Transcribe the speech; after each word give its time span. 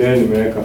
Yeah, 0.00 0.14
nimeweka. 0.14 0.62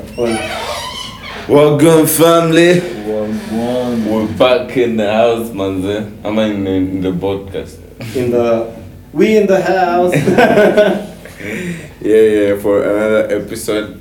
Welcome 1.49 2.05
family. 2.05 2.81
Wagwan. 3.09 4.05
We're 4.05 4.27
back 4.37 4.77
in 4.77 4.97
the 4.97 5.11
house 5.11 5.49
manze. 5.49 6.05
I'm 6.23 6.37
in, 6.37 6.67
in 6.67 7.01
the 7.01 7.09
podcast. 7.09 7.79
in 8.15 8.29
the 8.29 8.69
we 9.11 9.37
in 9.37 9.47
the 9.47 9.59
house. 9.59 10.13
Yeah, 11.99 12.21
yeah, 12.21 12.59
for 12.61 12.83
another 12.83 13.35
episode. 13.41 13.99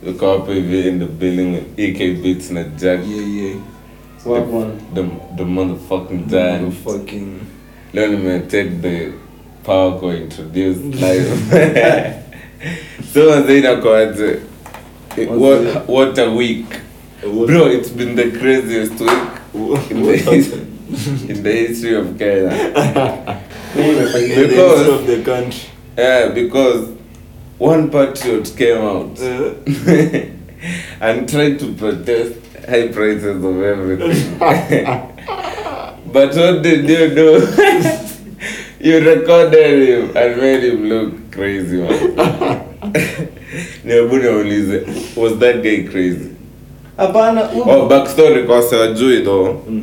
Look 0.00 0.22
up 0.22 0.46
hivi 0.46 0.86
in 0.86 1.00
the 1.00 1.06
building 1.06 1.54
with 1.54 1.76
EK 1.76 2.22
Beats 2.22 2.50
na 2.50 2.62
Jack. 2.78 3.00
Yeah, 3.02 3.26
yeah. 3.26 3.54
What 4.22 4.46
one? 4.46 4.78
The, 4.94 5.02
the 5.36 5.42
motherfucking 5.44 6.30
giant. 6.30 6.72
Motherfucking. 6.72 7.40
Leo 7.92 8.06
nimetake 8.08 8.80
the 8.80 9.12
power 9.64 9.98
ko 9.98 10.10
introduce 10.12 10.78
live. 10.78 11.26
so 13.12 13.26
manze 13.28 13.58
inakuaje? 13.58 14.51
It- 15.16 15.30
What, 15.30 15.86
what 15.88 16.18
a 16.18 16.30
week. 16.30 16.66
What- 17.22 17.46
Bro, 17.48 17.66
it's 17.66 17.90
been 17.90 18.14
the 18.16 18.30
craziest 18.30 18.98
week 19.00 19.90
in 19.90 20.02
the, 20.02 20.66
in 21.28 21.42
the 21.42 21.52
history 21.52 21.94
of 21.96 22.18
Kenya. 22.18 22.50
Mimi 23.74 23.94
nimefanya- 23.94 24.36
In 24.36 24.42
the 24.42 24.48
Because- 24.48 24.88
of 24.88 25.06
the 25.06 25.22
country. 25.22 25.68
Yeah, 25.98 26.28
because 26.28 26.88
one 27.58 27.90
patriot 27.90 28.50
came 28.56 28.78
out 28.78 29.20
Uh, 29.20 29.52
and 31.00 31.28
tried 31.28 31.58
to 31.58 31.72
protest 31.74 32.32
high 32.68 32.88
prices 32.88 33.44
of 33.44 33.62
everything. 33.62 34.38
but 36.12 36.34
what 36.34 36.62
did 36.62 36.88
you 36.88 37.14
do? 37.14 37.46
you 38.80 39.00
recorded 39.00 39.88
him 39.88 40.16
and 40.16 40.40
made 40.40 40.64
him 40.64 40.84
look 40.88 41.30
crazy, 41.30 41.80
Nihebu 43.84 44.14
was 45.16 45.32
that 45.38 45.62
guy 45.62 45.82
crazy? 45.90 46.28
Hapana, 46.96 47.50
Oh, 47.66 47.86
backstory 47.86 48.42
kwa 48.44 48.62
sewajui 48.62 49.22
though. 49.24 49.56
mm. 49.70 49.82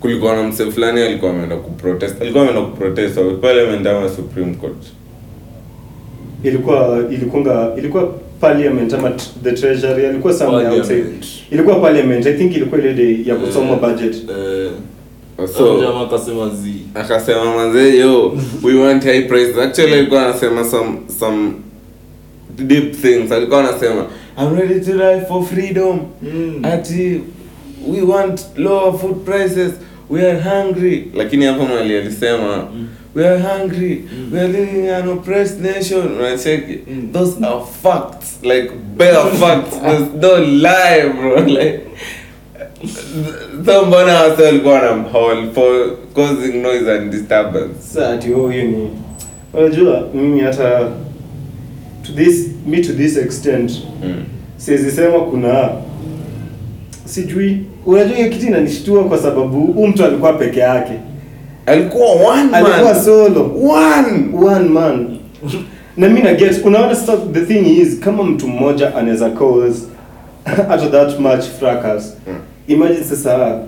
Kulikuwa 0.00 0.36
na 0.36 0.42
mse 0.42 0.70
fulani 0.70 1.00
alikuwa 1.00 1.30
ameenda 1.30 1.56
kuprotest. 1.56 2.22
Alikuwa 2.22 2.42
ameenda 2.42 2.62
kuprotest 2.70 3.16
wa 3.16 3.24
parliament 3.34 3.86
ama 3.86 4.08
Supreme 4.08 4.54
Court. 4.54 4.86
ilikuwa 6.44 7.04
ilikunga 7.10 7.72
ilikuwa 7.78 8.06
parliament 8.40 8.94
ama 8.94 9.12
the 9.42 9.52
treasury 9.52 10.04
ilikuwa 10.04 10.34
somewhere 10.34 10.68
outside. 10.70 11.04
Ilikuwa 11.50 11.76
parliament. 11.80 12.26
I 12.26 12.32
think 12.34 12.56
ilikuwa 12.56 12.80
ile 12.80 12.94
day 12.94 13.22
ya 13.26 13.34
kusoma 13.36 13.72
uh, 13.72 13.78
budget. 13.80 14.14
uh, 14.14 14.72
So, 15.56 15.80
jamaa 15.80 16.00
akasema 16.00 16.48
zi. 16.48 16.74
akasema 16.94 17.56
manze 17.56 17.98
yo 17.98 18.36
we 18.62 18.74
want 18.74 19.04
high 19.04 19.22
prices 19.28 19.58
actually 19.58 19.94
alikuwa 19.94 20.26
anasema 20.26 20.64
some 20.64 20.98
some 21.20 21.50
deep 22.60 22.92
things. 22.96 23.32
Alikuwa 23.32 23.60
anasema 23.68 24.06
i'm 24.38 24.56
ready 24.58 24.80
to 24.80 24.92
die 24.92 25.20
for 25.28 25.44
freedom. 25.44 26.00
Mm. 26.22 26.64
ati 26.64 27.20
we 27.88 28.02
want 28.02 28.40
lower 28.56 28.98
food 28.98 29.24
prices. 29.24 29.72
We 30.10 30.30
are 30.30 30.40
hungry. 30.40 31.10
Lakini 31.14 31.44
hapo 31.44 31.64
mali 31.66 31.96
alisema 31.96 32.56
mm. 32.74 32.88
we 33.14 33.28
are 33.28 33.38
hungry. 33.42 34.04
Mm. 34.12 34.32
we 34.32 34.40
are 34.40 34.48
living 34.48 34.78
in 34.84 34.90
an 34.90 35.08
oppressed 35.08 35.60
nation. 35.60 36.08
Unacheki? 36.18 36.78
Mm. 36.88 37.12
those 37.12 37.44
are 37.46 37.60
facts. 37.82 38.38
Like 38.42 38.70
bare 38.96 39.30
facts. 39.40 39.76
There's 39.78 40.22
no 40.22 40.36
lie 40.38 41.08
bro. 41.20 41.44
Like 41.46 41.80
so 43.66 43.84
mbona 43.86 44.22
wase 44.22 44.42
walikuwa 44.42 44.74
wanamhaul 44.74 45.50
for 45.54 45.96
causing 46.14 46.52
noise 46.62 46.92
and 46.92 47.10
disturbance. 47.12 47.74
Sasa 47.80 48.10
ati 48.10 48.32
oh, 48.32 48.48
ni 48.52 48.90
unajua 49.52 50.08
mimi 50.14 50.40
hata 50.40 50.88
to 52.10 52.24
this 52.24 52.48
me 52.66 52.80
to 52.80 52.92
this 52.92 53.16
extent. 53.16 53.72
Mm. 54.04 54.24
siwezi 54.56 54.90
sema 54.90 55.20
kuna 55.20 55.70
sijui 57.04 57.58
unajua 57.86 58.16
hiyo 58.16 58.28
kitu 58.28 58.46
inanishtua 58.46 59.04
kwa 59.04 59.18
sababu 59.18 59.60
huyu 59.60 59.86
mtu 59.88 60.04
alikuwa 60.04 60.32
peke 60.32 60.60
yake. 60.60 60.92
Alikuwa 61.66 62.12
one 62.12 62.44
man. 62.50 62.54
Alikuwa 62.66 62.94
solo. 62.94 63.56
One. 63.62 64.46
One 64.46 64.68
man. 64.68 65.16
Na 65.96 66.08
mi 66.08 66.20
na 66.20 66.34
get 66.34 66.64
unaona 66.64 66.94
sasa 66.94 67.16
the 67.32 67.40
thing 67.40 67.80
is 67.80 67.98
kama 68.00 68.22
mtu 68.22 68.48
mmoja 68.48 68.96
anaweza 68.96 69.30
cause 69.30 69.82
at 70.70 70.90
that 70.90 71.18
much 71.18 71.44
fracas 71.58 72.16
Mm. 72.26 72.34
imagine 72.68 73.04
sasa 73.04 73.60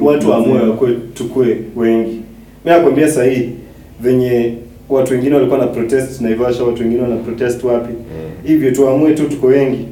watu 0.00 0.30
waamue 0.30 0.96
tukue 1.14 1.58
wengi. 1.76 2.20
Mi 2.64 2.70
nakwambia 2.70 3.08
sahii 3.10 3.50
venye 4.00 4.54
watu 4.90 5.12
wengine 5.12 5.34
walikuwa 5.34 5.58
na 5.58 5.66
protest 5.66 6.20
naivasha 6.20 6.64
watu 6.64 6.82
wengine 6.82 7.02
wana 7.02 7.16
protest 7.16 7.64
wapi? 7.64 7.92
Hivyo 8.44 8.70
tuamue 8.70 9.12
tu 9.14 9.24
tuko 9.28 9.46
wengi. 9.46 9.88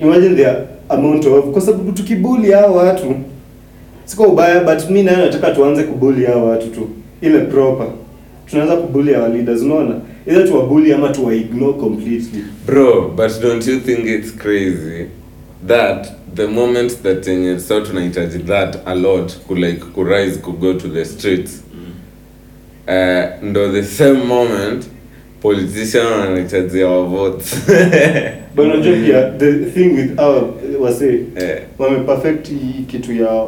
Imagine 0.00 0.34
the 0.34 0.46
amount 0.88 1.26
of 1.26 1.44
kwa 1.44 1.60
sababu 1.60 1.92
tukibuli 1.92 2.52
hao 2.52 2.74
watu 2.74 3.14
siko 4.04 4.22
ubaya 4.22 4.60
but 4.64 4.90
mi 4.90 5.02
nayo 5.02 5.18
nataka 5.26 5.50
tuanze 5.50 5.82
kubuli 5.82 6.24
hao 6.26 6.46
watu 6.46 6.66
tu. 6.66 6.88
Ile 7.20 7.38
proper. 7.38 7.86
Tunaanza 8.50 8.76
kubuli 8.76 9.14
our 9.14 9.28
leaders 9.28 9.62
unaona? 9.62 9.94
Either 10.26 10.48
tuwabuli 10.48 10.92
ama 10.92 11.08
tuwa 11.08 11.34
ignore 11.34 11.72
completely. 11.72 12.44
Bro 12.66 13.12
but 13.16 13.42
don't 13.42 13.66
you 13.66 13.80
think 13.80 13.98
it's 14.06 14.36
crazy 14.36 15.04
that 15.66 16.08
the 16.34 16.46
moment 16.46 17.02
that 17.02 17.26
yenye 17.28 17.60
so 17.60 17.80
tunahitaji 17.80 18.38
that 18.38 18.78
a 18.86 18.94
lot 18.94 19.32
ku 19.46 19.54
like 19.54 19.80
ku 19.94 20.04
rise 20.04 20.38
ku 20.38 20.52
go 20.52 20.74
to 20.74 20.88
the 20.88 21.04
streets 21.04 21.64
uh, 22.88 23.48
ndo 23.50 23.72
the 23.72 23.82
same 23.82 24.12
moment 24.24 24.84
politician 25.42 26.06
wanahitaji 26.06 26.82
our 26.82 27.06
votes 27.08 27.56
but 28.56 28.64
unajua 28.66 28.96
pia 29.06 29.30
the 29.38 29.52
thing 29.52 29.88
with 29.88 30.18
our 30.20 30.42
wase 30.80 31.20
Eh. 31.36 31.58
wameperfect 31.78 32.48
hii 32.48 32.82
kitu 32.86 33.12
ya 33.12 33.46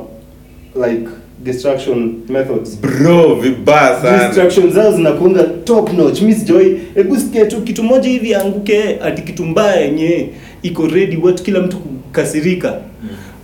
like 0.86 1.08
distraction 1.44 2.14
methods. 2.28 2.78
Bro 2.80 3.34
vibaya 3.34 4.02
sana. 4.02 4.26
Distraction 4.26 4.72
zao 4.72 4.92
zinakuanga 4.92 5.42
top 5.44 5.92
notch. 5.92 6.22
Miss 6.22 6.44
joy 6.44 6.76
hebu 6.94 7.16
sikia 7.16 7.46
tu 7.46 7.60
kitu 7.60 7.82
moja 7.82 8.08
hivi 8.08 8.34
anguke 8.34 8.98
ati 9.02 9.22
kitu 9.22 9.44
mbaya 9.44 9.80
yenye 9.80 10.28
iko 10.62 10.86
ready 10.86 11.16
watu 11.22 11.42
kila 11.42 11.60
mtu 11.60 11.76
kukasirika 11.76 12.80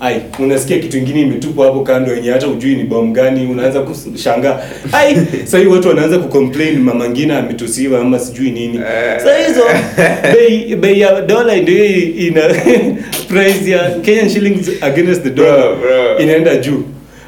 ai 0.00 0.20
unasikia 0.38 0.78
kitu 0.78 0.98
ingine 0.98 1.20
imetupwa 1.20 1.66
hapo 1.66 1.80
kando 1.80 2.14
yenye 2.14 2.30
hata 2.30 2.48
ujui 2.48 2.74
ni 2.74 2.82
bomu 2.84 3.12
gani 3.12 3.46
unaanza 3.46 3.80
kushangaa. 3.80 4.60
Ai 4.92 5.16
sahii 5.44 5.66
watu 5.66 5.88
wanaanza 5.88 6.18
kucomplain 6.18 6.78
mama 6.78 7.08
ngina 7.08 7.38
ametusiwa 7.38 8.00
ama 8.00 8.18
sijui 8.18 8.50
nini. 8.50 8.80
Sasa 9.18 9.38
hizo 9.48 9.62
bei 10.32 10.76
bei 10.76 11.00
ya 11.00 11.20
dola 11.20 11.56
ndio 11.56 11.84
ina 11.96 12.40
price 13.28 13.70
ya 13.70 13.90
Kenyan 13.90 14.28
shillings 14.30 14.70
against 14.82 15.22
the 15.22 15.30
dollar 15.30 15.76
inaenda 16.18 16.56
juu. 16.56 16.82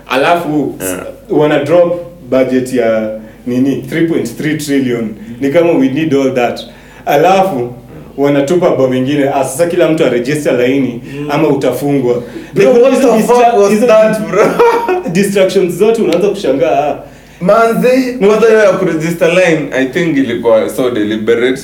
Alafu 0.08 0.74
Yeah. 0.80 1.06
wana 1.30 1.64
drop 1.64 2.00
budget 2.30 2.72
ya 2.72 3.10
nini? 3.46 3.84
3.3 3.92 4.56
trillion. 4.66 5.08
Ni 5.40 5.50
kama 5.50 5.72
we 5.72 5.88
need 5.88 6.14
all 6.14 6.34
that. 6.34 6.60
Alafu 7.06 7.72
wanatupa 8.18 8.70
bomb 8.70 8.94
ingine 8.94 9.28
ah, 9.28 9.44
sasa 9.44 9.66
kila 9.66 9.88
mtu 9.88 10.04
aregister 10.04 10.52
laini 10.52 11.00
ama 11.30 11.48
utafungwa. 11.48 12.22
Bro, 12.54 12.72
Like, 12.72 12.80
what 12.82 13.00
the 13.00 13.22
fuck 13.22 13.56
was 13.58 13.80
that, 13.86 14.20
bro? 14.30 14.44
distractions 15.12 15.74
zote 15.74 16.02
unaanza 16.02 16.28
kushangaa. 16.28 16.96
Ah, 17.40 18.26
kwanza 18.28 18.46
hiyo 18.48 18.58
ya 18.58 18.72
kuregister 18.72 19.28
line 19.28 19.68
i 19.72 19.86
think 19.86 20.16
ilikuwa 20.16 20.70
so 20.70 20.90
deliberate. 20.90 21.62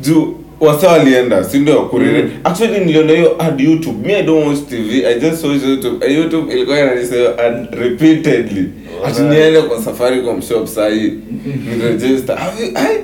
Juu 0.00 0.34
wasa 0.60 0.88
walienda 0.88 1.44
si 1.44 1.58
ndio? 1.58 1.90
Mm. 1.92 2.30
actually 2.44 2.84
niliona 2.84 3.12
hiyo 3.12 3.36
ad 3.42 3.62
youtube. 3.64 4.08
Me 4.08 4.14
i 4.18 4.22
don't 4.22 4.46
watch 4.46 4.58
tv 4.68 5.06
i 5.06 5.20
just 5.20 5.44
watch 5.44 5.62
youtube. 5.68 6.06
Uh, 6.06 6.12
youtube 6.16 6.52
ilikuwa 6.54 6.78
inanisema 6.80 7.38
ad 7.38 7.66
repeatedly. 7.80 8.64
Ati 9.06 9.20
niende 9.22 9.62
kwa 9.62 9.82
safari 9.82 10.20
kwa 10.20 10.34
mshop 10.36 10.66
sahi 10.66 11.02
ni 11.78 11.82
register 11.88 12.36
Have 12.36 12.62
you- 12.64 12.70
ai, 12.74 12.96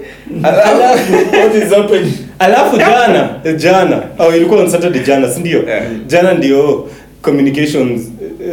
alafu 0.42 0.68
alafu 0.82 1.12
What 1.36 1.54
is 1.64 1.70
happening? 1.74 2.12
alafu 2.38 2.76
jana 2.76 3.30
jana. 3.62 4.02
Au 4.18 4.36
ilikuwa 4.36 4.60
on 4.60 4.70
saturday 4.70 5.02
jana 5.02 5.30
si 5.30 5.40
ndio? 5.40 5.62
Yeah. 5.68 5.82
jana 6.06 6.34
ndio 6.34 6.88
communications 7.22 8.00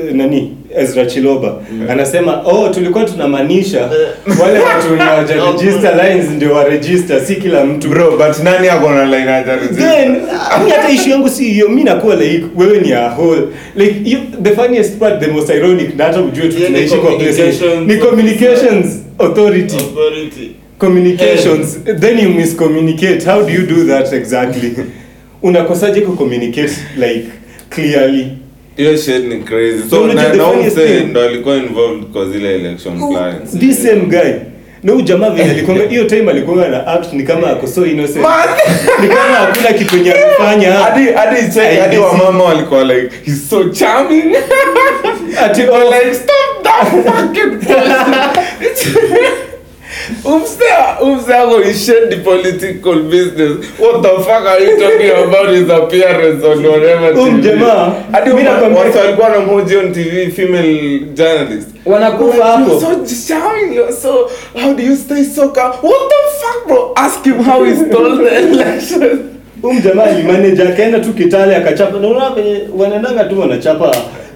uh, 0.08 0.16
nani 0.16 0.58
Ezra 0.78 1.06
Chiloba. 1.06 1.56
Anasema 1.90 2.42
oh 2.46 2.70
tulikuwa 2.70 3.06
tunamaanisha 3.06 3.90
wale 4.44 4.60
watu 4.60 4.92
wenye 4.92 5.04
hawajaregister 5.04 5.96
lines 6.04 6.30
ndio 6.30 6.54
waregister 6.54 7.22
si 7.26 7.36
kila 7.36 7.66
mtu. 7.66 7.88
Bro 7.90 8.12
but 8.12 8.44
nani 8.44 8.68
ako 8.70 8.92
na 8.92 9.06
line 9.06 9.30
aja 9.30 9.58
then 9.58 10.16
hata 10.70 10.90
issue 10.90 11.12
yangu 11.12 11.30
si 11.30 11.50
hiyo 11.50 11.70
mimi 11.70 11.84
nakuwa 11.84 12.16
like 12.16 12.46
wewe 12.56 12.80
ni 12.80 12.94
a 12.94 13.10
whole 13.10 13.42
like 13.76 14.10
you, 14.10 14.20
the 14.44 14.52
funniest 14.52 14.98
part 14.98 15.20
the 15.20 15.28
most 15.28 15.50
ironic 15.50 15.96
na 15.98 16.04
hata 16.04 16.22
ujue 16.22 16.48
tu 16.48 16.56
Yeah, 16.60 16.68
tunaishi 16.68 16.96
kwa 16.96 17.12
place 17.18 17.54
ni 17.86 17.98
communications 17.98 19.00
authority. 19.20 19.76
Authority. 19.76 20.56
communications. 20.78 21.78
Then 21.84 22.20
you 22.20 22.30
miscommunicate. 22.30 23.26
How 23.26 23.44
do 23.44 23.52
you 23.52 23.66
do 23.66 23.86
that 23.86 24.14
exactly? 24.14 24.74
Unakosaje 25.44 26.02
kucommunicate 26.02 26.72
like 26.98 27.26
clearly 27.70 28.39
hiyo 28.80 28.98
shit 28.98 29.26
ni 29.26 29.38
crazy. 29.44 29.90
So 29.90 30.08
na 30.08 30.34
na 30.34 30.54
mse 30.54 31.00
ndo 31.00 31.22
alikuwa 31.24 31.56
involved 31.56 32.04
kwa 32.04 32.26
zile 32.26 32.56
election 32.56 33.10
plans 33.12 33.58
this 33.60 33.84
same 33.84 34.02
guy. 34.02 34.32
Na 34.84 34.92
huyu 34.92 35.06
jamaa 35.06 35.30
vile 35.30 35.52
alikuwa 35.52 35.78
hiyo 35.90 36.04
time 36.04 36.32
alikuwa 36.32 36.68
na 36.68 36.88
act 36.88 37.14
ni 37.14 37.24
kama 37.24 37.48
ako 37.50 37.68
so 37.68 37.86
innocent. 37.86 38.26
Ni 39.02 39.08
kama 39.08 39.36
hakuna 39.36 39.74
kitu 39.74 39.98
yenye 39.98 40.12
alifanya. 40.12 40.72
hadi 40.72 41.12
hadi 41.12 41.54
check 41.54 41.80
hadi 41.80 41.98
wa 41.98 42.14
mama 42.18 42.44
walikuwa 42.44 42.84
like 42.84 43.16
he's 43.26 43.50
so 43.50 43.64
charming. 43.70 44.36
Ati 45.46 45.62
Or 45.70 45.82
oh, 45.84 45.92
like 45.92 46.14
stop 46.16 46.64
that 46.64 46.88
fucking 47.06 47.60
bullshit. 47.66 49.49
Umse 50.26 50.64
umse 51.02 51.34
ako 51.36 51.60
he 51.62 51.74
shared 51.74 52.10
the 52.10 52.18
political 52.18 52.96
business. 53.04 53.52
What 53.80 54.02
the 54.02 54.10
fuck 54.24 54.46
are 54.46 54.60
you 54.64 54.78
talking 54.80 55.12
about 55.28 55.50
his 55.50 55.70
appearance 55.70 56.44
on 56.46 56.64
whatever 56.66 57.14
Huyu 57.14 57.32
TV? 57.32 57.42
jamaa, 57.42 57.94
Hadi 58.12 58.30
watu 58.32 58.98
walikuwa 58.98 59.30
na 59.30 59.40
moji 59.40 59.76
on 59.78 59.92
TV 59.94 60.32
female 60.32 61.00
journalist. 61.14 61.68
wanakufa 61.86 62.46
hapo 62.46 62.72
You're 62.72 63.08
so 63.08 63.28
charming. 63.28 63.74
You're 63.76 63.94
so 63.94 64.30
how 64.62 64.74
do 64.74 64.84
you 64.84 64.96
stay 64.96 65.24
so 65.24 65.50
calm? 65.50 65.72
What 65.82 66.10
the 66.10 66.32
fuck 66.42 66.68
bro? 66.68 66.94
Ask 66.96 67.24
him 67.26 67.44
how 67.44 67.64
he 67.64 67.76
stole 67.76 68.18
the 68.18 68.38
election. 68.40 69.20
Huyu 69.62 69.80
jamaa 69.82 70.12
ni 70.12 70.24
manager 70.24 70.68
akaenda 70.68 71.00
tu 71.00 71.14
Kitale 71.14 71.56
akachapa. 71.56 72.00
Na 72.00 72.08
unaona 72.08 72.30
venye 72.36 72.62
wanaendanga 72.78 73.24
tu 73.24 73.40
wanachapa 73.40 73.96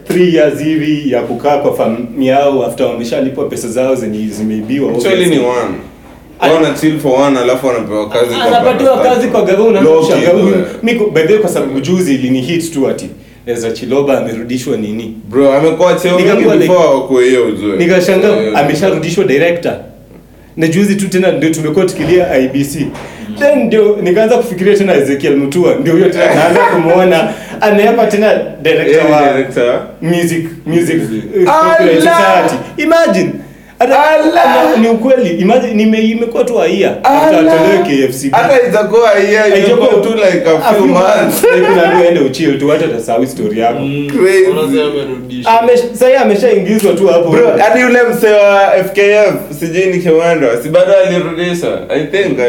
3 0.09 0.35
years 0.35 0.59
hivi 0.63 1.11
ya 1.11 1.21
kukaa 1.21 1.57
kwa 1.57 1.75
familia 1.77 2.33
yao 2.33 2.65
after 2.65 2.85
wameshalipwa 2.85 3.45
pesa 3.45 3.67
zao 3.67 3.95
zenye 3.95 4.27
zimeibiwa. 4.27 4.91
Actually 4.91 5.25
ni 5.25 5.38
one. 5.39 5.75
Wana 6.53 6.73
chill 6.81 7.00
for 7.00 7.21
one 7.21 7.39
alafu 7.39 7.67
wanapewa 7.67 8.09
kazi 8.09 8.25
kwa 8.35 8.44
anapatiwa 8.45 8.97
kazi 9.01 9.27
kwa 9.27 9.41
gavana 9.41 9.63
unaanza. 9.69 10.15
Mimi 10.83 11.00
kwa- 11.00 11.09
by 11.09 11.21
the 11.21 11.33
way 11.33 11.41
kwa 11.41 11.50
sababu 11.50 11.79
juzi 11.79 12.15
ilini 12.15 12.41
hit 12.41 12.73
tu 12.73 12.88
ati 12.88 13.09
Ezra 13.45 13.71
Chiloba 13.71 14.17
amerudishwa 14.19 14.77
nini? 14.77 15.15
Bro, 15.29 15.53
amekuwa 15.53 15.94
cheo 15.94 16.19
mingi 16.19 16.44
before 16.67 17.00
kwa 17.07 17.21
hiyo 17.23 17.45
ujue. 17.47 17.77
Nikashangaa 17.77 18.53
amesharudishwa 18.55 19.23
director. 19.23 19.75
Na 20.57 20.67
juzi 20.67 20.95
tu 20.95 21.07
tena 21.09 21.31
ndio 21.31 21.50
tumekuwa 21.50 21.85
tukilia 21.85 22.38
IBC. 22.39 22.88
Then 23.43 23.63
ndio 23.65 23.97
nikaanza 24.01 24.37
kufikiria 24.37 24.77
tena 24.77 24.93
Ezekiel 24.93 25.37
Mutua 25.37 25.75
ndio 25.75 25.93
huyo 25.93 26.09
tena 26.09 26.25
naanza 26.35 26.59
kumuona. 26.59 27.29
Anayepa 27.61 28.05
tena 28.07 28.33
director 28.61 28.95
yeah, 28.95 29.11
wa 29.11 29.33
director. 29.33 29.81
music 30.01 30.47
music 30.65 30.95
uh, 31.01 31.51
copyright 31.53 31.99
society 31.99 32.55
imagine 32.77 33.29
Hata- 33.89 34.77
ni 34.81 34.88
ukweli 34.89 35.30
imagine 35.30 35.74
nime 35.74 35.97
imekuwa 35.97 36.44
tu 36.44 36.62
aia 36.62 37.03
after 37.03 37.83
KFC. 37.83 38.30
Hata 38.31 38.68
itakuwa 38.68 39.09
Haijakuwa 39.09 39.57
itakuwa 39.59 40.03
tu 40.03 40.09
like 40.15 40.50
a 40.50 40.74
few 40.74 40.88
months. 40.88 41.44
Like 41.44 41.68
ndio 41.69 42.07
ende 42.07 42.19
uchill 42.19 42.59
tu 42.59 42.68
hata 42.68 42.88
tasahau 42.88 43.27
story 43.27 43.59
yako 43.59 43.80
Crazy. 44.18 44.44
Unasema 44.51 44.83
amerudisha. 44.91 45.59
Ame- 45.59 45.77
sasa 45.77 46.21
ameshaingizwa 46.21 46.94
tu 46.94 47.07
hapo 47.07 47.30
Bro, 47.30 47.51
hadi 47.57 47.81
yule 47.81 48.00
msee 48.03 48.31
wa 48.33 48.71
FKF 48.83 49.59
sijui 49.59 49.86
ni 49.86 50.00
Kimanda, 50.00 50.47
si 50.63 50.69
bado 50.69 50.94
alirudisha. 50.94 51.89
I 51.89 52.03
think 52.06 52.39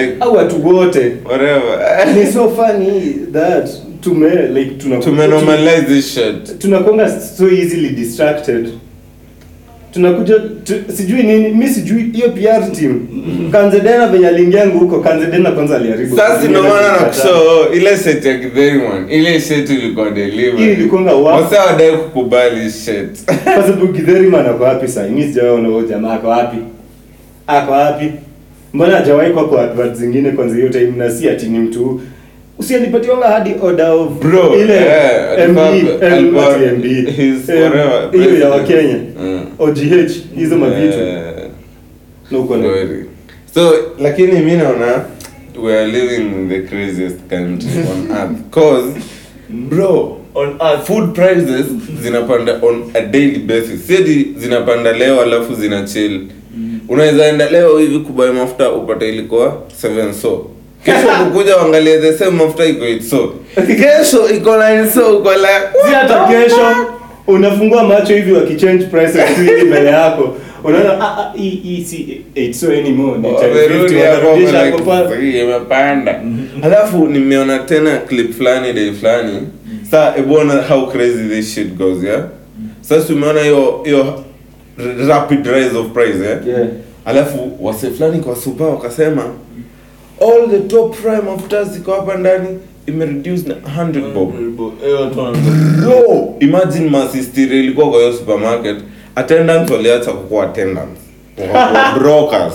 like 0.00 0.12
au 0.20 0.34
watu 0.36 0.66
wote 0.66 1.12
whatever. 1.24 2.06
ni 2.16 2.32
so 2.32 2.48
funny 2.48 3.14
that 3.32 3.68
tume 4.00 4.30
like 4.54 4.70
tuna 4.70 4.96
Tumenormalize 4.96 5.82
this 5.82 6.14
shit. 6.14 6.58
Tunakuwa 6.58 7.10
so 7.10 7.48
easily 7.48 7.88
distracted 7.88 8.68
tunakuja 9.92 10.34
tu, 10.64 10.74
sijui 10.96 11.22
nini 11.22 11.48
mi 11.48 11.68
sijui 11.68 12.02
hiyo 12.02 12.28
PR 12.30 12.72
team 12.72 13.00
Kanzedena 13.52 14.06
venye 14.06 14.26
aliingiangu 14.28 14.78
huko 14.78 15.00
Kanzedena 15.00 15.50
kwanza 15.50 15.76
aliharibu 15.76 16.16
Sasa 16.16 16.48
ndio 16.48 16.62
maana 16.62 16.88
Kataa. 16.88 17.00
nakushow 17.02 17.74
ile 17.74 17.96
set 17.96 18.24
ya 18.24 18.34
Githeri 18.36 18.78
man. 18.78 19.10
Ile 19.10 19.40
set 19.40 19.70
ilikuwa 19.70 20.10
deliver 20.10 20.58
Hii 20.60 20.72
ilikuwa 20.72 21.02
wapi? 21.02 21.44
Wasa 21.44 21.64
wadai 21.64 21.92
kukubali 21.92 22.70
shit. 22.70 23.24
kwa 23.54 23.62
sababu 23.62 23.86
Githeriman 23.86 24.46
ako 24.46 24.64
wapi 24.64 24.88
sasa 24.88 25.08
mi 25.08 25.22
sijaona 25.24 25.68
huyo 25.68 25.82
jamaa 25.82 26.12
ako 26.14 26.28
wapi 26.28 26.56
ako 27.46 27.72
wapi 27.72 28.12
mbona 28.74 28.96
hajawahi 28.96 29.30
kwa 29.32 29.48
kwa 29.48 29.62
advert 29.62 29.94
zingine 29.94 30.30
kwanza 30.30 30.56
hiyo 30.56 30.68
time 30.68 30.92
na 30.96 31.10
si 31.10 31.28
ati 31.28 31.46
ni 31.46 31.58
mtu 31.58 32.00
usianipatiwanga 32.62 33.26
hadi 33.26 33.54
order 33.62 33.90
of 33.90 34.08
Bro, 34.20 34.54
ile 34.60 34.80
MB 35.48 35.58
MB 35.58 36.84
whatever, 37.48 38.10
hiyo 38.12 38.38
ya. 38.38 38.48
Wakenya. 38.50 38.98
Mm. 39.22 39.40
OGH 39.58 40.12
hizo 40.36 40.56
mavitu. 40.58 40.98
Na 42.30 42.38
uko 42.38 42.56
na 42.56 42.68
so 43.54 43.74
lakini 44.00 44.32
mi 44.40 44.52
naona 44.52 45.04
we 45.62 45.78
are 45.78 45.86
living 45.86 46.24
in 46.26 46.48
the 46.48 46.60
craziest 46.60 47.16
country 47.28 47.68
on 47.92 48.10
earth. 48.16 48.50
Cause 48.50 48.92
bro 49.50 50.18
On 50.34 50.48
earth. 50.60 50.86
food 50.86 51.14
prices 51.14 51.66
zinapanda 52.02 52.58
on 52.62 52.82
a 52.94 53.00
daily 53.00 53.38
basis. 53.38 53.86
Sieti 53.86 54.26
zinapanda 54.38 54.92
leo 54.92 55.20
alafu 55.22 55.54
zina 55.54 55.82
chill. 55.82 56.20
Unaweza 56.88 57.26
enda 57.26 57.50
leo 57.50 57.78
hivi 57.78 57.98
kubai 57.98 58.30
mafuta 58.32 58.72
upate 58.72 59.08
ilikuwa 59.08 59.62
7 59.82 60.12
so 60.12 60.46
kesho 60.84 61.08
kukuja 61.24 61.56
uangalie 61.56 61.98
the 61.98 62.12
same 62.18 62.30
mafuta 62.30 62.64
iko 62.64 62.84
8 62.84 63.00
so. 63.02 63.34
Kesho 63.66 64.28
iko 64.30 64.50
9 64.56 64.90
so 64.90 65.18
uko 65.18 65.32
la. 65.34 65.48
si 65.86 65.94
hata 65.94 66.26
kesho 66.26 66.76
unafungua 67.26 67.84
macho 67.84 68.14
hivi 68.14 68.32
wakichange 68.32 68.84
price 68.84 69.18
ya 69.18 69.26
hivi 69.26 69.64
mbele 69.64 69.90
yako. 69.90 70.36
Unaona 70.64 71.00
ah, 71.00 71.18
ah, 71.18 71.32
hii 71.36 71.50
hii 71.50 71.84
si 71.84 72.20
8 72.36 72.52
so 72.52 72.66
anymore 72.72 73.18
ni 73.18 73.28
1050 73.28 73.34
Wamerudi 73.34 73.94
hapo 73.98 74.26
wanarudisha 74.28 74.58
hapo 74.58 74.78
pa 74.78 75.14
imepanda. 75.22 76.20
Alafu 76.62 77.06
nimeona 77.06 77.58
tena 77.58 77.96
clip 77.98 78.32
fulani 78.36 78.72
day 78.72 78.92
fulani. 78.92 79.32
Sasa 79.90 80.14
ebona 80.18 80.62
how 80.62 80.86
crazy 80.86 81.28
this 81.28 81.54
shit 81.54 81.74
goes 81.74 82.04
yeah? 82.04 82.22
Sasa 82.80 83.12
umeona 83.12 83.40
hiyo 83.40 83.80
hiyo 83.84 84.24
rapid 85.08 85.46
rise 85.46 85.76
of 85.76 85.86
price 85.86 86.18
yeah? 86.24 86.46
Yeah. 86.46 86.66
alafu 87.04 87.52
wase 87.60 87.90
fulani 87.90 88.18
kwa 88.20 88.36
super 88.36 88.66
wakasema 88.66 89.22
all 90.22 90.50
the 90.50 90.58
top 90.58 90.94
fry 90.94 91.16
mafuta 91.26 91.64
ziko 91.64 91.92
hapa 91.92 92.14
ndani 92.14 92.48
imereduce 92.86 93.48
na 93.48 93.54
100 93.84 94.12
bob. 94.14 94.32
Eh, 94.84 95.10
bro 95.80 96.34
imagine 96.40 96.90
masistiri 96.90 97.58
ilikuwa 97.58 97.90
kwa 97.90 97.98
hiyo 98.00 98.12
supermarket 98.12 98.76
attendants 99.16 99.70
waliacha 99.70 100.12
kukuwa 100.12 100.40
wakakuwa 100.46 100.86
brokers. 101.98 102.54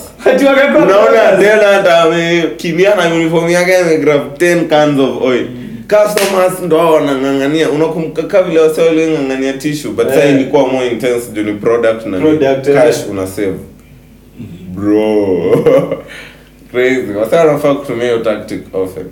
Unaona 0.75 1.37
tena 1.39 1.67
hata 1.73 2.01
amekimbia 2.01 2.95
na 2.95 3.15
uniform 3.15 3.49
yake 3.49 3.77
amegrab 3.77 4.21
10 4.37 4.67
cans 4.67 4.99
of 4.99 5.21
oil. 5.21 5.47
Customers 5.89 6.59
ndo 6.65 6.77
hao 6.77 6.93
wanang'ang'ania. 6.93 7.69
Unakumbuka 7.69 8.23
ka 8.23 8.43
vile 8.43 8.59
wase 8.59 8.81
waliong'ang'ania 8.81 9.53
tissue 9.53 9.91
but 9.91 10.07
sasa 10.07 10.23
Eh. 10.25 10.35
ilikuwa 10.35 10.67
more 10.67 10.87
intense 10.87 11.31
juu 11.33 11.43
ni 11.43 11.53
product 11.53 12.05
na 12.05 12.19
Product, 12.19 12.65
cash 12.65 12.97
yeah. 12.97 13.09
una 13.11 13.27
save. 13.27 13.57
Bro 14.75 15.55
crazy. 16.77 17.11
Wase 17.13 17.35
wanafaa 17.35 17.73
kutumia 17.75 18.03
hiyo 18.03 18.19
tactic 18.19 18.61
often 18.75 19.03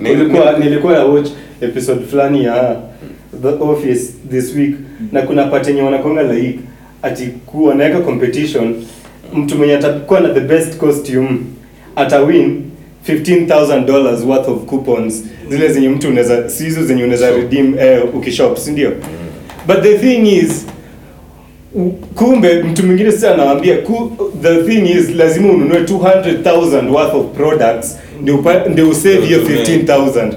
nilikuwa 0.00 0.58
nilikuwa 0.58 0.92
na 0.92 1.04
watch 1.04 1.28
episode 1.60 2.00
fulani 2.06 2.44
ya 2.44 2.76
The 3.42 3.48
Office 3.48 4.12
this 4.30 4.54
week 4.56 4.74
na 5.12 5.22
kuna 5.22 5.44
part 5.44 5.68
yenye 5.68 5.82
wanakonga 5.82 6.22
like 6.22 6.58
ati 7.02 7.26
kuwa 7.26 7.68
wanaweka 7.70 8.00
competition 8.00 8.74
mtu 9.34 9.56
mwenye 9.56 9.74
atakuwa 9.74 10.20
na 10.20 10.28
the 10.28 10.40
best 10.40 10.76
costume 10.76 11.28
atawin 11.96 12.62
$15000 13.08 14.26
worth 14.26 14.48
of 14.48 14.64
coupons. 14.64 15.24
Zile 15.48 15.68
zenye 15.68 15.88
mtu 15.88 16.08
unaweza 16.08 16.48
si 16.50 16.64
hizo 16.64 16.84
zenye 16.84 17.02
unaweza 17.04 17.30
redeem 17.30 17.74
eh, 17.78 18.14
ukishop 18.14 18.56
si 18.58 18.70
ndio? 18.70 18.92
But 19.66 19.82
the 19.82 19.98
thing 19.98 20.28
is 20.36 20.66
kumbe 22.14 22.62
mtu 22.62 22.86
mwingine 22.86 23.12
sasa 23.12 23.34
anawaambia 23.34 23.76
ku, 23.76 24.12
the 24.42 24.56
thing 24.56 24.90
is 24.90 25.14
lazima 25.14 25.52
ununue 25.52 25.78
200000 25.80 26.88
worth 26.90 27.14
of 27.14 27.26
products 27.36 27.98
ndio 28.22 28.44
ndio 28.68 28.88
usave 28.88 29.26
hiyo 29.26 29.38
15000 29.40 30.32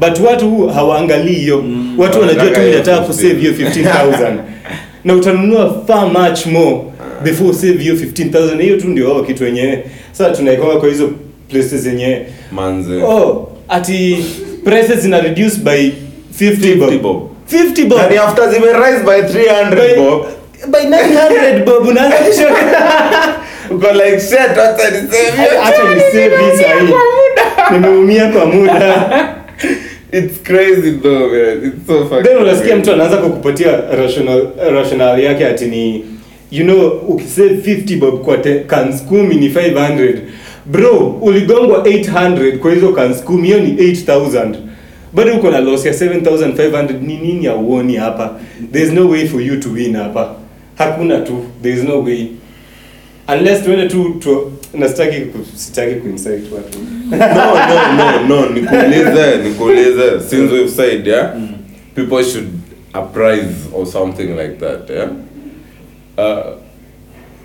but 0.00 0.20
watu 0.20 0.66
hawaangalii 0.66 1.34
hiyo. 1.34 1.64
Watu 1.98 2.20
wanajua 2.20 2.46
tu 2.50 2.60
nataka 2.60 2.98
kusave 3.00 3.34
hiyo 3.34 3.52
15000 3.52 4.36
na 5.04 5.14
utanunua 5.14 5.82
far 5.86 6.06
much 6.06 6.46
more 6.46 6.76
before 7.24 7.52
save 7.52 7.78
hiyo 7.78 7.94
15000 7.94 8.62
hiyo 8.62 8.76
tu 8.76 8.88
ndio 8.88 9.10
wao 9.12 9.22
kitu 9.22 9.44
wenyewe 9.44 9.84
sasa 10.12 10.30
tunaikonga 10.30 10.76
kwa 10.76 10.88
hizo 10.88 11.10
places 11.48 11.80
zenyewe 11.80 12.26
manze. 12.52 13.02
Oh 13.02 13.48
ati 13.68 14.24
prices 14.64 15.00
zina 15.00 15.20
reduce 15.20 15.56
by 15.56 15.90
50 16.40 16.76
bob. 16.78 16.90
50 16.90 16.98
bob. 16.98 17.28
50 17.50 17.88
bob. 17.88 17.98
And 17.98 18.18
after 18.18 18.50
zime 18.52 18.66
rise 18.66 19.04
by 19.04 19.20
300 19.20 19.70
by, 19.70 19.96
bob 19.96 20.26
by 20.68 20.84
900 20.86 21.64
babu 21.68 21.92
na 21.92 22.12
uko 23.70 23.92
like 23.92 24.20
shit 24.20 24.38
acha 24.38 24.90
nisave 24.90 25.58
acha 25.64 25.94
ni 25.94 26.00
save 26.00 26.36
hii 26.36 26.56
sahi 26.62 26.94
nimeumia 27.72 28.28
kwa 28.28 28.46
muda. 28.46 29.08
It's 30.12 30.42
crazy 30.42 30.92
though 30.92 31.30
man. 31.30 31.64
It's 31.64 31.86
so 31.86 32.04
fucking 32.06 32.24
then 32.24 32.36
unasikia 32.38 32.76
mtu 32.76 32.92
anaanza 32.92 33.16
kukupatia 33.16 33.76
rational 33.76 34.46
rational 34.74 35.20
yake 35.24 35.46
ati 35.46 35.64
ni 35.66 36.04
you 36.50 36.64
know 36.64 36.88
ukisave 37.08 37.54
50 37.74 37.98
bob 37.98 38.24
kwa 38.24 38.36
te, 38.38 38.58
cans 38.58 39.04
kumi 39.04 39.34
ni 39.34 39.48
500 39.48 40.14
bro 40.66 41.18
uligongwa 41.22 41.78
800 41.78 42.58
kwa 42.58 42.72
hizo 42.72 42.88
cans 42.92 43.22
kumi 43.24 43.48
hiyo 43.48 43.60
ni 43.60 43.72
8000 43.72 44.54
bado 45.12 45.34
uko 45.36 45.50
na 45.50 45.60
loss 45.60 45.86
ya 45.86 45.92
7500 45.92 47.00
ni 47.06 47.16
nini 47.16 47.44
ya 47.44 47.54
uoni 47.56 47.96
hapa? 47.96 48.36
There's 48.72 48.92
no 48.92 49.08
way 49.08 49.26
for 49.26 49.42
you 49.42 49.56
to 49.60 49.68
win 49.70 49.96
hapa 49.96 50.34
hakuna 50.80 51.20
tu 51.20 51.44
there's 51.62 51.82
no 51.84 52.00
way. 52.00 52.28
Unless 53.28 53.64
tuende 53.64 53.88
tu 53.88 54.14
tu 54.20 54.52
nastaki 54.74 55.26
sitaki 55.56 55.94
ku- 55.94 56.00
kuinsight 56.00 56.52
watu. 56.52 56.78
No 57.10 57.18
no 57.66 57.96
no 57.96 58.26
no 58.28 58.48
nikuulize 58.48 59.36
nikuulize. 59.42 60.20
Since 60.20 60.52
we've 60.52 60.70
said 60.70 61.06
yeah 61.06 61.36
people 61.94 62.24
should 62.24 62.48
apprise 62.94 63.68
or 63.72 63.86
something 63.86 64.36
like 64.36 64.58
that 64.58 64.90
yeah? 64.90 65.10
Uh, 66.18 66.56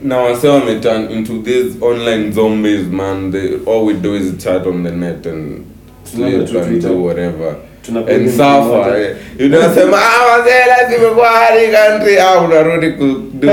na 0.03 0.17
wase 0.17 0.47
wameturn 0.47 1.11
into 1.11 1.41
these 1.41 1.77
online 1.81 2.31
zombies 2.33 2.87
man. 2.87 3.31
They 3.31 3.55
all 3.65 3.85
we 3.85 3.93
do 3.93 4.15
is 4.15 4.43
chat 4.43 4.67
on 4.67 4.83
the 4.83 4.91
net 4.91 5.25
and 5.25 5.65
sleep 6.03 6.55
and 6.55 6.81
do 6.81 6.99
whatever 6.99 7.55
Tunapiga 7.85 8.15
and 8.15 8.23
mtu 8.27 8.31
suffer 8.37 8.61
mmoja. 8.63 8.99
eh. 8.99 9.15
you 9.39 9.47
know 9.49 9.61
sema 9.75 9.97
ah 9.97 10.25
wazee 10.31 10.65
lazima 10.67 11.09
kwa 11.09 11.27
hali 11.29 11.67
country. 11.67 12.19
Ah 12.19 12.39
unarudi 12.41 12.89
ku 12.91 13.03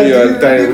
your 0.08 0.38
time. 0.40 0.68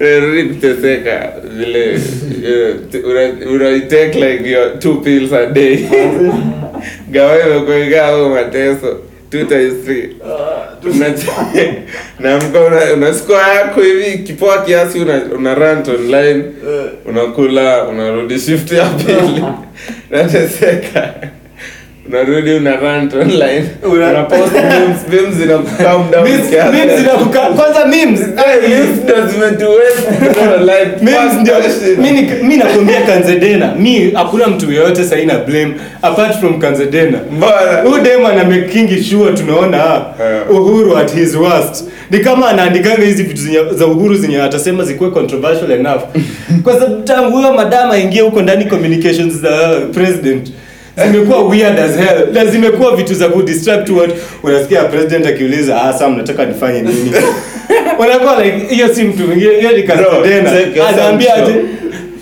unarudi 0.00 0.44
kuteseka 0.54 1.32
vile 1.58 1.92
eh, 1.94 2.74
una- 3.04 3.50
una 3.50 3.80
take 3.80 4.14
like 4.20 4.50
your 4.50 4.78
two 4.78 4.94
pills 4.94 5.32
a 5.32 5.46
day. 5.46 5.78
Gawa 7.10 7.46
imekuigaa 7.46 8.10
huo 8.10 8.28
mateso? 8.28 8.98
Two 9.30 9.44
times 9.44 9.74
three. 9.84 10.16
Una- 10.84 11.14
naamka 12.20 12.60
yako 13.54 13.80
hivi 13.80 14.18
kipoa 14.18 14.62
kiasi 14.62 14.98
una, 14.98 15.20
una 15.38 15.54
rant 15.54 15.88
online 15.88 16.44
unakula 17.06 17.84
unarudi 17.84 18.38
shift 18.38 18.72
ya 18.72 18.84
pili. 18.86 19.44
Nateseka 20.10 21.14
unarudi 22.08 22.52
una 22.54 22.76
rant 22.76 23.14
online 23.14 23.64
Una- 23.82 24.10
una 24.10 24.22
post 24.22 24.52
memes 24.70 24.98
memes 25.12 25.34
zina 25.34 25.58
calm 25.78 26.10
down 26.10 26.24
Memes- 26.24 26.50
kiasi. 26.50 27.04
kwanza 27.56 27.86
memes 27.86 28.20
Hey, 28.20 28.68
memes 28.68 28.88
ndo 29.04 29.14
zimetuwest 29.26 30.08
like 30.60 31.04
Memes 31.04 31.32
ndio 31.40 31.54
that 31.54 31.64
shit. 31.84 31.98
mi 31.98 32.10
ni- 32.48 32.56
nakwambia 32.56 33.00
kanzedena 33.00 33.74
mi 33.74 34.10
hakuna 34.14 34.46
mtu 34.46 34.70
yeyote 34.72 35.04
sahii 35.04 35.26
na 35.26 35.38
blame 35.38 35.74
apart 36.02 36.40
from 36.40 36.58
kanzedena 36.60 37.18
Mbona? 37.36 37.82
huyu 37.84 38.02
dem 38.02 38.26
ana 38.26 38.44
makingi 38.44 39.04
sure 39.04 39.32
tunaona 39.32 39.76
Yeah. 39.76 40.50
uhuru 40.50 40.96
at 40.96 41.14
his 41.14 41.34
worst 41.34 41.84
ni 42.10 42.18
kama 42.18 42.48
anaandikanga 42.48 43.02
hizi 43.04 43.22
vitu 43.22 43.74
za 43.74 43.86
uhuru 43.86 44.14
zenye 44.16 44.42
atasema 44.42 44.84
zikuwe 44.84 45.10
controversial 45.10 45.70
enough 45.70 46.00
kwa 46.64 46.72
sababu 46.72 47.02
tangu 47.02 47.36
huyo 47.36 47.52
madama 47.52 47.92
aingie 47.94 48.20
huko 48.22 48.42
ndani 48.42 48.64
communications 48.64 49.34
za 49.34 49.80
president 49.94 50.48
zimekuwa 51.04 51.42
weird 51.48 51.78
as 51.78 51.96
hell. 51.96 52.28
Na 52.32 52.46
zimekuwa 52.46 52.96
vitu 52.96 53.14
za 53.14 53.28
kudistract 53.28 53.90
watu. 53.90 54.14
Unasikia 54.42 54.84
president 54.84 55.26
akiuliza 55.26 55.82
ah 55.82 55.92
sasa 55.92 56.08
mnataka 56.08 56.44
nifanye 56.46 56.82
nini? 56.82 57.12
Wanakuwa 57.98 58.44
like 58.44 58.74
hiyo 58.74 58.94
si 58.94 59.02
mtu 59.04 59.22
mwingine 59.26 59.54
hiyo 59.54 59.72
ni 59.72 59.84
your 59.84 60.88
anaambia 60.88 61.34
aje 61.34 61.54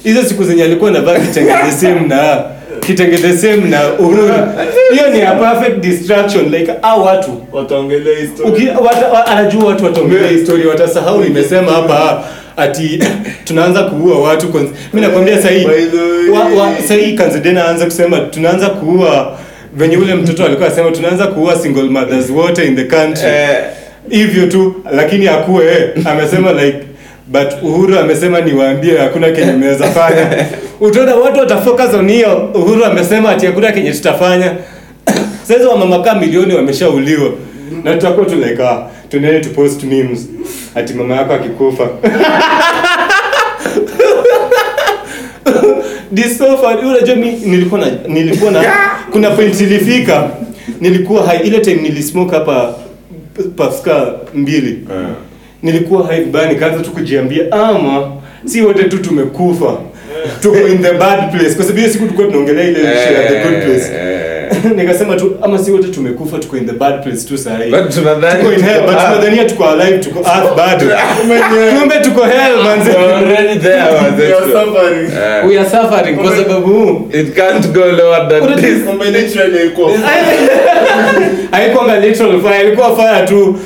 hizo 0.05 0.23
siku 0.25 0.45
zenye 0.45 0.65
alikuwa 0.65 0.91
anavaa 0.91 1.19
kitenge 1.19 1.53
the 1.65 1.73
same 1.73 2.01
na 2.01 2.45
kitenge 2.81 3.17
the 3.19 3.37
same 3.37 3.57
na 3.57 3.81
uhuru. 3.99 4.23
Hiyo 4.93 5.09
ni 5.13 5.23
a 5.23 5.35
perfect 5.35 5.81
distraction 5.81 6.51
like 6.51 6.73
au 6.83 7.05
watu 7.05 7.43
wataongelea 7.53 8.19
historia. 8.19 8.79
Anajua 9.27 9.65
watu 9.65 9.85
wataongelea 9.85 10.31
historia 10.31 10.69
watasahau 10.69 11.21
nimesema 11.25 11.73
hapa 11.73 12.25
ati 12.57 12.99
tunaanza 13.45 13.83
kuua 13.83 14.19
watu 14.21 14.49
kwanza. 14.49 14.73
Mimi 14.93 15.07
nakwambia 15.07 15.43
sahii 15.43 15.67
sahii 16.89 17.13
kanzidena 17.13 17.65
aanza 17.69 17.85
kusema 17.85 18.19
tunaanza 18.21 18.69
kuua 18.71 19.39
venye 19.77 19.97
ule 19.97 20.15
mtoto 20.15 20.45
alikuwa 20.45 20.69
asema 20.69 20.91
tunaanza 20.91 21.27
kuua 21.27 21.59
single 21.59 21.83
mothers 21.83 22.31
wote 22.31 22.67
in 22.67 22.77
the 22.77 22.85
country. 22.85 23.29
Eh, 23.29 23.57
hivyo 24.11 24.47
tu 24.47 24.75
lakini 24.93 25.29
akuwe 25.29 25.65
eh, 25.67 26.07
amesema 26.07 26.53
like 26.53 26.79
but 27.27 27.63
uhuru 27.63 27.99
amesema 27.99 28.41
niwaambie 28.41 28.99
hakuna 28.99 29.31
kenye 29.31 29.53
mnaweza 29.53 29.85
fanya. 29.85 30.27
Utaona 30.81 31.15
watu 31.15 31.39
watafocus 31.41 31.95
on 31.95 32.11
hiyo 32.11 32.51
uhuru 32.55 32.85
amesema 32.85 33.31
ati 33.31 33.47
hakuna 33.47 33.73
kenye 33.73 33.93
tutafanya. 33.93 34.53
Sasa 35.49 35.69
wamamakaa 35.69 36.15
milioni 36.15 36.55
wameshauliwa. 36.55 37.31
Na 37.85 37.95
tutakuwa 37.95 38.27
tu 38.27 38.35
like 38.35 38.63
ah 39.19 39.41
tu 39.41 39.51
post 39.51 39.83
memes. 39.85 40.29
Ati 40.75 40.95
mama 40.95 41.15
yako 41.17 41.33
akikufa. 41.35 41.89
This 46.15 46.39
so 46.39 46.57
funny. 46.57 46.83
Unajua 46.89 47.17
mi 47.17 47.33
nilikuwa 47.33 47.81
na 47.81 47.87
nilikuwa 48.09 48.51
na 48.51 48.63
kuna 49.13 49.31
point 49.31 49.61
ilifika. 49.61 50.31
Nilikuwa 50.81 51.27
hai 51.27 51.41
ile 51.47 51.61
time 51.61 51.83
nilismoke 51.83 52.35
hapa 52.37 52.75
Pascal 53.57 54.15
mbili. 54.35 54.71
Eh. 54.71 55.07
nilikuwa 55.63 56.07
hai 56.07 56.21
vibaya 56.25 56.53
nikaanza 56.53 56.81
tu 56.81 56.91
kujiambia 56.91 57.53
ama 57.53 58.13
si 58.45 58.63
wote 58.63 58.85
tu 58.85 58.99
tumekufa 58.99 59.77
tuko 60.43 60.57
in 60.69 60.83
the 60.83 60.93
bad 60.93 61.31
place. 61.31 61.55
Kwa 61.55 61.65
sababu 61.65 61.79
hiyo 61.79 61.91
siku 61.93 62.05
tulikuwa 62.05 62.27
tunaongelea 62.27 62.65
ile 62.65 62.81
issue 62.81 63.15
ya 63.15 63.23
the 63.29 63.49
good 63.49 63.63
place. 63.65 63.91
Nikasema 64.77 65.17
tu 65.17 65.37
ama 65.43 65.59
si 65.59 65.71
wote 65.71 65.89
tumekufa 65.89 66.39
tuko 66.39 66.57
in 66.57 66.67
the 66.67 66.73
bad 66.73 67.03
place 67.03 67.29
tu 67.29 67.39
saa 67.39 67.59
but 67.71 67.95
tunadhani 67.95 68.41
tuko 68.41 68.53
in 68.53 68.63
hell 68.63 68.81
but 68.81 68.91
tuko- 68.91 69.07
tunadhania 69.07 69.45
tuko 69.45 69.65
alive 69.65 69.99
tuko 69.99 70.19
earth 70.19 70.57
bado. 70.57 70.87
Kumbe 71.81 71.95
tuko 72.05 72.21
hell 72.25 72.57
manze. 72.65 72.91
Already 72.93 73.61
there, 73.61 73.83
manze. 74.03 74.23
We 74.23 74.33
are 74.35 74.53
suffering. 74.53 75.49
We 75.49 75.59
are 75.59 75.71
suffering 75.71 76.17
kwa 76.17 76.37
sababu 76.37 77.09
it 77.13 77.35
can't 77.35 77.67
go 77.73 77.85
lower 77.85 78.29
than 78.29 78.57
this. 78.61 78.85
Kumbe 78.85 79.11
literally 79.11 79.59
haikuwa. 79.59 79.91
haikuanga 81.51 82.01
literal 82.01 82.41
fire 82.41 82.63
ilikuwa 82.67 82.97
fire 82.97 83.27
tu. 83.27 83.59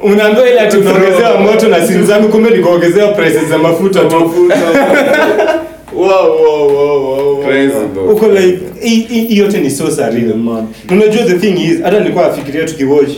Unaambiwa 0.00 0.50
ile 0.50 0.60
ati 0.60 0.76
unaongezewa 0.76 1.40
moto 1.40 1.68
na 1.68 1.86
simu 1.86 2.06
zangu 2.06 2.28
kumbe 2.28 2.50
nikaongezewa 2.50 3.08
prices 3.08 3.48
za 3.48 3.58
mafuta 3.58 4.00
tu 4.00 4.32
Wow, 5.92 6.08
wow, 6.08 6.68
wow, 6.68 7.02
wow, 7.02 7.36
wow. 7.36 7.44
Crazy, 7.44 7.86
bro. 7.94 8.04
uko 8.12 8.28
like 8.28 8.58
hii 8.82 9.36
yote 9.36 9.60
ni 9.60 9.70
so 9.70 9.90
surreal 9.90 10.34
Man. 10.34 10.66
unajua 10.90 11.22
the 11.24 11.38
thing 11.38 11.60
is 11.64 11.82
hata 11.82 11.98
nilikuwa 12.00 12.26
nafikiria 12.28 12.64
tukiwatch 12.64 13.10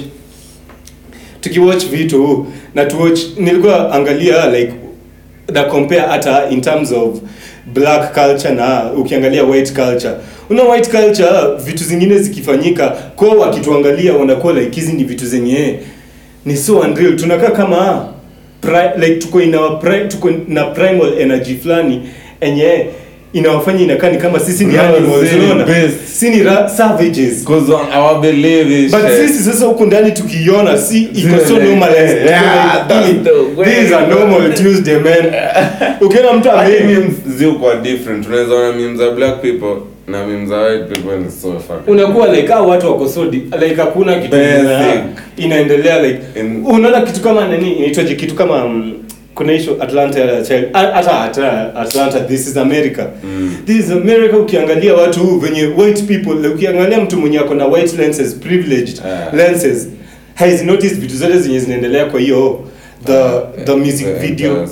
tukiwatch 1.40 1.86
vitu 1.86 2.46
na 2.74 2.84
tuwatch 2.84 3.20
nilikuwa 3.38 3.92
angalia 3.92 4.46
like 4.50 4.72
na 5.52 5.64
compare 5.64 6.00
hata 6.00 6.50
in 6.50 6.60
terms 6.60 6.92
of 6.92 7.18
black 7.74 8.14
culture 8.14 8.54
na 8.54 8.92
ukiangalia 8.96 9.44
white 9.44 9.72
culture 9.72 10.14
una 10.50 10.62
white 10.62 10.90
culture 10.90 11.30
vitu 11.64 11.84
zingine 11.84 12.18
zikifanyika 12.18 12.88
kwa 13.16 13.28
wakituangalia 13.28 14.12
wanakuwa 14.14 14.52
like 14.52 14.80
hizi 14.80 14.92
ni 14.92 15.04
vitu 15.04 15.26
zenye 15.26 15.78
ni 16.44 16.56
so 16.56 16.78
unreal 16.78 17.16
tunakaa 17.16 17.50
kama 17.50 18.08
pri, 18.60 19.06
like 19.06 19.16
tuko 19.16 19.42
in 19.42 19.54
our 19.54 19.78
pri, 19.80 20.08
tuko 20.08 20.30
na 20.48 20.64
primal 20.64 21.18
energy 21.20 21.54
fulani 21.54 22.02
enye 22.40 22.86
inawafanya 23.32 23.80
inakaa 23.80 24.10
ni 24.10 24.18
kama 24.18 24.40
sisi 24.40 24.64
ni 24.64 24.78
animals 24.78 25.32
unaona? 25.34 25.66
si 26.14 26.30
ni 26.30 26.44
savages. 26.76 27.44
Because 27.44 27.72
our 27.72 28.20
belief 28.20 28.66
is 28.70 28.92
but 28.92 29.10
sisi 29.10 29.44
sasa 29.44 29.66
huku 29.66 29.86
ndani 29.86 30.12
tukiiona 30.12 30.78
si 30.78 31.02
iko 31.02 31.46
so 31.48 31.58
normalized 31.58 32.26
yeah, 32.26 34.08
normal 34.08 34.54
tuesday 34.54 34.98
man. 34.98 35.32
Ukiona 36.00 36.32
mtu 36.32 36.50
ziko 37.26 37.74
different. 37.82 38.26
Unaweza 38.26 38.54
ona 38.54 38.72
memes 38.72 38.98
za 38.98 39.10
black 39.10 39.40
people 39.40 39.76
na 40.06 40.26
memes 40.26 40.48
za 40.48 40.56
white 40.56 40.84
people 40.88 41.18
ni 41.18 41.30
so 41.30 41.58
fucking 41.58 41.92
unakuwa 41.92 42.28
like 42.28 42.52
hao 42.52 42.68
watu 42.68 42.86
wako 42.86 43.08
so 43.08 43.24
like 43.24 43.74
hakuna 43.76 44.14
kitu 44.14 44.36
inaendelea 45.36 46.02
like 46.02 46.18
unaona 46.64 47.00
kitu 47.00 47.20
kama 47.20 47.48
nani 47.48 47.72
inaitwaje 47.72 48.14
kitu 48.14 48.34
kama 48.34 48.64
um, 48.64 48.92
kuna 49.38 49.52
issue 49.52 49.74
Atlanta 49.80 50.20
ya 50.20 50.42
child 50.42 50.68
hata 50.72 51.10
hata 51.12 51.74
Atlanta 51.76 52.20
this 52.20 52.46
is 52.48 52.56
America 52.56 53.06
Mm. 53.24 53.54
this 53.66 53.76
is 53.84 53.90
America 53.90 54.36
ukiangalia 54.38 54.94
watu 54.94 55.38
venye 55.38 55.64
white 55.66 56.02
people 56.02 56.48
ukiangalia 56.48 57.00
mtu 57.00 57.16
mwenye 57.16 57.38
ako 57.38 57.54
na 57.54 57.66
white 57.66 57.96
lenses 57.98 58.34
privileged 58.34 59.00
yeah. 59.06 59.34
lenses 59.34 59.88
has 60.34 60.64
noticed 60.64 60.98
vitu 61.00 61.16
zote 61.16 61.38
zenye 61.38 61.58
zinaendelea 61.58 62.04
kwa 62.04 62.20
hiyo 62.20 62.67
the 63.04 63.40
the 63.64 63.76
music 63.76 64.06
The 64.06 64.26
video. 64.26 64.66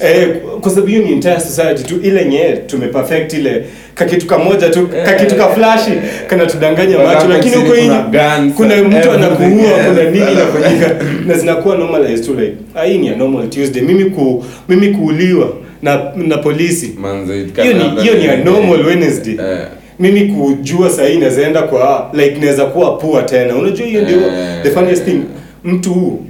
Eh, 0.00 0.28
kwa 0.60 0.70
sababu 0.70 0.86
hiyo 0.86 1.02
ni 1.02 1.12
entire 1.12 1.40
society 1.40 1.82
tu 1.84 1.94
ile 2.02 2.24
nye 2.24 2.44
tumeperfect 2.66 3.32
ile. 3.32 3.64
Kakitu 3.94 4.26
kamoja 4.26 4.68
tu 4.70 4.88
Eh. 4.96 5.04
kakitu 5.04 5.34
ka 5.36 5.48
flashi 5.48 5.90
kana 6.26 6.46
tudanganya 6.46 6.98
macho 6.98 7.28
lakini 7.28 7.54
huko 7.56 7.74
hii 7.74 7.90
kuna 8.56 8.76
mtu 8.76 9.10
anakuua 9.10 9.70
kuna 9.88 10.04
nini 10.10 10.32
inafanyika. 10.32 10.90
Na 11.26 11.34
zinakuwa 11.34 11.76
normalized 11.76 12.24
tu 12.26 12.34
like 12.40 12.54
ah, 12.74 12.84
hii 12.84 12.98
ni 12.98 13.08
a 13.08 13.16
normal 13.16 13.48
Tuesday. 13.50 13.82
Mimi 13.82 14.04
ku 14.04 14.44
mimi 14.68 14.88
kuuliwa 14.88 15.52
na 15.82 16.12
na 16.16 16.38
polisi. 16.38 16.94
Hiyo 17.62 17.72
ni 17.74 18.02
hiyo 18.02 18.14
ni 18.14 18.28
a 18.28 18.36
normal 18.36 18.86
Wednesday. 18.86 19.34
Eh. 19.34 19.58
mimi 20.00 20.20
kujua 20.20 20.90
sahii 20.90 21.18
nazaenda 21.18 21.62
kwa 21.62 22.10
like 22.12 22.38
naweza 22.40 22.64
kuwa 22.64 22.96
poor 22.96 23.26
tena. 23.26 23.56
Unajua 23.56 23.86
hiyo 23.86 24.02
ndio 24.02 24.16
Eh. 24.16 24.62
the 24.62 24.70
funniest 24.70 25.04
thing. 25.04 25.20
Mtu 25.64 26.20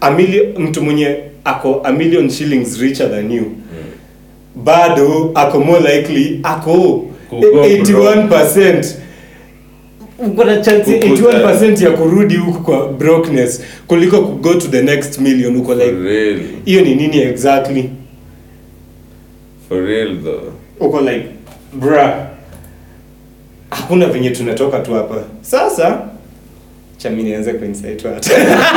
a 0.00 0.10
million, 0.10 0.46
mtu 0.58 0.82
mwenye 0.82 1.16
ako 1.44 1.80
a 1.84 1.92
million 1.92 2.30
shillings 2.30 2.78
richer 2.80 3.10
than 3.10 3.32
you. 3.32 3.44
Bado 4.56 5.30
ako 5.34 5.60
more 5.60 5.80
likely 5.96 6.40
ako 6.42 7.04
81% 7.30 8.84
kuna 10.36 10.56
chance 10.60 10.98
81% 10.98 11.84
ya 11.84 11.90
kurudi 11.90 12.36
huku 12.36 12.60
kwa 12.62 12.88
brokenness 12.88 13.62
kuliko 13.86 14.20
ku 14.22 14.32
go 14.32 14.54
to 14.54 14.68
the 14.68 14.82
next 14.82 15.18
million 15.18 15.56
uko 15.56 15.74
like 15.74 15.94
hiyo 16.64 16.80
ni 16.80 16.94
nini 16.94 17.22
exactly? 17.22 17.90
For 19.68 19.82
real 19.86 20.16
though. 20.22 20.42
uko 20.80 21.00
like 21.00 21.24
bra 21.72 22.30
hakuna 23.70 24.06
venye 24.06 24.30
tunatoka 24.30 24.78
tu 24.78 24.94
hapa. 24.94 25.24
Sasa 25.40 26.09
chami 27.02 27.22
nianze 27.22 27.52
kuinsight 27.52 28.04
watu 28.04 28.28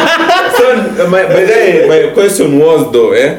so 0.57 0.63
uh, 1.03 1.09
my, 1.11 1.23
by 1.27 1.45
the 1.45 1.53
way, 1.53 1.87
my 1.89 2.13
question 2.13 2.61
was 2.61 2.91
though 2.91 3.15
eh? 3.17 3.37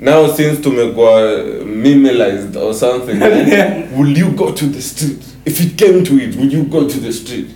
Now 0.00 0.28
since 0.28 0.60
tumekuwa 0.60 1.38
memelized 1.66 2.56
or 2.56 2.74
something 2.74 3.22
eh, 3.22 3.84
will 3.98 4.18
you 4.18 4.26
go 4.30 4.50
to 4.52 4.66
the 4.66 4.82
street? 4.82 5.22
If 5.44 5.60
it 5.60 5.76
came 5.76 6.02
to 6.04 6.14
it 6.18 6.36
would 6.36 6.52
you 6.52 6.62
go 6.64 6.88
to 6.88 7.00
the 7.00 7.12
street? 7.12 7.46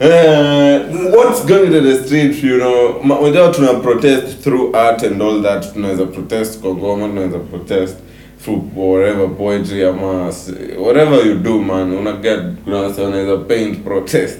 Uh, 0.00 0.78
what's 1.16 1.44
going 1.44 1.70
to 1.70 1.80
the 1.80 2.04
street 2.04 2.42
you 2.42 2.58
know? 2.58 3.00
Unajua 3.02 3.48
tuna 3.54 3.74
protest 3.74 4.42
through 4.42 4.74
art 4.76 5.02
and 5.02 5.22
all 5.22 5.42
that. 5.42 5.72
Tunaweza 5.72 6.06
protest 6.06 6.60
kwa 6.60 6.74
ngoma 6.74 7.08
tunaweza 7.08 7.38
protest 7.38 7.96
through 8.44 8.62
whatever 8.76 9.28
poetry 9.28 9.84
ama 9.84 10.32
whatever 10.78 11.26
you 11.26 11.34
do 11.34 11.58
man 11.58 11.92
una 11.92 12.12
get 12.12 12.40
kuna 12.64 12.76
wase 12.76 13.02
wanaweza 13.02 13.36
paint 13.36 13.78
protest 13.84 14.38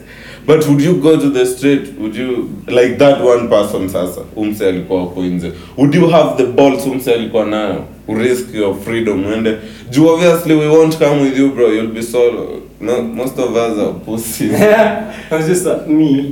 but 0.50 0.66
would 0.66 0.80
you 0.80 1.00
go 1.00 1.16
to 1.20 1.30
the 1.30 1.46
street? 1.46 1.94
Would 1.98 2.16
you 2.16 2.62
like 2.66 2.98
that 2.98 3.22
one 3.22 3.48
person 3.48 3.88
sasa 3.88 4.20
umse 4.36 4.68
alikuwa 4.68 5.00
hapo 5.00 5.22
nje. 5.24 5.52
Would 5.76 5.94
you 5.94 6.08
have 6.08 6.36
the 6.36 6.52
balls 6.52 6.86
umse 6.86 7.14
alikuwa 7.14 7.44
nayo? 7.46 7.84
Risk 8.08 8.54
your 8.54 8.74
freedom 8.74 9.26
uende. 9.26 9.56
Juu 9.90 10.06
obviously 10.08 10.54
we 10.54 10.68
won't 10.68 10.98
come 10.98 11.22
with 11.22 11.38
you 11.38 11.50
bro. 11.50 11.72
You'll 11.72 11.94
be 11.94 12.02
solo. 12.02 12.62
No, 12.80 13.02
most 13.02 13.38
of 13.38 13.50
us 13.50 13.78
are 13.78 13.92
pussies. 13.92 14.52
I 15.30 15.36
was 15.36 15.46
just 15.46 15.66
uh, 15.66 15.86
me. 15.86 16.30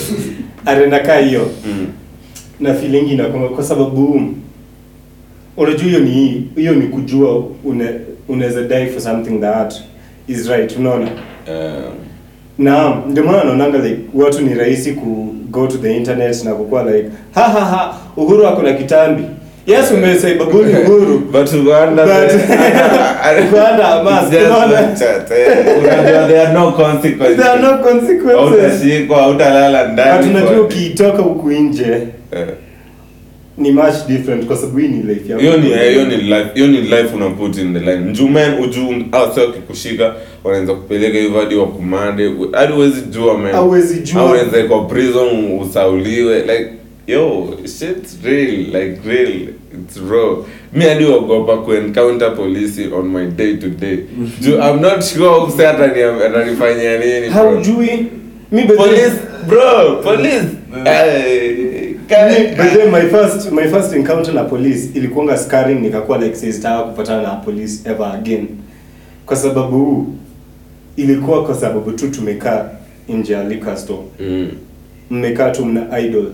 Arenda 0.66 0.98
kaa 0.98 1.18
hiyo. 1.18 1.50
Mm. 1.66 1.86
na 2.60 2.74
feeling 2.74 3.12
inakuwa 3.12 3.48
kwa 3.48 3.64
sababu 3.64 4.30
unajua 5.56 5.84
hiyo 5.88 6.00
ni 6.00 6.48
hiyo 6.56 6.74
ni 6.74 6.86
kujua 6.86 7.44
unaweza 8.28 8.62
die 8.62 8.86
for 8.86 9.00
something 9.00 9.38
that 9.38 9.74
is 10.28 10.48
right 10.48 10.76
unaona? 10.76 11.08
Um, 11.48 12.07
na 12.58 12.94
ndio 13.10 13.24
maana 13.24 13.44
naonanga 13.44 13.78
like 13.78 13.98
watu 14.14 14.40
ni 14.42 14.54
rahisi 14.54 14.92
ku 14.92 15.34
go 15.50 15.66
to 15.66 15.78
the 15.78 15.96
internet 15.96 16.44
na 16.44 16.54
kukuwa 16.54 16.82
like 16.84 17.08
ha 17.34 17.42
ha 17.42 17.60
ha 17.64 17.94
uhuru 18.16 18.46
ako 18.46 18.62
na 18.62 18.72
kitambi 18.72 19.22
yes 19.66 19.90
umesaibabuni 19.90 20.72
uhuru 20.74 21.18
But 21.32 21.52
Uganda, 21.52 22.04
But- 22.06 22.34
Uganda, 23.52 24.94
chat, 24.98 25.30
eh. 25.30 25.78
Unajua 25.78 26.26
there 26.28 26.40
are 26.46 26.52
no 26.54 26.72
consequences. 26.72 27.36
there 27.36 27.50
are 27.50 27.62
no 27.62 27.78
consequences 27.78 28.36
Hautashikwa, 28.36 29.18
hautalala 29.18 29.88
ndani. 29.92 30.26
but 30.26 30.36
unajua 30.36 30.60
ukiitoka 30.64 31.22
huku 31.22 31.50
nje 31.50 31.98
Eh. 32.32 32.46
ni 33.58 33.70
much 33.72 34.06
different 34.08 34.46
kwa 34.46 34.56
sababu 34.56 34.78
hii 34.78 34.88
ni 34.88 35.02
life 35.02 35.30
yako 35.32 35.42
hiyo 35.42 35.56
ni 35.56 35.70
eh, 35.72 35.90
hiyo 35.92 36.04
ni 36.06 36.16
life 36.16 36.46
hiyo 36.54 36.66
ni 36.66 36.80
life 36.80 37.08
una 37.16 37.30
put 37.30 37.58
in 37.58 37.72
the 37.74 37.78
line 37.80 38.10
njumen 38.10 38.54
uju 38.64 38.80
au 39.12 39.34
sio 39.34 39.52
kikushika 39.52 40.12
wanaanza 40.44 40.74
kupeleka 40.74 41.18
hivyo 41.18 41.40
hadi 41.40 41.54
wakumande. 41.54 42.30
Hadi 42.52 42.72
huwezi 42.72 43.00
jua 43.00 43.38
man. 43.38 43.54
Jua. 44.00 44.24
unaweza 44.24 44.68
kwa 44.68 44.84
prison 44.84 45.60
usauliwe. 45.60 46.38
Like 46.40 46.70
yo 47.06 47.48
shit's 47.64 48.18
real 48.24 48.50
like 48.56 48.98
real 49.06 49.32
it's 49.32 50.00
raw. 50.10 50.36
Mi 50.72 50.84
hadi 50.84 51.04
wagopa 51.04 51.56
ku 51.56 51.72
encounter 51.72 52.36
polisi 52.36 52.88
on 52.98 53.08
my 53.08 53.26
day 53.26 53.54
to 53.56 53.68
day. 53.68 53.98
Ju, 54.40 54.50
i'm 54.54 54.80
not 54.80 55.02
sure 55.04 55.28
umse 55.28 55.66
atanifanyia 55.68 56.98
nini 56.98 57.28
haujui? 57.28 58.06
Mi 58.52 58.62
police 58.64 59.12
bro 59.48 59.96
police. 60.02 60.44
Eh, 60.84 61.94
ka- 62.08 62.28
Mi- 62.28 62.56
by 62.56 62.68
the 62.70 62.78
way, 62.78 62.90
my 63.02 63.08
first 63.10 63.52
my 63.52 63.68
first 63.68 63.92
encounter 63.94 64.34
na 64.34 64.44
police 64.44 64.88
ilikuwanga 64.94 65.36
scarring 65.38 65.80
nikakuwa 65.80 66.18
like 66.18 66.36
sizitaka 66.36 66.82
kupatana 66.82 67.22
na 67.22 67.28
police 67.30 67.72
ever 67.90 68.06
again. 68.14 68.46
Kwa 69.26 69.36
sababu 69.36 70.06
ilikuwa 71.02 71.44
kwa 71.44 71.54
sababu 71.54 71.92
tu 71.92 72.08
tumekaa 72.08 72.64
nje 73.08 73.32
ya 73.32 73.44
liquor 73.44 73.76
store. 73.76 74.02
Mm. 74.20 74.48
mmekaa 75.10 75.50
tu 75.50 75.64
mna 75.64 75.98
idol. 76.00 76.26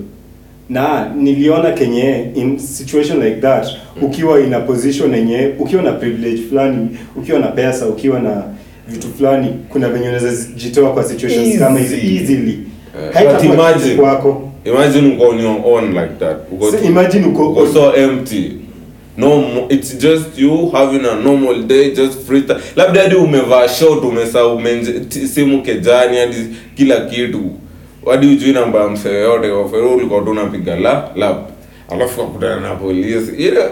Na 0.69 1.13
niliona 1.17 1.71
kenye 1.71 2.25
in 2.35 2.59
situation 2.59 3.23
like 3.25 3.41
that 3.41 3.67
ukiwa 4.03 4.41
ina 4.41 4.57
a 4.57 4.61
position 4.61 5.15
yenye 5.15 5.51
ukiwa 5.59 5.83
na 5.83 5.93
privilege 5.93 6.43
fulani 6.49 6.89
ukiwa 7.17 7.39
na 7.39 7.47
pesa 7.47 7.87
ukiwa 7.87 8.21
na 8.21 8.43
vitu 8.89 9.09
fulani 9.09 9.49
kuna 9.69 9.89
venye 9.89 10.09
unaweza 10.09 10.47
jitoa 10.57 10.93
kwa 10.93 11.05
situations 11.05 11.59
kama 11.59 11.79
hizi 11.79 11.95
easily. 11.97 12.59
Uh, 13.09 13.15
Haitakuwa 13.15 13.41
but 13.57 13.59
imagine- 13.59 13.97
kwako. 13.97 14.51
Imagine 14.65 15.15
uko 15.15 15.29
on 15.29 15.39
your 15.41 15.57
own 15.65 15.89
like 15.89 16.15
that. 16.19 16.37
Uko 16.53 16.71
So 16.71 16.79
imagine 16.79 17.27
uko- 17.27 17.49
uko 17.51 17.67
so 17.67 17.95
empty 17.97 18.53
no 19.17 19.67
it's 19.71 19.99
just 19.99 20.39
you 20.39 20.71
having 20.71 21.07
a 21.07 21.15
normal 21.15 21.63
day 21.63 21.91
just 21.95 22.27
free 22.27 22.43
labda 22.77 23.03
hadi 23.03 23.15
umevaa 23.15 23.69
short 23.69 24.05
umesa 24.05 24.41
simu 25.35 25.63
kejani 25.63 26.17
hadi 26.17 26.37
kila 26.77 27.01
kitu. 27.01 27.41
Hadi 28.11 28.27
ujui 28.27 28.53
namba 28.53 28.81
ya 28.81 28.89
msee 28.89 29.21
yote 29.21 29.51
waferu 29.51 29.95
ulikuwa 29.95 30.21
tu 30.21 30.31
unapiga 30.31 30.77
la 30.77 31.11
lap 31.17 31.51
alafu 31.91 32.21
kakutana 32.21 32.61
na 32.61 32.75
polisi. 32.75 33.33
Know, 33.51 33.65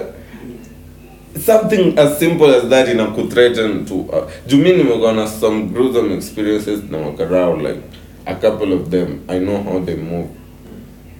something 1.47 1.95
as 1.99 2.19
simple 2.19 2.55
as 2.55 2.69
that 2.69 2.89
ina 2.89 3.05
kuthreaten 3.07 3.85
to 3.85 3.95
uh, 3.95 4.25
jumi 4.47 4.73
nimekuwa 4.73 5.13
na 5.13 5.29
some 5.29 5.63
gruesome 5.63 6.15
experiences 6.15 6.81
na 6.91 6.99
makarao 6.99 7.57
like 7.57 7.81
a 8.27 8.35
couple 8.35 8.73
of 8.75 8.89
them. 8.91 9.19
I 9.29 9.39
know 9.39 9.63
how 9.63 9.81
they 9.81 9.97
move. 9.97 10.29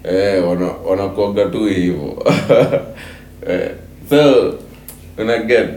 Eh 0.03 0.47
wana 0.47 0.65
wanakuaga 0.85 1.45
tu 1.45 1.65
hivyo. 1.65 2.23
Eh, 3.49 3.69
so 4.09 4.53
una 5.17 5.37
get 5.43 5.69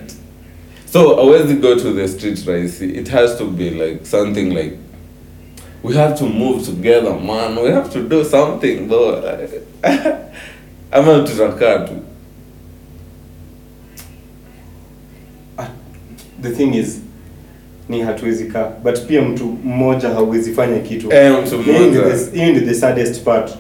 so 0.93 1.21
awezi 1.21 1.55
go 1.55 1.75
to 1.75 1.93
the 1.93 2.09
street 2.09 2.47
rice. 2.47 2.85
it 2.85 3.09
has 3.09 3.39
to 3.39 3.45
be 3.47 3.71
like 3.71 4.05
something 4.07 4.55
like 4.55 4.73
we 5.83 5.95
have 5.95 6.15
to 6.19 6.25
move 6.27 6.65
together 6.65 7.15
man. 7.21 7.59
We 7.59 7.71
have 7.71 7.89
to 7.93 8.01
do 8.01 8.25
something 8.25 8.89
though 8.89 9.23
ama 10.93 11.19
tutakaa 11.21 11.79
tu. 11.79 11.93
The 16.43 16.51
thing 16.51 16.75
is 16.75 17.01
ni 17.89 18.01
hatuwezi 18.01 18.45
kaa. 18.45 18.71
But 18.83 19.01
pia 19.01 19.23
mtu 19.23 19.45
mmoja 19.65 20.09
hauwezi 20.09 20.53
fanya 20.53 20.79
kitu. 20.79 21.12
Eh, 21.12 21.33
mtu 21.43 21.59
Hiyo 21.59 21.79
ndio 21.89 22.03
mmoja. 22.03 22.17
the- 22.17 22.37
hiyo 22.41 22.51
ndio 22.53 22.62
the 22.69 22.75
saddest 22.75 23.23
part. 23.23 23.51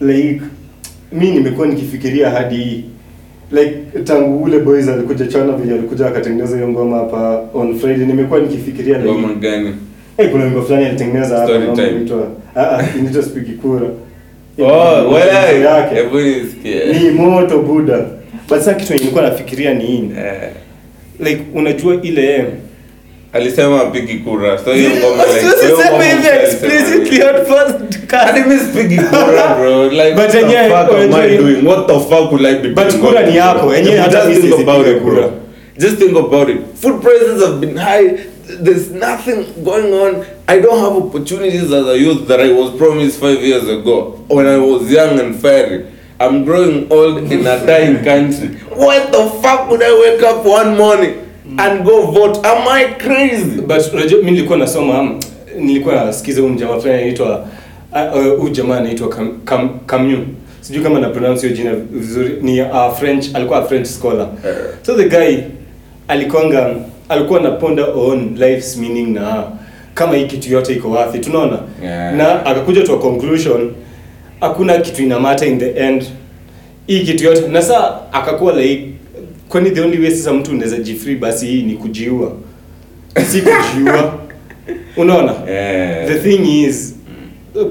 Like 0.00 0.40
mi 1.12 1.30
nimekuwa 1.30 1.66
nikifikiria 1.66 2.30
hadi 2.30 2.84
like 3.52 3.76
tangu 4.04 4.42
ule 4.42 4.58
boys 4.58 4.88
alikuja 4.88 5.26
chana 5.26 5.52
vile 5.52 5.74
alikuja 5.74 6.06
akatengeneza 6.06 6.56
hiyo 6.56 6.68
ngoma 6.68 6.96
hapa 6.96 7.40
on 7.54 7.78
friday 7.78 8.06
nimekuwa 8.06 8.40
nikifikiria 8.40 8.98
like, 8.98 9.10
ngoma 9.10 9.34
gani? 9.34 9.74
Hey, 10.16 10.28
kuna 10.28 10.50
ngoma 10.50 10.62
fulani 10.64 10.86
alitengeneza 10.86 11.38
hapa 11.38 11.60
ngoma 11.60 11.88
inaitwa 11.88 12.28
ah 12.56 12.78
ah 12.78 12.84
inaitwa 12.98 13.22
spiki 13.22 13.52
kura 13.52 13.86
oh 14.58 15.08
wewe! 15.14 15.60
yake. 15.60 15.94
Hebu 15.94 16.20
nisikie. 16.20 16.84
Ni 16.92 17.10
moto 17.10 17.58
buda 17.58 17.98
but 18.48 18.58
sasa 18.58 18.74
kitu 18.74 18.92
nilikuwa 18.94 19.22
nafikiria 19.22 19.74
ni 19.74 19.84
hii 19.86 20.10
eh. 20.18 20.50
Like 21.20 21.42
unajua 21.54 22.02
ile 22.02 22.44
alisema 23.32 23.80
apigi 23.80 24.14
kura. 24.14 24.58
So 24.64 24.72
hiyo 24.72 24.90
ngoma 24.98 25.24
like 25.26 25.46
Usiseme 25.46 26.04
hiyo 26.04 26.16
hivi 26.16 26.28
explicitly 26.44 27.22
on 27.22 27.34
first 27.46 27.92
Hadi 28.10 28.40
sipigi 28.58 28.96
kura 28.98 29.54
bro. 29.58 29.84
Like 29.90 30.14
But 30.14 30.34
what 30.34 30.34
the 30.34 30.68
fuck 30.68 30.92
am 30.92 31.14
I 31.14 31.36
doing? 31.36 31.66
What 31.66 31.86
the 31.86 32.00
fuck 32.00 32.32
will 32.32 32.46
I 32.46 32.54
be 32.58 32.68
But 32.68 32.94
kura 33.00 33.26
ni 33.26 33.36
yako, 33.36 33.74
yenyewe 33.74 33.96
hata 33.98 34.24
mi 34.24 34.34
think 34.34 34.60
about 34.60 34.86
it 34.86 35.02
kura. 35.02 35.30
just 35.78 35.96
think 35.98 36.16
about 36.16 36.48
it. 36.50 36.58
Food 36.80 37.02
prices 37.02 37.42
have 37.42 37.60
been 37.60 37.76
high. 37.76 38.18
There's 38.60 38.90
nothing 38.90 39.44
going 39.64 39.94
on. 39.94 40.24
I 40.48 40.60
don't 40.60 40.78
have 40.80 40.96
opportunities 41.04 41.72
as 41.72 41.86
a 41.86 41.96
youth 41.98 42.28
that 42.28 42.40
I 42.40 42.52
was 42.52 42.70
promised 42.78 43.20
five 43.20 43.42
years 43.42 43.66
ago 43.68 44.18
when 44.28 44.46
I 44.46 44.58
was 44.58 44.90
young 44.90 45.18
and 45.20 45.34
fairy. 45.40 45.86
I'm 46.20 46.44
growing 46.44 46.92
old 46.92 47.18
in 47.32 47.46
a 47.46 47.66
dying 47.66 48.04
country. 48.04 48.48
What 48.76 49.10
the 49.12 49.24
fuck 49.42 49.70
would 49.70 49.82
I 49.82 49.92
wake 50.00 50.22
up 50.22 50.44
one 50.44 50.76
morning 50.76 51.14
and 51.58 51.84
go 51.84 52.02
vote. 52.10 52.46
Am 52.46 52.68
I 52.68 52.84
crazy? 52.94 53.60
But 53.60 53.92
unajua 53.94 54.18
mimi 54.18 54.30
nilikuwa 54.30 54.58
nasoma 54.58 55.00
um, 55.00 55.20
nilikuwa 55.58 55.94
nasikiza 56.04 56.40
huyu 56.40 56.54
jamaa 56.54 56.78
fulani 56.80 57.00
anaitwa 57.02 57.46
huyu 58.38 58.48
jamaa 58.52 58.76
anaitwa 58.76 59.08
Cam, 59.08 59.40
Cam, 59.44 59.70
Camus 59.86 60.18
sijui 60.60 60.82
kama 60.82 61.00
na 61.00 61.08
pronounce 61.08 61.46
hiyo 61.46 61.56
jina 61.56 61.74
vizuri. 61.74 62.38
Ni 62.42 62.62
uh, 62.62 62.92
French 62.98 63.26
alikuwa 63.34 63.58
a 63.58 63.62
French 63.62 63.86
scholar. 63.86 64.28
Eh. 64.46 64.54
so 64.82 64.94
the 64.94 65.08
guy 65.08 65.38
alikwanga 66.08 66.74
alikuwa 67.08 67.40
anaponda 67.40 67.84
on 67.86 68.34
life's 68.38 68.76
meaning 68.76 69.06
na 69.14 69.44
kama 69.94 70.16
hii 70.16 70.24
kitu 70.26 70.52
yote 70.52 70.72
iko 70.72 70.90
wapi 70.90 71.18
tunaona? 71.18 71.58
Yeah. 71.82 72.14
na 72.14 72.46
akakuja 72.46 72.82
to 72.82 72.94
a 72.94 72.98
conclusion 72.98 73.72
hakuna 74.40 74.78
kitu 74.78 75.02
ina 75.02 75.20
matter 75.20 75.48
in 75.48 75.58
the 75.58 75.70
end. 75.70 76.04
Hii 76.86 77.00
kitu 77.00 77.24
yote 77.24 77.48
na 77.48 77.62
saa 77.62 77.98
akakuwa 78.12 78.52
like 78.52 78.88
kwani 79.52 79.70
the 79.70 79.80
only 79.80 79.98
way 79.98 80.10
sasa 80.10 80.32
mtu 80.32 80.50
unaweza 80.50 80.76
jifree 80.76 81.16
basi 81.16 81.46
hii 81.46 81.62
ni 81.62 81.74
kujiua? 81.74 82.32
Si 83.30 83.42
kujiua. 83.42 84.14
Unaona? 84.96 85.34
Yeah. 85.50 86.08
the 86.08 86.14
thing 86.18 86.64
is 86.64 86.94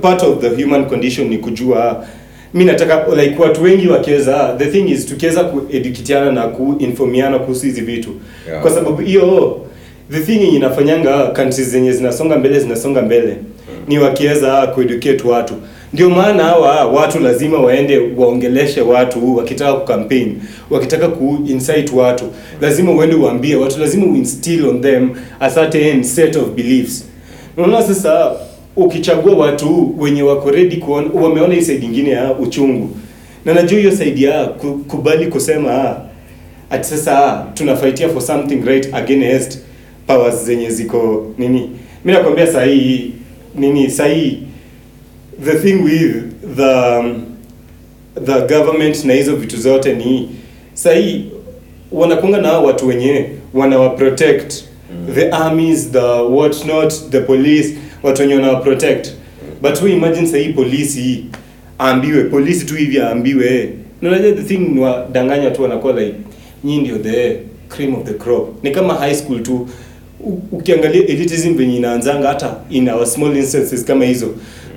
part 0.02 0.24
of 0.24 0.40
the 0.42 0.64
human 0.64 0.86
condition 0.86 1.28
ni 1.28 1.38
kujua. 1.38 2.06
Mi 2.54 2.66
nataka 2.66 3.16
like 3.16 3.42
watu 3.42 3.64
wengi 3.64 3.88
wakiweza 3.88 4.56
the 4.58 4.66
thing 4.66 4.90
is 4.92 5.06
tukiweza 5.06 5.44
kuedukitiana 5.44 6.32
na 6.32 6.42
kuinformiana 6.42 7.40
kuhusu 7.40 7.66
hizi 7.66 7.82
vitu. 7.82 8.10
Yeah. 8.48 8.62
kwa 8.62 8.72
sababu 8.72 9.02
hiyo 9.02 9.62
the 10.12 10.20
thing 10.20 10.56
inafanyanga 10.56 11.28
countries 11.28 11.70
zenye 11.70 11.92
zinasonga 11.92 12.38
mbele 12.38 12.60
zinasonga 12.60 13.02
mbele. 13.02 13.36
Ni 13.88 14.00
wakiweza 14.00 14.68
kueducate 14.68 15.28
watu 15.28 15.54
ndio 15.94 16.10
maana 16.10 16.44
hawa 16.44 16.86
watu 16.86 17.20
lazima 17.20 17.60
waende 17.60 18.02
waongeleshe 18.18 18.82
watu 18.82 19.36
wakitaka 19.36 19.74
kucampaign 19.74 20.36
wakitaka 20.70 21.08
kuinsight 21.08 21.94
watu. 21.94 22.26
Lazima 22.62 22.92
uende 22.92 23.16
uambie 23.16 23.56
watu 23.56 23.80
lazima 23.80 24.06
uinstill 24.06 24.66
on 24.66 24.82
them 24.82 25.10
a 25.40 25.50
certain 25.50 26.04
set 26.04 26.36
of 26.36 26.50
beliefs. 26.50 27.06
Unaona 27.58 27.84
sasa 27.84 28.32
ukichagua 28.76 29.36
watu 29.36 29.96
wenye 30.00 30.22
wako 30.24 30.52
ready 30.52 30.78
kuona 30.78 31.08
wameona 31.14 31.54
hii 31.54 31.62
side 31.62 31.86
ingine 31.86 32.10
ya 32.10 32.34
uchungu. 32.34 32.90
Na 33.46 33.54
najua 33.54 33.80
hiyo 33.80 33.92
side 33.92 34.22
ya 34.26 34.46
kubali 34.88 35.28
kusema 35.28 35.96
ati 36.70 36.88
sasa 36.90 37.46
tunafaitia 37.54 38.10
for 38.10 38.22
something 38.22 38.62
right 38.66 38.94
against 38.94 39.60
powers 40.08 40.46
zenye 40.46 40.70
ziko 40.70 41.28
nini. 41.38 41.70
Mimi 42.06 42.18
nakwambia 42.18 42.48
sahii 42.48 43.12
nini 43.56 43.90
sahii 43.90 44.38
the 45.44 45.60
thing 45.60 45.84
with 45.84 46.56
the 46.56 47.00
um, 47.00 47.26
the 48.26 48.42
government 48.48 49.06
na 49.06 49.14
hizo 49.14 49.36
vitu 49.36 49.58
zote 49.58 49.94
ni 49.94 50.30
sahii 50.74 51.26
wanakunga 51.92 52.38
na 52.42 52.52
watu 52.60 52.88
wenye 52.88 53.26
wanawa 53.54 53.90
protect. 53.90 54.54
The 55.16 55.30
armies 55.32 55.92
the 55.92 56.22
what 56.30 56.66
not 56.66 56.94
the 57.10 57.20
police 57.20 57.74
watu 58.04 58.22
wenye 58.22 58.36
wanawa 58.36 58.60
protect. 58.60 59.08
But 59.62 59.82
we 59.82 59.92
imagine 59.94 60.28
sahii 60.28 60.50
polisi 60.54 61.26
aambiwe 61.80 62.24
polisi 62.24 62.66
tu 62.66 62.76
hivi 62.76 63.00
aambiwe. 63.00 63.70
Na 64.02 64.10
unajua 64.10 64.32
the 64.32 64.44
thing 64.44 64.80
wadanganya 64.80 65.52
tu 65.52 65.62
wanakuwa 65.62 65.94
like 66.02 66.16
nyii 66.64 66.78
ndio 66.78 66.98
the 66.98 67.38
cream 67.70 67.96
of 67.96 68.04
the 68.04 68.14
crop. 68.14 68.64
Ni 68.64 68.72
kama 68.72 68.94
high 68.94 69.16
school 69.16 69.44
tu. 69.44 69.68
Ukiangalia 70.52 71.08
elitism 71.08 71.54
venye 71.54 71.78
inaanzanga 71.78 72.28
hata 72.28 72.56
in 72.70 72.90
our 72.90 73.06
small 73.08 73.38
instances 73.38 73.86
kama 73.86 74.06
hizo 74.06 74.30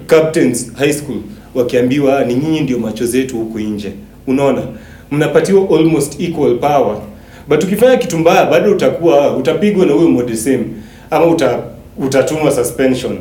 captains 0.07 0.73
high 0.75 0.93
school 0.93 1.17
wakiambiwa 1.55 2.25
ni 2.25 2.35
nyinyi 2.35 2.61
ndio 2.61 2.79
macho 2.79 3.07
zetu 3.07 3.37
huku 3.37 3.59
nje. 3.61 3.93
Unaona 4.27 4.63
mnapatiwa 5.11 5.79
almost 5.79 6.21
equal 6.21 6.59
power. 6.59 6.97
But 7.49 7.65
ukifanya 7.65 7.97
kitu 7.97 8.19
mbaya 8.19 8.47
bado 8.47 8.73
utakuwa 8.73 9.37
utapigwa 9.37 9.87
na 9.87 9.93
huyo 9.93 10.09
mode 10.09 10.37
same 10.37 10.65
ama 11.11 11.27
uta, 11.27 11.59
utatumwa 11.99 12.51
suspension. 12.51 13.19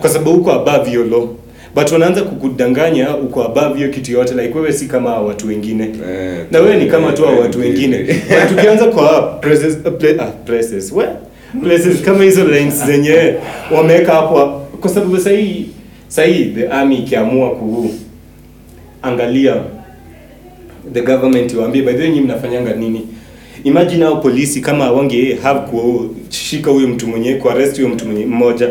Kwa 0.00 0.10
sababu 0.10 0.30
uko 0.32 0.52
above 0.52 0.92
your 0.92 1.06
law. 1.06 1.28
But 1.74 1.92
wanaanza 1.92 2.22
kukudanganya 2.22 3.16
uko 3.16 3.44
above 3.44 3.74
hiyo 3.76 3.88
kitu 3.88 4.12
yote 4.12 4.34
like 4.34 4.58
wewe 4.58 4.72
si 4.72 4.86
kama 4.86 5.20
watu 5.20 5.48
wengine. 5.48 5.84
Eh, 5.84 6.44
na 6.50 6.58
wewe 6.60 6.76
ni 6.76 6.86
kama 6.86 7.12
tu 7.12 7.24
hao 7.24 7.38
watu 7.38 7.58
wengine. 7.60 7.98
but 7.98 8.48
tukianza 8.56 8.84
kwa 8.86 9.22
places, 9.22 9.78
uh, 9.84 9.92
pla, 9.92 10.10
uh, 10.24 10.30
places, 10.44 10.92
we, 10.92 11.04
places 11.62 12.02
kama 12.02 12.24
hizo 12.24 12.44
lines 12.44 12.86
zenye 12.86 13.34
wameweka 13.76 14.12
hapo 14.12 14.60
kwa 14.80 14.90
sababu 14.90 15.16
sahii 16.14 16.32
hii 16.32 16.44
the 16.44 16.68
army 16.68 16.96
ikiamua 16.96 17.50
kuangalia 19.00 19.54
the 20.92 21.00
government 21.02 21.52
iwaambie 21.52 21.82
by 21.82 21.92
the 21.92 21.98
way 21.98 22.08
nyinyi 22.08 22.20
mnafanyanga 22.20 22.72
nini? 22.72 23.06
Imagine 23.64 24.04
hao 24.04 24.16
polisi 24.16 24.60
kama 24.60 24.90
wange 24.92 25.38
have 25.42 25.60
kushika 25.60 26.70
huyo 26.70 26.88
mtu 26.88 27.06
mwenye 27.06 27.34
kuarrest 27.34 27.76
huyo 27.76 27.88
mtu 27.88 28.04
mwenye 28.06 28.26
mmoja. 28.26 28.68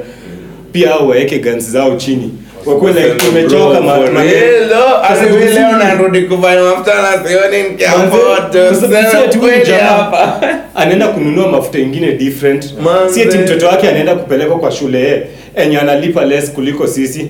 Pia 0.72 0.90
hao 0.90 1.08
waweke 1.08 1.40
guns 1.40 1.70
zao 1.70 1.96
chini. 1.96 2.32
Wakuwe 2.66 2.94
like 2.94 3.10
tumechoka 3.26 3.82
ma- 3.82 3.98
ma- 4.12 4.24
real, 4.24 4.70
though. 4.70 5.00
Kwa 5.00 5.08
Hadi 5.08 5.20
sababu 5.20 5.46
leo 5.46 5.78
narudi 5.78 6.22
kufanya 6.22 6.62
mafuta 6.64 6.92
na 7.02 7.30
sioni 7.30 7.64
nikiafford 7.70 8.52
to 8.52 8.58
Manze, 8.60 8.70
kwa 8.70 8.76
sababu 8.76 9.06
si 9.06 9.12
sell 9.12 9.24
ati 9.26 9.38
huyu 9.38 9.52
kweli 9.52 9.68
jamaa 9.68 9.88
hapa. 9.88 10.42
anaenda 10.76 11.08
kununua 11.08 11.48
mafuta 11.52 11.80
ingine 11.80 12.12
different. 12.12 12.74
Si 13.14 13.22
eti 13.22 13.38
mtoto 13.38 13.68
wake 13.68 13.90
anaenda 13.90 14.16
kupelekwa 14.16 14.60
kwa 14.60 14.72
shule 14.72 15.28
enye 15.56 15.78
analipa 15.80 16.26
less 16.26 16.52
kuliko 16.52 16.88
sisi. 16.88 17.28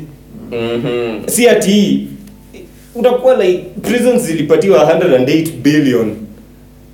Mhm. 0.52 1.28
si 1.28 1.50
ati 1.50 2.08
utakuwa 2.96 3.44
like 3.46 3.64
prisons 3.82 4.22
zilipatiwa 4.24 4.84
108 4.86 5.52
billion 5.52 6.16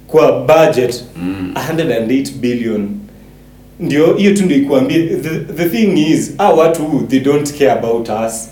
kwa 0.07 0.31
budget. 0.45 1.03
Mm. 1.17 1.53
108 1.55 2.31
billion. 2.39 2.89
Ndio 3.79 4.13
hiyo 4.13 4.33
tu 4.33 4.43
ndio 4.45 4.57
ikuambie. 4.57 4.99
The, 5.07 5.53
the 5.53 5.69
thing 5.69 6.11
is 6.11 6.31
our 6.39 6.59
watu 6.59 7.05
they 7.09 7.19
don't 7.19 7.51
care 7.57 7.71
about 7.71 8.09
us. 8.27 8.49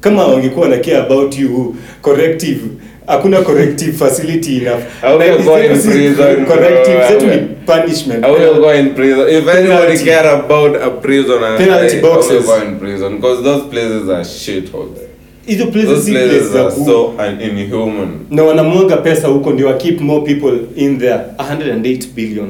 Kama 0.00 0.26
wangekuwa 0.26 0.68
na 0.68 0.76
care 0.76 0.96
about 0.96 1.38
you 1.38 1.74
corrective 2.02 2.60
hakuna 3.06 3.42
corrective 3.42 3.92
facility 3.92 4.56
enough. 4.56 4.82
Na 5.02 5.16
go 5.18 5.56
in 5.58 5.82
prison, 5.82 6.46
corrective. 6.46 7.00
Zetu 7.08 7.26
ni 7.26 7.56
punishment. 7.66 8.24
I 8.24 8.30
will 8.30 8.54
go 8.60 8.70
in 8.74 8.94
prison. 8.94 9.28
If 9.28 9.48
anybody 9.48 10.04
care 10.04 10.34
about 10.34 10.76
a 10.82 10.90
prison, 10.90 11.38
Penalty 11.58 11.96
I, 11.96 12.00
I 12.00 12.02
will 12.02 12.42
go 12.42 12.62
in 12.62 12.78
prison 12.78 13.16
because 13.16 13.42
those 13.42 13.68
places 13.70 14.08
are 14.08 14.24
shitholes. 14.24 14.98
hizo 15.46 15.66
places 15.72 15.88
Those 15.88 16.10
places 16.10 16.54
are 16.54 16.70
so 16.70 17.14
inhuman. 17.40 18.26
na 18.30 18.42
wanamwaga 18.42 18.96
pesa 18.96 19.28
huko 19.28 19.50
ndio 19.52 19.74
keep 19.74 20.00
more 20.00 20.24
people 20.34 20.58
in 20.76 20.98
there. 20.98 21.20
108 21.38 22.06
billion. 22.14 22.48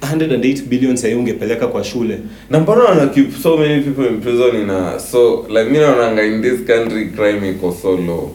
108 0.00 0.62
billion 0.68 0.96
sahii 0.96 1.14
ungepeleka 1.14 1.66
kwa 1.66 1.84
shule. 1.84 2.18
Na 2.50 2.60
mbona 2.60 2.84
wana 2.84 3.06
keep 3.06 3.36
so 3.42 3.56
many 3.56 3.82
people 3.82 4.06
in 4.06 4.20
prison 4.20 4.56
in 4.62 4.70
a 4.70 4.98
so 5.00 5.46
like 5.48 5.70
mi 5.70 5.78
naonanga 5.78 6.22
in 6.22 6.42
this 6.42 6.66
country 6.66 7.06
crime 7.08 7.50
iko 7.50 7.76
so 7.82 7.96
low. 7.96 8.30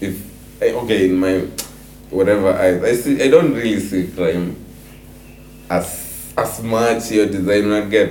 If 0.00 0.12
eh, 0.66 0.74
okay 0.82 1.04
in 1.04 1.14
my 1.20 1.40
whatever 2.10 2.54
eyes 2.54 2.82
I 2.84 2.94
see 2.96 3.22
I 3.22 3.28
don't 3.28 3.54
really 3.54 3.80
see 3.80 4.02
crime 4.16 4.54
as 5.68 5.86
as 6.36 6.62
much 6.62 7.10
your 7.10 7.26
design 7.26 7.68
not 7.68 7.90
get. 7.90 8.08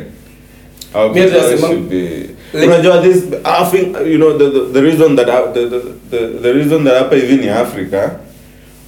Unajua 2.53 3.01
this 3.01 3.23
I 3.45 3.63
think 3.71 3.97
you 4.07 4.17
know 4.17 4.37
the, 4.37 4.49
the, 4.49 4.59
the 4.73 4.81
reason 4.83 5.15
that 5.15 5.29
I- 5.29 5.51
the, 5.53 5.65
the, 5.69 5.79
the, 6.09 6.27
the 6.41 6.53
reason 6.53 6.83
that 6.83 6.97
hapa 6.97 7.15
hivi 7.15 7.35
ni 7.35 7.49
Africa 7.49 8.11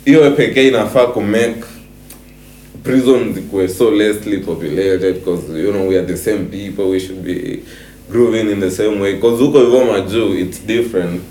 hiyo 0.06 0.32
pekee 0.32 0.68
inafaa 0.68 1.06
ku 1.08 1.22
make 1.22 1.64
prisons 2.84 3.38
were 3.52 3.68
so 3.70 3.92
lessly 3.92 4.38
populated 4.38 5.14
because 5.14 5.50
you 5.50 5.72
know 5.72 5.88
we 5.88 5.98
are 5.98 6.06
the 6.08 6.18
same 6.18 6.46
people 6.46 6.90
we 6.90 7.00
should 7.00 7.24
be 7.24 7.64
grooving 8.12 8.50
in 8.52 8.60
the 8.60 8.72
same 8.72 9.00
way. 9.00 9.14
Because 9.16 9.40
huko 9.44 9.60
hivyo 9.60 9.86
majuu 9.86 10.34
it's 10.38 10.60
different 10.66 11.22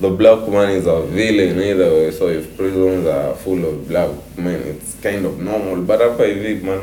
the 0.00 0.08
black 0.10 0.48
man 0.48 0.70
is 0.78 0.86
a 0.86 1.00
villain 1.02 1.58
either 1.60 1.90
way 1.92 2.12
so 2.12 2.30
if 2.30 2.46
prisons 2.56 3.06
are 3.06 3.34
full 3.44 3.64
of 3.64 3.74
black 3.88 4.08
men 4.36 4.60
it's 4.70 4.94
kind 5.02 5.26
of 5.26 5.38
normal 5.40 5.76
but 5.76 6.00
hapa 6.00 6.24
hivi 6.26 6.54
man 6.66 6.80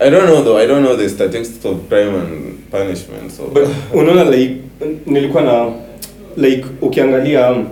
I 0.00 0.10
don't 0.10 0.26
know 0.26 0.42
though 0.44 0.58
I 0.58 0.66
don't 0.66 0.82
know 0.84 0.96
the 0.96 1.08
statistics 1.08 1.64
of 1.64 1.88
crime 1.88 2.14
and 2.14 2.58
punishment 2.70 3.30
so 3.32 3.46
but 3.54 3.68
unaona 3.94 4.24
like 4.24 4.54
nilikuwa 5.06 5.42
na 5.42 5.72
like 6.36 6.64
ukiangalia 6.82 7.50
um, 7.50 7.66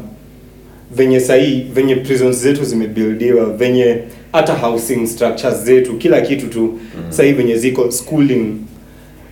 venye 0.96 1.20
sahii 1.20 1.66
venye 1.74 1.94
prisons 1.96 2.36
zetu 2.36 2.64
zimebuildiwa 2.64 3.44
venye 3.46 3.98
hata 4.32 4.52
housing 4.54 5.06
structures 5.06 5.64
zetu 5.64 5.94
kila 5.96 6.20
kitu 6.20 6.46
tu 6.46 6.60
mm. 6.60 6.78
sahii 7.12 7.32
venye 7.32 7.56
ziko 7.56 7.90
schooling 7.90 8.54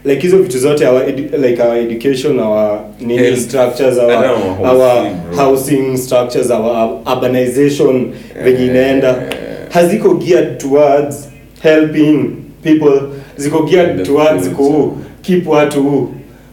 like 0.09 0.23
hizo 0.23 0.39
vitu 0.39 0.59
zote 0.59 0.87
our 0.87 1.09
edu 1.09 1.23
like 1.49 1.63
our 1.63 1.77
education 1.77 2.41
our 2.41 2.81
nini 3.01 3.19
Health. 3.19 3.39
structures 3.41 3.99
our, 3.99 4.09
don't 4.11 4.65
our 4.67 5.05
housing, 5.05 5.37
housing 5.37 5.97
structures 5.97 6.51
our 6.51 7.01
urbanization 7.07 8.13
venye 8.45 8.59
Yeah. 8.59 8.67
inaenda. 8.71 9.23
Haziko 9.71 10.15
geared 10.15 10.59
towards 10.59 11.29
helping 11.63 12.31
people. 12.63 13.01
Ziko 13.37 13.63
geared 13.71 14.05
towards 14.05 14.49
ku 14.49 14.97
keep 15.23 15.47
watu 15.47 16.09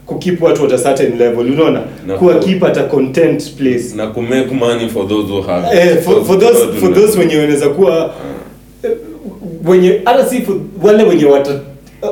ku 0.06 0.20
watu 0.42 0.66
at 0.66 0.72
a 0.72 0.78
certain 0.78 1.18
level. 1.18 1.46
Unaona? 1.46 1.84
Kuwa 2.20 2.40
keep 2.40 2.64
at 2.64 2.78
a 2.78 2.84
content 2.84 3.52
place. 3.58 3.96
Na 3.96 4.08
ku 4.08 4.22
make 4.22 4.52
money 4.52 4.90
for 4.90 5.08
those 5.08 5.30
who 5.30 5.42
have 5.42 5.66
eh, 5.78 5.98
for, 6.04 6.26
for 6.26 6.40
those 6.40 6.60
Those 6.66 6.80
for 6.80 6.94
those 6.94 7.20
wenye 7.20 7.36
wanaweza 7.38 7.70
kuwa 7.70 8.14
eh, 8.84 8.92
wenye 9.66 10.02
hata 10.06 10.26
si 10.26 10.44
wale 10.84 11.04
wenye 11.04 11.26
wata 11.26 11.60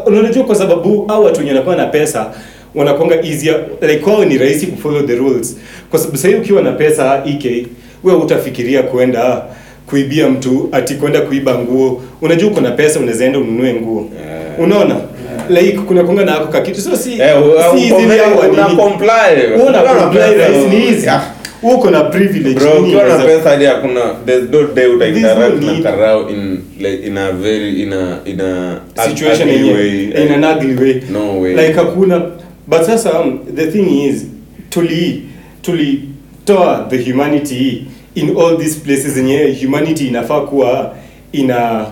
unajua 0.05 0.43
kwa 0.43 0.55
sababu 0.55 1.05
au 1.07 1.23
watu 1.25 1.39
wenye 1.39 1.51
wanakuwa 1.51 1.75
na 1.75 1.85
pesa 1.85 2.31
wanakuanga 2.75 3.15
easier 3.15 3.59
like 3.81 3.95
kwao 3.97 4.25
ni 4.25 4.37
rahisi 4.37 4.67
kufollow 4.67 5.01
the 5.01 5.15
rules 5.15 5.57
kwa 5.89 5.99
sababu 5.99 6.17
sasa 6.17 6.37
ukiwa 6.37 6.61
na 6.61 6.71
pesa 6.71 7.21
EK 7.25 7.67
wewe 8.03 8.19
utafikiria 8.19 8.83
kuenda 8.83 9.41
kuibia 9.89 10.29
mtu 10.29 10.69
ati 10.71 10.93
kwenda 10.95 11.21
kuiba 11.21 11.55
nguo 11.59 12.01
unajua 12.21 12.49
uko 12.51 12.61
na 12.61 12.71
pesa 12.71 12.99
unaweza 12.99 13.25
enda 13.25 13.39
ununue 13.39 13.73
nguo 13.73 14.09
Yeah. 14.25 14.59
unaona 14.59 14.95
like 15.49 15.77
kuna 15.77 16.03
konga 16.03 16.25
na 16.25 16.31
hako 16.31 16.45
kakitu 16.51 16.81
so 16.81 16.97
si 16.97 17.11
Eh, 17.21 17.35
u- 17.41 17.77
si 17.79 17.85
uko 17.85 17.99
easily 17.99 18.07
very- 18.17 18.43
au 18.43 18.51
una 18.51 18.67
nini. 18.67 18.77
comply. 18.81 19.35
Wewe 19.37 19.53
una 19.63 19.81
Una 19.83 19.93
comply 19.93 20.19
pesa. 20.21 20.37
rahisi 20.47 20.67
ni 20.67 20.87
easy 20.87 21.05
Yeah. 21.05 21.23
Uko 21.63 21.91
na 21.91 22.03
privilege 22.03 22.59
bro 22.59 22.71
ukiwa 22.83 23.03
na 23.07 23.17
pesa 23.17 23.49
hadi 23.49 23.65
hakuna 23.65 24.01
there's 24.25 24.49
no 24.49 24.67
day 24.67 24.87
uta 24.87 25.05
There's 25.11 25.21
no 25.37 25.47
interact 25.47 25.63
na 25.63 25.91
karao 25.91 26.29
in 26.29 26.63
like 26.79 27.07
in 27.07 27.17
a 27.17 27.31
very 27.31 27.81
in 27.83 27.93
a 27.93 28.19
in 28.25 28.41
a 28.41 28.81
situation 29.05 29.49
ugly 29.49 29.73
way. 29.73 30.03
in 30.25 30.31
an 30.31 30.43
ugly 30.43 30.75
way. 30.75 31.01
No 31.11 31.39
way. 31.39 31.55
like 31.55 31.73
hakuna 31.75 32.31
but 32.67 32.83
sasa 32.85 33.19
um, 33.19 33.39
the 33.55 33.71
thing 33.71 33.89
is 34.07 34.25
tuli 34.69 35.21
tulitoa 35.61 36.87
the 36.89 36.97
humanity 36.97 37.87
in 38.15 38.29
all 38.37 38.57
these 38.57 38.79
places 38.79 39.13
zenye 39.13 39.57
humanity 39.61 40.07
inafaa 40.07 40.41
kuwa 40.41 40.95
ina 41.31 41.85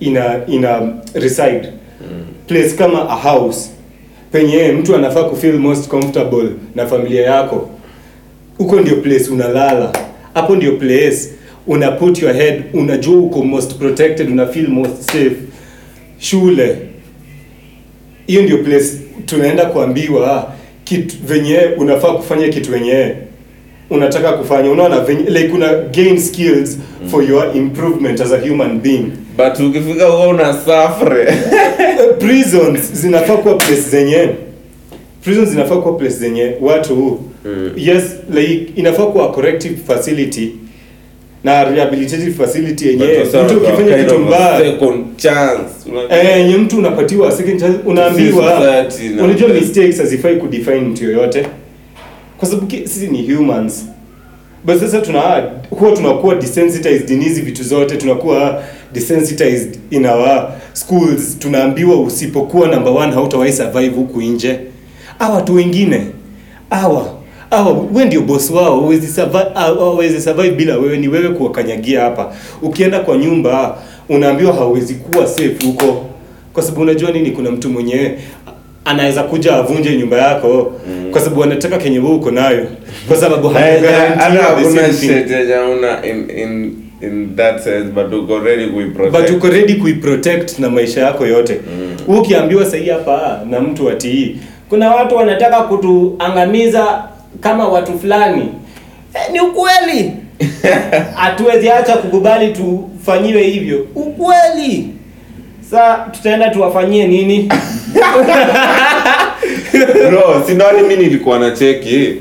ina 0.00 0.40
ina 0.46 0.92
reside. 1.14 1.68
Place 2.46 2.70
kama 2.76 3.08
a 3.10 3.16
house. 3.16 3.70
Penye 4.32 4.72
mtu 4.72 4.94
anafaa 4.96 5.24
kufeel 5.24 5.58
most 5.58 5.88
comfortable 5.88 6.48
na 6.74 6.86
familia 6.86 7.22
yako 7.22 7.70
huko 8.58 8.80
ndio 8.80 8.96
place 8.96 9.30
unalala. 9.30 9.92
Hapo 10.34 10.56
ndio 10.56 10.72
place. 10.76 11.18
Una 11.66 11.90
put 11.90 12.22
your 12.22 12.32
head 12.34 12.62
unajua 12.72 13.16
uko 13.16 13.44
most 13.44 13.74
protected 13.74 14.30
una 14.30 14.46
feel 14.46 14.68
most 14.68 15.02
safe. 15.02 15.36
Shule. 16.18 16.76
Hiyo 18.26 18.42
ndio 18.42 18.58
place 18.58 18.86
tunaenda 19.26 19.66
kuambiwa 19.66 20.52
kitu 20.84 21.16
venye 21.26 21.58
unafaa 21.76 22.12
kufanya 22.12 22.48
kitu 22.48 22.72
wenyewe 22.72 23.16
unataka 23.90 24.32
kufanya. 24.32 24.70
Unaona 24.70 25.00
venye 25.00 25.30
like 25.30 25.52
una 25.52 25.74
gain 25.74 26.18
skills 26.18 26.78
for 27.10 27.24
your 27.30 27.56
improvement 27.56 28.20
as 28.20 28.32
a 28.32 28.48
human 28.48 28.80
being. 28.80 29.12
But 29.36 29.60
ukifika 29.60 30.04
huko 30.06 30.28
una 30.28 30.52
suffer. 30.52 31.34
Prisons 32.18 32.92
zinafaa 32.92 33.36
kuwa 33.36 33.54
place 33.54 33.80
zenye. 33.80 34.28
Prisons 35.24 35.48
zinafaa 35.48 35.76
kuwa 35.76 35.94
place 35.94 36.14
zenye. 36.14 36.52
Watu 36.60 37.20
Mm. 37.44 37.70
yes 37.76 38.02
like 38.34 38.72
inafaa 38.76 39.06
kuwa 39.06 39.32
corrective 39.32 39.76
facility 39.86 40.50
na 41.44 41.64
rehabilitative 41.64 42.32
facility 42.46 42.88
yenyewe. 42.88 43.24
Mtu 43.44 43.56
ukifanya 43.56 43.98
kitu 44.04 44.18
mbaya 44.18 44.58
second 44.58 45.16
chance 45.16 45.70
Eh, 46.10 46.36
yenye 46.38 46.56
mtu 46.56 46.78
unapatiwa 46.78 47.32
second 47.32 47.60
chance 47.60 47.78
unaambiwa 47.86 48.84
unajua 49.24 49.48
mistakes 49.48 49.98
hazifai 49.98 50.36
kudefine 50.36 50.80
mtu 50.80 51.04
yoyote. 51.04 51.46
Kwa 52.38 52.48
sababu 52.48 52.70
sisi 52.70 53.06
ni 53.06 53.34
humans. 53.34 53.86
But 54.64 54.80
sasa 54.80 55.00
tuna 55.00 55.20
huwa 55.70 55.92
tunakuwa 55.92 56.34
desensitized 56.34 57.10
in 57.10 57.22
hizi 57.22 57.40
vitu 57.40 57.62
zote 57.62 57.96
tunakuwa 57.96 58.62
desensitized 58.92 59.78
in 59.90 60.06
our 60.06 60.48
schools. 60.72 61.38
Tunaambiwa 61.38 62.00
usipokuwa 62.00 62.68
number 62.68 62.92
one 62.92 63.12
hautawahi 63.12 63.52
survive 63.52 63.94
huku 63.96 64.22
nje. 64.22 64.58
Hawa 65.18 65.34
watu 65.36 65.54
wengine 65.54 66.06
hawa 66.70 67.17
hawa 67.50 67.72
wewe 67.92 68.04
ndio 68.04 68.20
boss 68.20 68.50
wao 68.50 68.80
huwezi 68.80 69.06
survive, 69.06 69.44
huwezi 69.92 70.20
survive 70.20 70.50
bila 70.50 70.76
wewe 70.78 70.96
ni 70.98 71.08
wewe 71.08 71.28
kuwakanyagia 71.28 72.00
hapa. 72.00 72.32
Ukienda 72.62 73.00
kwa 73.00 73.16
nyumba 73.16 73.78
unaambiwa 74.08 74.52
hauwezi 74.52 74.94
kuwa 74.94 75.26
safe 75.26 75.66
huko. 75.66 76.04
Kwa 76.52 76.62
sababu 76.62 76.82
unajua 76.82 77.10
nini 77.10 77.30
kuna 77.30 77.50
mtu 77.50 77.68
mwenyewe 77.70 78.18
anaweza 78.84 79.22
kuja 79.22 79.56
avunje 79.56 79.96
nyumba 79.96 80.16
yako 80.16 80.72
mm. 80.88 81.10
kwa 81.12 81.20
sababu 81.20 81.42
anataka 81.44 81.78
kenye 81.78 81.98
wewe 81.98 82.14
uko 82.14 82.30
nayo. 82.30 82.66
Kwa 83.08 83.16
sababu 83.16 83.48
in 86.04 86.30
in 86.38 86.72
in 87.02 87.36
that 87.36 87.60
sense 87.64 87.84
but 87.94 88.12
uko 88.12 88.38
ready 88.38 88.66
kuiprotect. 88.66 89.20
But 89.20 89.30
uko 89.36 89.48
ready 89.48 89.74
kuiprotect 89.74 90.58
na 90.58 90.70
maisha 90.70 91.00
yako 91.00 91.26
yote. 91.26 91.60
Mm. 92.08 92.16
ukiambiwa 92.18 92.64
sahii 92.66 92.88
hapa 92.88 93.40
na 93.50 93.60
mtu 93.60 93.90
atii 93.90 94.36
kuna 94.68 94.94
watu 94.94 95.16
wanataka 95.16 95.60
kutuangamiza 95.62 97.02
kama 97.40 97.68
watu 97.68 97.98
fulani. 97.98 98.48
Eh, 99.14 99.32
ni 99.32 99.40
ukweli. 99.40 100.12
Hatuwezi 101.14 101.70
acha 101.70 101.96
kukubali 101.96 102.52
tufanyiwe 102.52 103.42
hivyo. 103.42 103.86
Ukweli. 103.94 104.88
Sa 105.70 106.08
tutaenda 106.12 106.50
tuwafanyie 106.50 107.06
nini? 107.06 107.48
Bro 110.10 110.42
sinani 110.46 110.82
mi 110.88 110.96
nilikuwa 110.96 111.38
na 111.38 111.50
cheki 111.50 112.14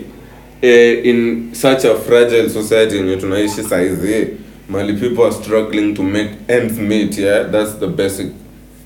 eh, 0.61 1.05
in 1.05 1.49
such 1.53 1.85
a 1.85 1.95
fragile 2.07 2.49
society 2.49 2.95
yenye 2.95 3.15
tunaishi 3.15 3.63
saizi 3.63 4.27
mali 4.69 4.93
people 4.93 5.23
are 5.23 5.31
struggling 5.31 5.93
to 5.93 6.03
make 6.03 6.29
ends 6.47 6.77
meet 6.79 7.17
yeah? 7.17 7.51
That's 7.51 7.79
the 7.79 7.87
basic 7.87 8.27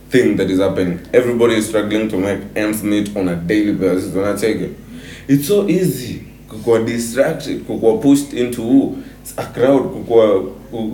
thing 0.10 0.36
that 0.38 0.50
is 0.50 0.60
happening. 0.60 1.00
Everybody 1.13 1.56
is 1.56 1.67
struggling 1.67 2.10
to 2.10 2.17
make 2.17 2.39
ends 2.56 2.84
meet 2.84 3.15
on 3.15 3.30
a 3.30 3.36
daily 3.36 3.74
basis. 3.74 4.13
Unacheki 4.15 4.70
it's 5.27 5.47
so 5.47 5.69
easy 5.69 6.15
kukuwa 6.49 6.79
distracted 6.79 7.60
kukuwa 7.60 7.97
pushed 7.97 8.34
into 8.34 8.93
a 9.38 9.43
crowd 9.43 9.84
kukuwa 9.84 10.43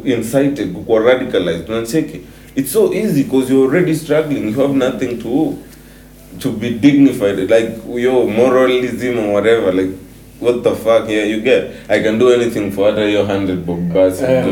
incited 0.05 0.73
kukuwa 0.73 0.99
radicalized 0.99 1.69
unacheki 1.69 2.19
it's 2.55 2.71
so 2.73 2.93
easy 2.93 3.23
because 3.23 3.53
you're 3.53 3.67
already 3.77 3.95
struggling. 3.95 4.43
You 4.51 4.61
have 4.61 4.73
nothing 4.73 5.17
to 5.21 5.53
to 6.39 6.51
be 6.51 6.69
dignified. 6.69 7.37
Like 7.39 7.71
yo 7.95 8.25
moralism 8.27 9.19
or 9.19 9.33
whatever 9.33 9.71
like 9.73 9.91
what 10.39 10.63
the 10.63 10.71
fuck? 10.75 11.09
Yeah 11.09 11.23
you 11.25 11.41
get 11.41 11.63
i 11.89 11.99
can 12.03 12.19
do 12.19 12.29
anything 12.33 12.71
for 12.71 12.89
hata 12.89 13.07
hiyo 13.07 13.23
100 13.23 13.55
bob 13.55 13.93
basi 13.93 14.23
Eh, 14.23 14.45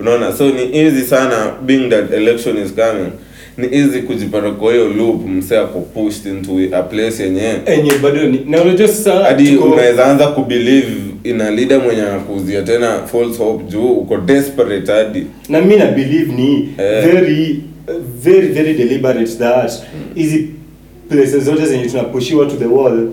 unaona? 0.00 0.32
So 0.32 0.50
ni 0.50 0.76
easy 0.78 1.02
sana 1.06 1.52
being 1.66 1.88
that 1.90 2.12
election 2.12 2.56
is 2.56 2.72
coming 2.74 3.10
ni 3.58 3.68
easy 3.78 3.98
kujipata 4.02 4.50
kwa 4.50 4.72
hiyo 4.72 4.88
loop 4.88 5.26
mse 5.28 5.58
ako 5.58 5.80
pushed 5.80 6.26
into 6.32 6.76
a 6.76 6.82
place 6.82 7.22
yenye 7.22 7.42
enye 7.66 7.92
bado 8.02 8.26
ni 8.26 8.40
na 8.46 8.62
unajua 8.62 8.88
sasa 8.88 9.14
hadi 9.14 9.56
unaweza 9.56 10.06
anza 10.06 10.26
kubelieve 10.26 10.92
ina 11.24 11.50
leader 11.50 11.80
mwenye 11.82 12.02
anakuuzia 12.02 12.62
tena 12.62 12.98
false 13.06 13.38
hope 13.38 13.64
juu 13.64 13.88
uko 13.88 14.16
desperate 14.16 14.92
hadi 14.92 15.26
na 15.48 15.60
mi 15.60 15.76
na 15.76 15.86
believe 15.86 16.32
ni 16.32 16.68
Eh. 16.78 17.04
very 17.04 17.60
very 18.22 18.46
very 18.48 18.74
deliberate 18.74 19.30
that 19.38 19.72
hizi 20.14 20.48
places 21.08 21.44
zote 21.44 21.66
zenye 21.66 21.86
tunapushiwa 21.86 22.46
to 22.46 22.56
the 22.56 22.64
wall 22.66 23.08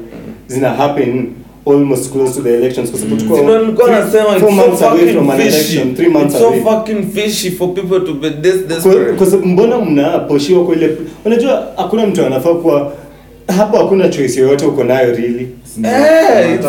zina 0.48 0.70
happen 0.70 1.28
almost 1.68 2.12
close 2.12 2.34
to 2.34 2.42
the 2.42 2.54
elections 2.58 2.92
Sino 2.92 3.16
nilikuwa 3.60 3.88
three- 3.88 4.00
nasema 4.06 4.24
four 4.40 4.70
it's 4.70 4.80
so 4.80 4.90
away 4.90 5.14
from 5.14 5.30
an 5.30 5.38
fishy. 5.38 5.56
election 5.58 5.96
three 5.96 6.10
months 6.10 6.34
It's 6.34 6.40
so 6.42 6.48
away. 6.48 6.62
fucking 6.64 7.04
fishy 7.14 7.52
for 7.52 7.74
people 7.74 8.00
to 8.00 8.14
be 8.14 8.30
this 8.30 8.56
desperate. 8.68 9.26
sababu 9.26 9.48
mbona 9.48 9.78
mnaposhiwa 9.80 10.66
kwa 10.66 10.76
ile 10.76 10.98
unajua 11.26 11.68
hakuna 11.78 12.08
mtu 12.08 12.26
anafaa 12.26 12.54
kuwa 12.54 12.92
hapo 13.58 13.78
hakuna 13.78 14.10
choice 14.10 14.40
yoyote 14.40 14.66
uko 14.66 14.84
nayo 14.84 15.12
really. 15.16 15.48
Eh, 15.84 16.60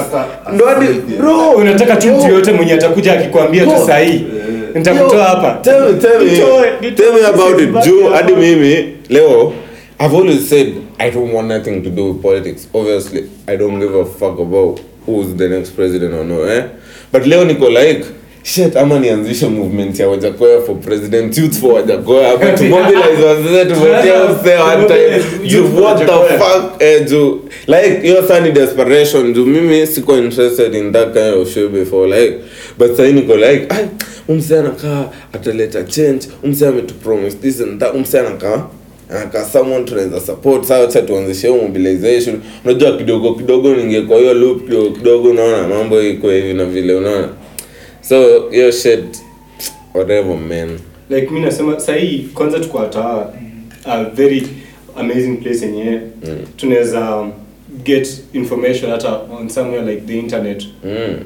ndo 0.55 0.65
hadi 0.67 0.87
bro 1.19 1.51
unataka 1.51 1.97
tu 1.97 2.09
mtu 2.09 2.27
yoyote 2.29 2.53
mwenye 2.53 2.73
atakuja 2.73 3.13
akikwambia 3.13 3.65
tu 3.65 3.73
sahii 3.87 4.25
nitakutoa 4.75 5.19
Yo, 5.19 5.25
hapa. 5.25 5.59
Tell 5.63 5.81
me, 5.81 5.93
tell 6.01 6.21
me, 6.83 6.91
tell 6.91 7.13
me 7.13 7.27
about 7.27 7.61
it. 7.61 7.85
Juu 7.91 8.05
hadi 8.09 8.33
mimi 8.33 8.85
leo 9.09 9.53
I've 10.01 10.17
always 10.17 10.49
said 10.49 10.75
I 10.99 11.11
don't 11.11 11.33
want 11.33 11.49
nothing 11.49 11.83
to 11.83 11.91
do 11.91 12.13
with 12.13 12.23
politics. 12.23 12.69
Obviously, 12.75 13.31
I 13.47 13.57
don't 13.57 13.79
give 13.81 13.95
a 13.95 14.05
fuck 14.07 14.39
about 14.39 14.81
who's 15.05 15.35
the 15.35 15.49
next 15.49 15.71
president 15.71 16.15
or 16.15 16.25
no, 16.25 16.43
eh? 16.45 16.69
But 17.13 17.27
leo 17.27 17.45
niko 17.45 17.69
like 17.73 18.05
shit 18.43 18.77
ama 18.77 18.99
nianzishe 18.99 19.49
movement 19.49 19.99
ya 19.99 20.09
Wajakoya 20.09 20.67
for 20.67 20.77
president 20.77 21.37
youth 21.39 21.61
for 21.61 21.73
Wajakoya 21.75 22.29
hapa 22.29 22.53
to 22.57 22.65
mobilize 22.65 23.23
wazee 23.25 23.65
tumetia 23.65 24.25
usee 24.25 24.59
one 24.59 24.89
time 24.89 25.23
Youth 25.45 25.75
what 25.81 25.99
the 25.99 26.39
fuck 26.39 26.83
eh 26.83 27.05
juu 27.09 27.41
like 27.67 28.01
hiyo 28.03 28.29
saa 28.29 28.41
ni 28.41 28.53
desperation 28.53 29.33
juu 29.35 29.47
mimi 29.47 29.87
siko 29.87 30.19
interested 30.19 30.75
in 30.75 30.93
that 30.93 31.13
kind 31.13 31.35
of 31.35 31.49
shit 31.55 31.69
before 31.71 32.21
like 32.21 32.39
but 32.79 32.91
sasa 32.91 33.13
niko 33.13 33.37
like 33.37 33.67
ai 33.71 33.89
umse 34.29 34.59
anakaa 34.59 35.11
ataleta 35.33 35.83
change 35.85 36.21
umse 36.45 36.67
ametupromise 36.67 37.37
this 37.37 37.61
and 37.61 37.81
that 37.81 37.95
umse 37.95 38.19
anakaa 38.21 38.67
anakaa 39.11 39.45
someone 39.45 39.85
tunaweza 39.85 40.21
support 40.21 40.65
sawa 40.65 40.85
acha 40.89 41.03
tuanzishe 41.03 41.49
hiyo 41.49 41.63
mobilization 41.63 42.41
unajua 42.65 42.97
kidogo 42.97 43.35
kidogo 43.35 43.75
ningekuwa 43.75 44.19
hiyo 44.19 44.35
loop 44.35 44.65
kidogo 44.65 44.91
kidogo 44.91 45.31
unaona 45.31 45.69
mambo 45.69 46.03
iko 46.03 46.31
hivi 46.31 46.55
na 46.55 46.65
vile 46.65 46.95
unaona 46.95 47.29
so 48.01 48.49
hiyo 48.51 48.71
shit 48.73 49.05
whatever 49.95 50.37
man 50.37 50.79
like 51.11 51.31
mi 51.31 51.41
nasema 51.41 51.81
sahii 51.81 52.19
kwanza 52.35 52.59
tuko 52.61 52.81
at 52.81 52.97
a, 52.97 53.27
a 53.85 54.05
very 54.05 54.47
amazing 54.97 55.37
place 55.37 55.67
yenye 55.67 55.85
mm. 56.25 56.39
tunaweza 56.57 57.17
um, 57.17 57.33
get 57.85 58.09
information 58.33 58.91
hata 58.91 59.21
on 59.41 59.49
somewhere 59.49 59.93
like 59.95 60.03
the 60.07 60.19
internet 60.19 60.67
mm. 60.85 61.17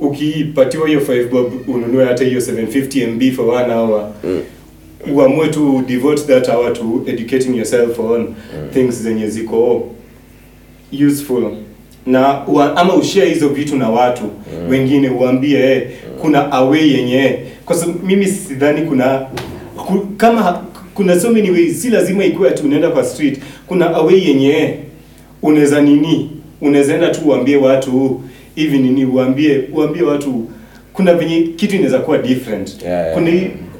ukipatiwa 0.00 0.88
hiyo 0.88 1.00
5 1.00 1.28
bob 1.28 1.52
ununue 1.68 2.04
hata 2.04 2.24
hiyo 2.24 2.40
750 2.40 3.06
mb 3.06 3.32
for 3.36 3.48
one 3.48 3.74
hour 3.74 4.08
mm. 4.24 4.40
Uamue 5.14 5.48
tu 5.48 5.82
devote 5.88 6.22
that 6.22 6.48
hour 6.48 6.72
to 6.72 7.02
educating 7.06 7.56
yourself 7.56 7.98
on 7.98 8.20
mm. 8.20 8.34
things 8.74 9.02
zenye 9.02 9.28
ziko 9.28 9.88
useful 11.06 11.52
na 12.06 12.46
ua, 12.46 12.76
ama 12.76 12.94
ushare 12.94 13.28
hizo 13.28 13.48
vitu 13.48 13.76
na 13.76 13.88
watu 13.90 14.22
mm. 14.24 14.70
wengine 14.70 15.08
uambie 15.10 15.58
eh, 15.60 15.88
kuna 16.20 16.52
away 16.52 16.90
yenye 16.92 17.38
kwa 17.64 17.76
sababu 17.76 18.06
mimi 18.06 18.26
sidhani 18.26 18.80
kuna 18.86 19.26
ku, 19.76 19.98
kama 20.16 20.62
kuna 20.94 21.20
so 21.20 21.30
many 21.30 21.50
ways 21.50 21.82
si 21.82 21.90
lazima 21.90 22.24
ikuwe 22.24 22.48
ati 22.48 22.62
unaenda 22.62 22.90
kwa 22.90 23.04
street 23.04 23.38
kuna 23.66 23.90
away 23.94 24.24
yenye 24.28 24.74
unaweza 25.42 25.80
nini 25.80 26.30
unaweza 26.60 26.94
enda 26.94 27.08
tu 27.10 27.20
uambie 27.28 27.56
watu 27.56 28.20
hivi 28.54 28.78
nini 28.78 29.04
uambie 29.04 29.62
uambie 29.74 30.02
watu 30.02 30.44
kuna 30.92 31.14
venye 31.14 31.42
kitu 31.42 31.74
inaweza 31.74 31.98
kuwa 31.98 32.18
different 32.18 32.82
Yeah, 32.82 33.02
yeah. 33.04 33.14
kuna 33.14 33.30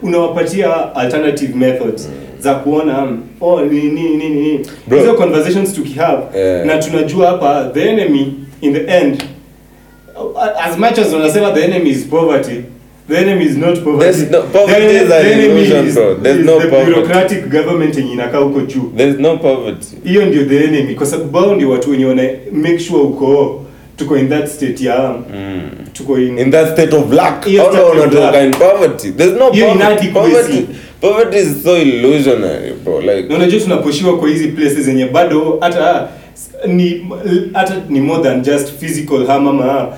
unawapatia 0.03 0.95
alternative 0.97 1.55
methods 1.55 2.09
za 2.41 2.55
kuona 2.55 3.03
um, 3.05 3.23
oh 3.41 3.61
ni 3.61 3.81
nini 3.83 4.01
nini 4.17 4.29
nini 4.41 4.61
hizo 4.99 5.15
conversations 5.15 5.73
tukihave 5.75 6.39
Yeah. 6.39 6.67
na 6.67 6.79
tunajua 6.79 7.27
hapa 7.27 7.71
the 7.75 7.89
enemy 7.89 8.33
in 8.61 8.73
the 8.75 8.97
end 8.99 9.25
as 10.65 10.79
much 10.79 10.99
as 10.99 11.13
unasema 11.13 11.51
the 11.53 11.61
enemy 11.65 11.91
is 11.91 12.05
poverty 12.07 12.55
the 13.09 13.17
enemy 13.17 13.45
is 13.45 13.57
not 13.57 13.81
poverty 13.81 14.13
There's 14.19 14.31
no- 14.31 14.43
poverty 14.43 14.87
The- 14.87 15.03
is 15.03 15.09
the 15.09 15.33
enemy 15.33 15.45
illusion, 15.55 15.87
is- 15.89 15.95
bro. 15.95 16.15
There's 16.15 16.41
is 16.41 16.47
no 16.47 16.61
the 16.61 16.67
poverty. 16.69 16.85
bureaucratic 16.93 17.49
government 17.51 17.97
yenye 17.97 18.13
inakaa 18.13 18.39
huko 18.39 18.61
juu 18.61 18.93
There's 18.97 19.19
no 19.19 19.37
poverty. 19.37 19.87
hiyo 20.05 20.27
ndio 20.27 20.45
the 20.45 20.65
enemy 20.65 20.95
kwa 20.95 21.07
sababu 21.07 21.55
ndio 21.55 21.71
watu 21.71 21.91
wenye 21.91 22.05
wana 22.07 22.23
make 22.53 22.79
sure 22.79 23.03
uko 23.03 23.63
tuko 23.97 24.17
in 24.19 24.29
that 24.29 24.49
state 24.49 24.81
ya 24.85 25.15
Mm. 25.35 25.71
tuko 25.93 26.19
in, 26.19 26.39
in 26.39 26.51
that 26.51 26.73
state 26.73 26.93
of 26.97 27.13
lack. 27.13 27.47
yes, 27.47 27.67
oh, 27.67 27.95
no, 27.95 28.07
no 28.07 28.41
in 28.41 28.51
poverty? 28.53 29.11
There's 29.11 29.39
no 29.39 29.51
Hiyo 29.51 29.67
poverty. 29.75 30.09
Poverty, 30.13 30.67
poverty 31.01 31.37
is 31.39 31.63
so 31.63 31.77
illusionary, 31.77 32.73
bro. 32.85 33.01
Like 33.01 33.29
na 33.29 33.37
unajua 33.37 33.61
tunaposhiwa 33.61 34.19
kwa 34.19 34.29
hizi 34.29 34.49
places 34.49 34.81
zenye 34.85 35.07
bado 35.07 35.59
hata 35.61 36.09
ni 36.67 37.07
hata 37.53 37.77
ni 37.89 38.01
more 38.01 38.23
than 38.23 38.43
just 38.43 38.69
physical 38.81 39.27
harm 39.27 39.49
ama 39.49 39.89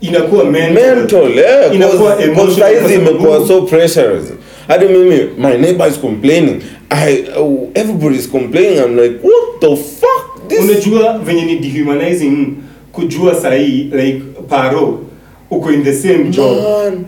inakuwa 0.00 0.44
mental, 0.44 0.94
mental, 0.94 1.30
yeah. 1.38 1.74
inakuwa 1.74 2.22
emotional 2.22 2.74
cause 2.80 2.94
imekuwa 2.94 3.46
so 3.48 3.62
pressurized. 3.62 4.34
Hadi 4.68 4.84
mimi, 4.86 5.16
my 5.38 5.56
neighbor 5.58 5.88
is 5.88 5.98
complaining. 5.98 6.62
I, 6.90 7.24
uh, 7.38 7.68
everybody 7.74 8.16
is 8.16 8.28
complaining. 8.30 8.78
I'm 8.78 8.96
like, 8.96 9.14
what 9.22 9.60
the 9.60 9.76
fuck? 9.76 10.48
This 10.48 10.58
unajua 10.60 11.18
venye 11.18 11.42
ni 11.44 11.56
dehumanizing 11.56 12.48
kujua 12.92 13.34
sahii 13.34 13.90
like 13.92 14.22
paro 14.48 14.98
uko 15.50 15.72
in 15.72 15.84
the 15.84 15.92
same 15.92 16.24
job 16.24 16.56
man. 16.56 17.04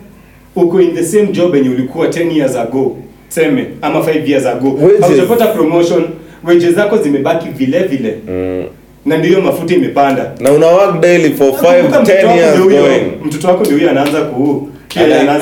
uko 0.55 0.81
in 0.81 0.95
the 0.95 1.03
same 1.03 1.27
job 1.27 1.55
yenye 1.55 1.69
ulikuwa 1.69 2.07
10 2.07 2.37
years 2.37 2.55
ago 2.55 2.97
seme 3.29 3.65
ama 3.81 3.99
5 3.99 4.29
years 4.29 4.45
ago 4.45 4.79
haujapata 5.01 5.47
promotion 5.47 6.03
wages 6.43 6.75
zako 6.75 6.97
zimebaki 6.97 7.49
vile 7.49 7.79
vile 7.83 8.15
Mm. 8.27 8.63
na 9.05 9.17
ndiyo 9.17 9.41
mafuta 9.41 9.73
imepanda 9.75 10.31
Na 10.39 10.51
una 10.51 10.67
work 10.67 10.99
daily 11.01 11.29
for 11.33 11.47
5, 11.47 11.89
10 11.89 12.25
wako 12.25 12.39
years 12.39 12.57
going. 12.59 13.01
mtoto 13.25 13.47
wako 13.47 13.63
ndio 13.63 13.77
huyo 13.77 13.89
anaanza 13.89 14.21
ku 14.21 14.69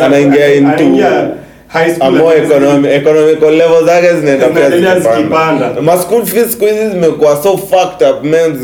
anaingia 0.05 0.55
into- 0.55 1.40
high 1.73 1.93
school 1.95 2.07
anaanza- 2.17 2.43
economy, 2.43 2.87
economical 2.87 3.51
level 3.51 3.85
zake 3.85 4.07
Zinaendelea 4.19 4.69
zikipanda. 4.99 5.15
zikipanda. 5.17 5.81
Ma 5.81 5.97
school 5.97 6.25
fees 6.25 6.51
siku 6.51 6.65
hizi 6.65 6.89
zimekuwa 6.89 7.43
so 7.43 7.57
fucked 7.57 8.07
up 8.09 8.23
man. 8.23 8.57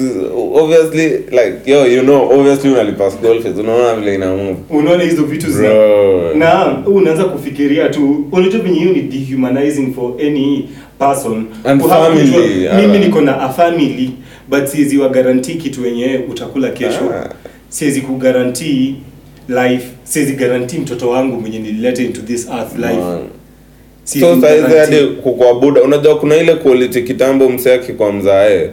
Obviously 0.54 1.08
like 1.18 1.72
yo 1.72 1.86
you 1.88 2.02
know 2.04 2.30
obviously 2.40 2.72
unalipa 2.72 3.12
school 3.12 3.42
fees. 3.42 3.58
Unaona 3.60 3.96
vile 4.00 4.16
ina 4.16 4.36
move. 4.36 4.56
unaona 4.70 5.04
hizo 5.04 5.24
vitu 5.24 5.52
zina 5.52 5.70
na 6.36 6.78
unaanza 6.86 7.24
kufikiria 7.24 7.90
tu 7.90 8.26
unajua 8.32 8.62
venye 8.62 8.80
hiyo 8.80 8.92
ni 8.94 9.02
dehumanizing 9.02 9.94
for 9.96 10.12
any 10.28 10.70
person 11.00 11.46
And 11.64 11.82
family, 11.84 12.70
mimi 12.82 13.00
niko 13.00 13.22
na 13.22 13.42
a 13.42 13.50
family 13.50 14.12
but 14.50 14.66
siwezi 14.66 14.98
wa 14.98 15.10
guarantee 15.10 15.54
kitu 15.54 15.84
wenye 15.84 16.20
utakula 16.32 16.70
kesho 16.70 17.00
Ah. 17.24 17.30
siwezi 17.70 18.02
ku 18.02 18.14
guarantee 18.14 18.94
life. 19.48 19.88
Siwezi 20.04 20.34
guarantee 20.34 20.78
mtoto 20.78 21.10
wangu 21.10 21.42
mwenye 21.42 21.60
nilileta 21.60 22.04
into 22.04 22.22
this 22.22 22.48
earth 22.50 22.76
life. 22.76 23.00
Man. 23.00 23.20
So 24.04 24.42
saizi 24.42 24.78
hadi 24.78 25.08
kukuabuda 25.08 25.82
unajua 25.82 26.20
kuna 26.20 26.36
ile 26.36 26.56
quality 26.56 27.02
kitambo 27.02 27.50
msee 27.50 27.74
akikwa 27.74 28.14
mzae 28.14 28.70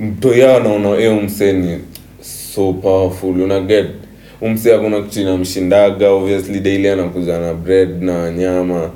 mtoya 0.00 0.56
anaona 0.56 0.78
naona 0.78 0.98
hiyo 1.00 1.16
msee 1.16 1.52
ni 1.52 1.78
so 2.54 2.72
powerful. 2.72 3.40
Una 3.40 3.60
get 3.60 3.86
umsee 4.40 4.74
akuna 4.74 5.02
kitu 5.02 5.20
inamshindaga 5.20 6.10
obviously 6.10 6.60
daily 6.60 6.88
anakuja 6.88 7.38
na 7.38 7.54
bread 7.54 8.02
na 8.02 8.30
nyama. 8.30 8.90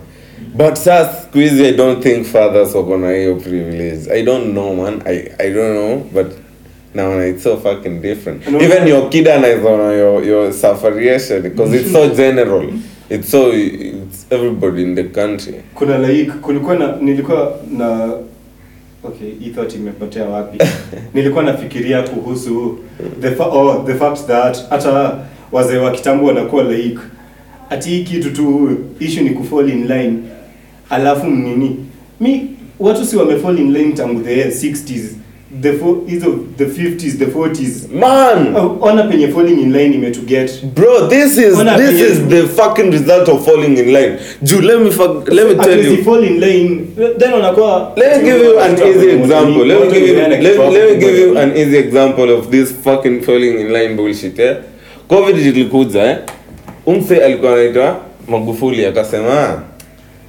But 0.55 0.74
sasa 0.74 1.14
siku 1.22 1.38
hizi 1.38 1.64
i 1.64 1.72
don't 1.72 2.02
think 2.02 2.24
fathers 2.26 2.74
wako 2.74 2.96
na 2.96 3.12
hiyo 3.12 3.35
privilege. 3.35 4.11
I 4.12 4.22
don't 4.22 4.50
know 4.50 4.74
man. 4.74 5.02
I, 5.05 5.16
I 5.38 5.50
don't 5.50 5.72
know 5.76 5.96
but 6.14 6.26
naona 6.96 7.26
it's 7.26 7.42
so 7.42 7.56
fucking 7.56 8.00
different. 8.02 8.48
No, 8.48 8.61
even 8.61 8.82
no. 8.85 8.87
your 8.88 9.11
kid 9.11 9.26
anaizona 9.28 9.92
your, 9.92 10.24
your 10.24 10.52
sufferation 10.52 11.42
because 11.42 11.72
it's 11.74 11.92
so 11.92 12.09
general. 12.14 12.72
It's 13.11 13.28
so 13.28 13.50
it's 13.52 14.26
everybody 14.30 14.82
in 14.82 14.94
the 14.94 15.04
country. 15.04 15.62
Kuna 15.74 15.98
like 15.98 16.30
kulikuwa 16.30 16.76
na 16.76 16.96
nilikuwa 16.96 17.56
na 17.78 18.12
okay 19.04 19.30
hii 19.40 19.50
thought 19.50 19.74
imepotea 19.74 20.24
wapi? 20.24 20.59
Nilikuwa 21.14 21.42
nafikiria 21.44 22.02
kuhusu 22.02 22.78
the 23.20 23.30
fa 23.30 23.44
oh, 23.46 23.85
the 23.87 23.94
fact 23.94 24.26
that 24.26 24.68
hata 24.70 25.18
wazee 25.52 25.76
wa 25.76 25.90
kitambo 25.90 26.26
wanakuwa 26.26 26.64
like 26.64 26.98
ati 27.70 27.88
hii 27.90 28.04
kitu 28.04 28.30
tu 28.30 28.76
issue 29.00 29.22
ni 29.22 29.30
kufall 29.30 29.68
in 29.68 29.87
line. 29.88 30.18
Alafu 30.90 31.26
nini? 31.26 31.76
Mi 32.20 32.46
watu 32.80 33.04
si 33.04 33.16
wamefall 33.16 33.59
in 33.59 33.72
line 33.72 33.92
tangu 33.92 34.20
the 34.20 34.44
60s 34.44 35.02
the 35.61 35.73
fo- 35.73 36.03
hizo 36.07 36.38
the 36.57 36.64
50s 36.64 37.19
the 37.19 37.25
40s 37.27 37.88
man! 37.92 38.57
Oh, 38.57 38.79
ona 38.81 39.03
penye 39.03 39.29
falling 39.29 39.61
in 39.62 39.73
line 39.73 39.95
imetuget 39.95 40.64
bro 40.75 41.09
this 41.09 41.38
is 41.38 41.59
Ona 41.59 41.77
this 41.79 42.01
is 42.11 42.29
the 42.29 42.42
fucking 42.49 42.90
result 42.90 43.29
of 43.29 43.45
falling 43.45 43.79
in 43.79 43.92
line. 43.92 44.19
Ju, 44.42 44.61
let 44.61 44.81
me 44.81 44.90
fuck, 44.90 45.29
let 45.29 45.49
me 45.49 45.55
tell 45.64 45.85
you. 45.85 46.05
fall 46.05 46.25
in 46.25 46.40
line 46.40 46.87
then 47.19 47.33
unakuwa 47.33 47.92
let 47.97 48.23
me 48.23 48.29
give 48.31 48.45
you 48.45 48.59
an 48.61 48.73
easy 48.75 49.11
example. 49.11 49.64
Let 49.66 49.81
me 49.81 49.92
give 49.92 50.09
you 50.09 50.14
let, 50.16 50.42
let 50.42 50.92
me 50.92 51.01
give 51.01 51.19
you 51.19 51.38
an 51.38 51.57
easy 51.57 51.79
example 51.79 52.31
of 52.38 52.51
this 52.51 52.73
fucking 52.85 53.21
falling 53.23 53.61
in 53.61 53.73
line 53.73 53.97
bullshit 53.97 54.38
eh? 54.38 54.57
Covid 55.09 55.38
ilikuja 55.38 56.03
eh? 56.05 56.16
Umse 56.87 57.16
alikuwa 57.25 57.53
anaitwa 57.53 58.01
magufuli 58.29 58.87
akasema 58.87 59.62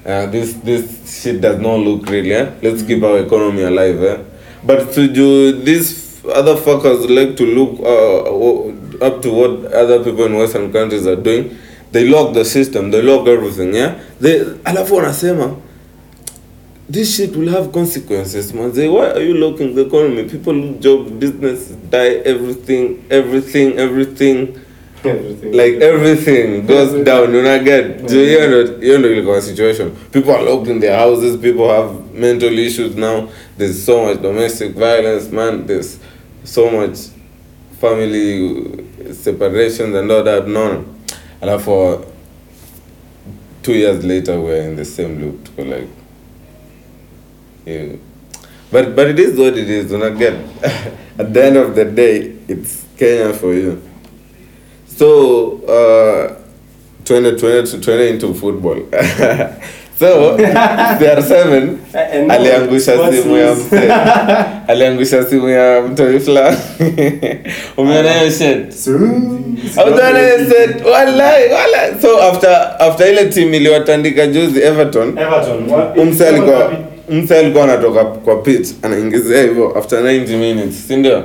uh, 0.06 0.32
this 0.32 0.56
this 0.66 0.82
shit 1.24 1.40
does 1.40 1.60
not 1.60 1.86
look 1.86 2.10
real 2.10 2.32
eh? 2.32 2.46
Let's 2.62 2.84
keep 2.84 3.04
our 3.04 3.20
economy 3.20 3.64
alive 3.64 4.06
eh 4.08 4.16
but 4.68 4.94
to 4.94 5.08
do 5.08 5.54
these 5.64 6.24
other 6.26 6.56
fuckers 6.56 7.08
like 7.10 7.38
to 7.38 7.46
look 7.46 7.80
uh, 7.80 9.06
up 9.06 9.22
to 9.22 9.30
what 9.32 9.72
other 9.74 10.04
people 10.04 10.26
in 10.26 10.36
western 10.36 10.72
countries 10.74 11.08
are 11.08 11.16
doing. 11.16 11.58
They 11.92 12.04
lock 12.08 12.34
the 12.34 12.44
system 12.44 12.92
they 12.92 13.02
lock 13.02 13.28
everything 13.28 13.74
yeah? 13.74 13.96
They 14.20 14.40
alafu 14.66 14.96
wanasema 14.96 15.56
this 16.90 17.16
shit 17.16 17.36
will 17.36 17.50
have 17.50 17.72
consequences 17.72 18.54
man. 18.54 18.74
Say 18.74 18.88
why 18.90 19.12
are 19.12 19.22
you 19.22 19.34
locking 19.36 19.74
the 19.76 19.86
economy? 19.88 20.24
People 20.30 20.74
job 20.80 21.20
business 21.20 21.70
die 21.90 22.22
everything 22.26 23.06
everything 23.10 23.78
everything 23.80 24.48
like 25.04 25.76
everything 25.76 26.66
goes 26.66 27.06
down. 27.06 27.34
You 27.34 27.44
know 27.44 27.64
get 27.64 28.10
so 28.10 28.16
you 28.16 28.40
know 28.48 28.78
you 28.80 28.98
know 28.98 29.32
like 29.32 29.44
situation. 29.44 29.96
People 30.12 30.32
are 30.32 30.42
locked 30.44 30.68
in 30.68 30.80
their 30.80 30.98
houses. 30.98 31.40
People 31.40 31.70
have 31.70 32.14
mental 32.14 32.58
issues 32.58 32.96
now. 32.96 33.30
There's 33.58 33.84
so 33.84 34.06
much 34.06 34.22
domestic 34.22 34.76
violence 34.76 35.30
man. 35.30 35.66
There's 35.68 36.00
so 36.44 36.70
much 36.70 36.98
family 37.80 38.86
separations 39.14 39.96
and 39.96 40.12
all 40.12 40.24
that. 40.24 40.48
No 40.48 40.86
and 41.42 41.62
for 41.62 42.06
two 43.64 43.74
years 43.74 44.04
later 44.04 44.40
we're 44.40 44.62
in 44.62 44.76
the 44.76 44.86
same 44.86 45.20
loop 45.20 45.56
to 45.56 45.64
like 45.64 45.88
yeah. 47.66 47.96
but 48.72 48.96
but 48.96 49.08
it 49.08 49.20
is 49.20 49.38
what 49.38 49.58
it 49.58 49.70
is. 49.70 49.92
You 49.92 49.98
not 49.98 50.18
get 50.18 50.34
at 51.20 51.34
the 51.34 51.44
end 51.44 51.58
of 51.58 51.76
the 51.76 51.86
day 51.86 52.36
it's 52.48 52.86
Kenya 52.98 53.34
for 53.34 53.54
you 53.54 53.87
so 55.00 55.48
uh 55.68 56.34
20, 57.06 57.38
20, 57.38 57.80
20 57.80 58.10
into 58.10 58.34
football. 58.34 58.82
So 60.00 60.38
CR7 60.38 61.78
And 61.96 62.28
now, 62.28 62.36
aliangusha 62.36 63.12
simu 63.12 63.38
ya 63.38 63.56
mte 63.56 63.94
aliangusha 64.68 65.24
simu 65.26 65.50
ya 65.50 65.82
mtoi 65.82 66.20
fulani 66.20 66.58
umeona 67.78 68.14
hiyo 68.14 68.32
hiyo 68.32 68.68
wallahi 70.92 71.44
wallahi. 71.54 72.02
So 72.02 72.22
after 72.22 72.76
after 72.80 73.12
ile 73.12 73.26
team 73.26 73.54
iliwatandika 73.54 74.28
juzi 74.28 74.60
Everton. 74.62 75.18
Everton. 75.18 75.70
umse 75.98 76.28
alikuwa 76.28 76.72
mse 77.10 77.38
alikuwa 77.40 77.64
anatoka 77.64 78.06
kwa 78.06 78.36
pitch 78.36 78.68
anaingizia 78.82 79.42
hivyo 79.42 79.78
after 79.78 80.00
90 80.00 80.38
minutes 80.38 80.88
si 80.88 80.96
ndio? 80.96 81.24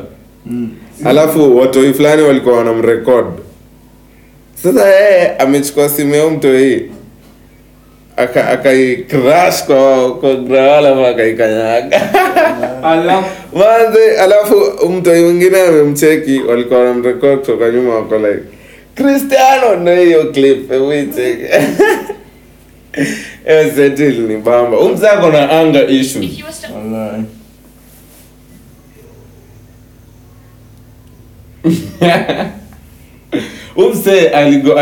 Alafu 1.05 1.57
watoi 1.59 1.95
fulani 1.95 2.23
walikuwa 2.23 2.57
wanamrecord 2.57 3.27
sasa 4.63 4.89
yeye 4.89 5.37
amechukua 5.37 5.89
simu 5.89 6.15
ya 6.15 6.31
mtoi 6.31 6.91
aka 8.17 8.49
akaikrash 8.49 9.65
kwa 9.65 10.15
kwa 10.15 10.35
grawala 10.37 11.09
akaikanyaga. 11.09 12.01
Alafu- 12.83 13.25
manze 13.59 14.17
alafu 14.19 14.89
mtoi 14.91 15.23
mwingine 15.23 15.63
amemcheki 15.63 16.39
walikuwa 16.41 16.79
wanamrecord 16.81 17.39
kutoka 17.41 17.71
nyuma 17.71 17.95
wako 17.95 18.19
like 18.19 18.43
cristiano 18.95 19.77
na 19.77 19.95
hiyo 19.97 20.25
clip 20.33 20.71
wicheki 20.71 21.43
hiyo 23.47 24.29
ni 24.29 24.37
bamba. 24.37 24.79
Umzako 24.81 25.31
na 25.31 25.51
anger 25.51 25.91
issues 25.91 26.31
Umse 33.77 34.29
aligo- 34.29 34.79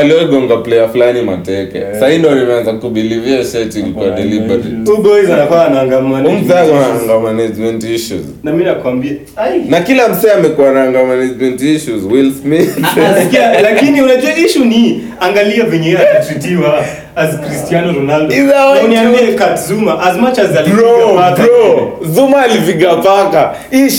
player 0.56 0.88
fulani 0.88 1.22
mateke 1.22 1.78
Yeah. 1.78 2.00
sahii 2.00 2.18
ndo 2.18 2.34
nimeanza 2.34 2.72
kubilivia 2.72 3.44
shit 3.44 3.74
ilikuwa 3.76 4.10
deliberate. 4.10 4.68
Two 4.84 4.96
boys 4.96 5.30
anakuwa 5.30 5.66
anaangamana. 5.66 6.28
umse 6.28 6.54
akonanga 6.58 7.18
management 7.22 7.84
issues 7.84 8.20
Na 8.44 8.52
mimi 8.52 8.64
nakwambia, 8.64 9.12
ai. 9.36 9.58
na 9.68 9.80
kila 9.80 10.08
msee 10.08 10.30
amekuwa 10.32 10.72
nanga 10.72 11.04
management 11.04 11.60
issues 11.62 12.02
will 12.10 12.32
smith 12.42 12.70
Asikia, 13.16 13.60
lakini 13.62 14.02
unajua 14.02 14.34
issue 14.36 14.64
ni 14.66 15.04
angalia 15.20 15.64
venye 15.64 15.86
yeye 15.86 15.98
atatritiwa 15.98 16.84
as 17.16 17.40
Cristiano 17.40 17.92
Ronaldo. 17.92 18.34
Na 18.36 18.66
what 18.66 18.84
uniambie 18.84 19.32
Kat 19.34 19.58
Zuma 19.68 20.02
as 20.02 20.16
much 20.16 20.38
as 20.38 20.56
alipiga 20.56 20.82
paka. 21.16 21.42
bro 21.42 21.98
zuma 22.14 22.42
alipiga 22.42 22.94
paka 22.96 23.54
hii 23.70 23.90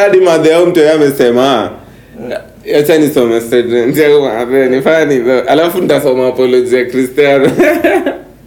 hadi 0.00 0.20
madhe 0.20 0.50
mtu 0.66 0.80
yeye 0.80 0.92
amesema 0.92 1.70
acha 2.74 2.98
nisome 2.98 3.40
statement 3.40 3.96
yangu 3.98 4.20
mabe 4.22 4.66
nifanye 4.66 5.14
hivyo 5.14 5.42
alafu 5.48 5.80
nitasoma 5.80 6.28
apology 6.28 6.76
ya 6.76 6.84
Cristiano 6.84 7.50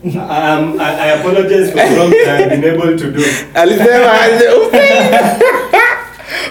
Um, 0.04 0.80
I, 0.80 1.10
I 1.10 1.12
apologize 1.20 1.72
for 1.72 1.78
wrong 1.96 2.14
I 2.28 2.46
been 2.50 2.66
able 2.66 2.98
to 2.98 3.12
do. 3.12 3.22
alisema 3.54 4.22
aje 4.22 4.46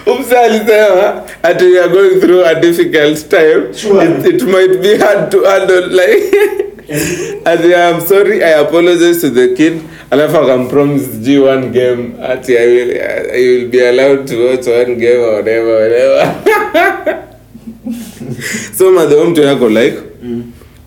umse 0.05 0.37
alisema 0.37 1.21
ati 1.43 1.65
we 1.65 1.79
are 1.79 1.89
going 1.89 2.19
through 2.21 2.45
a 2.45 2.55
difficult 2.55 3.29
time 3.29 3.73
Sure. 3.73 4.03
it, 4.05 4.25
it 4.35 4.43
might 4.43 4.81
be 4.81 4.97
hard 4.97 5.31
to 5.31 5.43
handle 5.43 5.87
like 5.89 6.35
As 7.45 7.59
I'm 7.65 8.01
sorry, 8.01 8.43
I 8.43 8.59
apologize 8.59 9.21
to 9.21 9.29
the 9.29 9.55
kid. 9.55 9.81
Alafu 10.09 10.37
akampromise 10.37 11.07
G 11.21 11.39
one 11.39 11.69
game 11.71 12.13
ati 12.21 12.57
I 12.57 12.65
will, 12.67 12.91
I 13.33 13.39
will 13.47 13.69
be 13.69 13.79
allowed 13.79 14.27
to 14.27 14.47
watch 14.49 14.67
one 14.67 14.95
game 14.99 15.19
or 15.21 15.35
whatever, 15.35 15.73
whatever. 15.73 17.23
so 18.77 18.91
madhe 18.91 19.23
mtu 19.23 19.41
yako 19.41 19.69
like, 19.69 19.97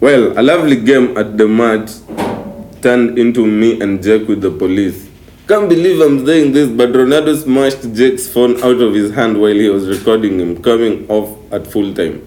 well, 0.00 0.38
a 0.38 0.42
lovely 0.42 0.76
game 0.76 1.16
at 1.16 1.36
the 1.36 1.46
match 1.46 1.90
turned 2.82 3.18
into 3.18 3.46
me 3.46 3.80
and 3.80 4.02
Jake 4.02 4.28
with 4.28 4.40
the 4.40 4.50
police. 4.50 5.08
Can't 5.48 5.68
believe 5.68 6.00
I'm 6.00 6.24
saying 6.26 6.52
this, 6.52 6.68
but 6.68 6.92
Ronaldo 6.92 7.36
smashed 7.36 7.92
Jake's 7.94 8.28
phone 8.28 8.56
out 8.62 8.80
of 8.80 8.94
his 8.94 9.12
hand 9.14 9.40
while 9.40 9.54
he 9.54 9.68
was 9.68 9.86
recording 9.88 10.40
him 10.40 10.62
coming 10.62 11.06
off 11.08 11.28
at 11.52 11.66
full 11.66 11.94
time. 11.94 12.20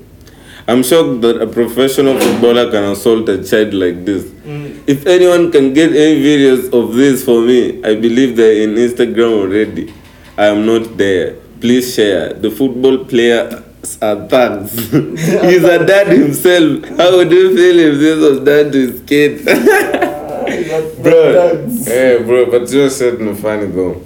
I'm 0.68 0.84
shocked 0.84 1.22
that 1.22 1.42
a 1.42 1.48
professional 1.48 2.20
footballer 2.20 2.70
can 2.70 2.84
assault 2.92 3.28
a 3.30 3.44
child 3.44 3.74
like 3.74 4.06
this. 4.06 4.24
Mm. 4.24 4.84
If 4.88 5.06
anyone 5.08 5.52
can 5.52 5.74
get 5.74 5.92
any 5.92 6.22
videos 6.22 6.74
of 6.74 6.94
this 6.94 7.24
for 7.24 7.42
me, 7.42 7.84
I 7.84 7.96
believe 7.96 8.36
they're 8.36 8.62
in 8.64 8.76
Instagram 8.76 9.32
already. 9.42 9.94
I 10.38 10.46
am 10.48 10.66
not 10.66 10.98
there. 10.98 11.36
Please 11.62 11.94
share. 11.96 12.34
The 12.34 12.52
football 12.52 13.06
players 13.06 13.64
are 14.02 14.28
thugs. 14.28 14.72
He's 15.50 15.64
a 15.64 15.86
dad 15.86 16.08
himself. 16.08 16.86
How 16.98 17.16
would 17.18 17.32
you 17.32 17.56
feel 17.56 17.80
if 17.80 18.00
this 18.00 18.18
was 18.20 18.40
done 18.50 18.72
to 18.72 18.78
his 18.88 19.02
kid? 19.02 19.46
bro, 21.04 21.68
hey 21.86 22.24
bro, 22.26 22.46
but 22.52 22.70
your 22.72 22.90
shit 22.90 23.20
no 23.22 23.36
funny 23.36 23.68
though. 23.68 24.02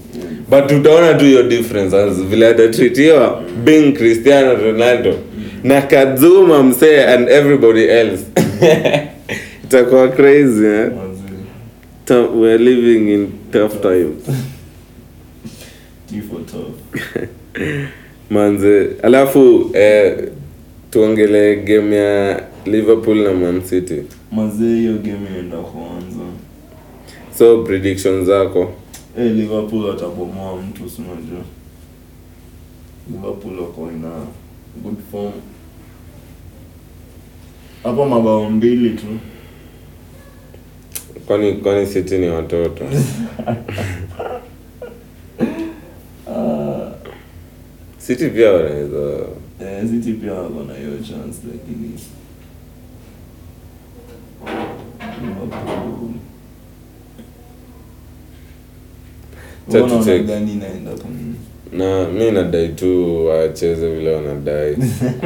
But 0.49 0.69
utaona 0.71 1.17
tu 1.19 1.25
your 1.25 1.47
difference 1.49 1.93
as 1.93 2.17
vile 2.21 2.47
atatritiwa 2.47 3.43
being 3.65 3.93
Cristiano 3.93 4.55
Ronaldo 4.55 5.13
na 5.63 5.81
Kazuma 5.81 6.63
msee 6.63 7.03
and 7.13 7.29
everybody 7.29 7.89
else. 7.89 8.25
Itakuwa 9.63 10.07
crazy 10.15 10.65
eh? 10.67 10.89
We're 12.09 12.57
living 12.59 13.07
in 13.09 13.31
tough 13.51 13.81
times. 13.81 14.27
Manze, 18.31 18.89
alafu 19.03 19.69
eh, 19.73 20.29
tuongele 20.91 21.55
game 21.55 21.95
ya 21.95 22.43
Liverpool 22.65 23.17
na 23.17 23.33
Man 23.33 23.61
City. 23.61 24.01
Manzi, 24.31 24.63
hiyo 24.63 24.93
game 24.93 25.19
inaenda 25.29 25.57
kuanza 25.57 26.23
So 27.37 27.63
predictions 27.63 28.25
zako. 28.27 28.71
Eh, 29.19 29.31
Liverpool 29.31 29.85
watabomoa 29.85 30.61
mtu 30.61 30.89
si 30.89 31.01
unajua 31.01 31.41
Liverpool 33.11 33.59
wako 33.59 33.89
ina 33.97 34.11
good 34.83 34.97
form 35.11 35.31
hapo 37.83 38.05
mabao 38.05 38.49
mbili 38.49 38.89
tu 38.89 39.05
Kwani 41.27 41.53
kwani 41.53 41.87
City 41.87 42.17
ni 42.17 42.27
watoto? 42.29 42.83
Ah, 46.27 46.91
City 48.11 48.29
pia 48.29 48.51
wanaweza 48.51 49.25
eh, 49.61 49.89
City 49.89 50.13
pia 50.13 50.33
wako 50.33 50.63
na 50.63 50.73
hiyo 50.73 50.97
chance 50.97 51.37
lakini 51.51 51.93
na 61.71 62.07
mi 62.09 62.31
nadai 62.31 62.69
tu 62.69 63.25
wacheze 63.25 63.95
vile 63.95 64.15
wanadai 64.15 64.75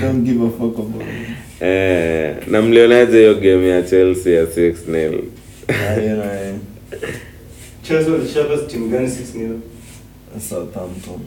Don't 0.00 0.24
give 0.24 0.44
a 0.46 0.50
fuck 0.50 0.78
about 0.78 1.02
it. 1.02 1.62
eh, 1.62 2.36
na 2.46 2.62
mlionaje 2.62 3.18
hiyo 3.18 3.34
game 3.34 3.68
ya 3.68 3.82
Chelsea 3.82 4.34
ya 4.34 4.44
6 4.44 4.74
nil 4.88 5.20
Na 5.68 5.94
hiyo 6.02 6.16
na 6.16 6.38
hiyo. 6.40 6.54
Chelsea 7.82 8.66
timu 8.68 8.88
gani 8.88 9.06
6-0? 9.08 9.56
Southampton. 10.48 11.20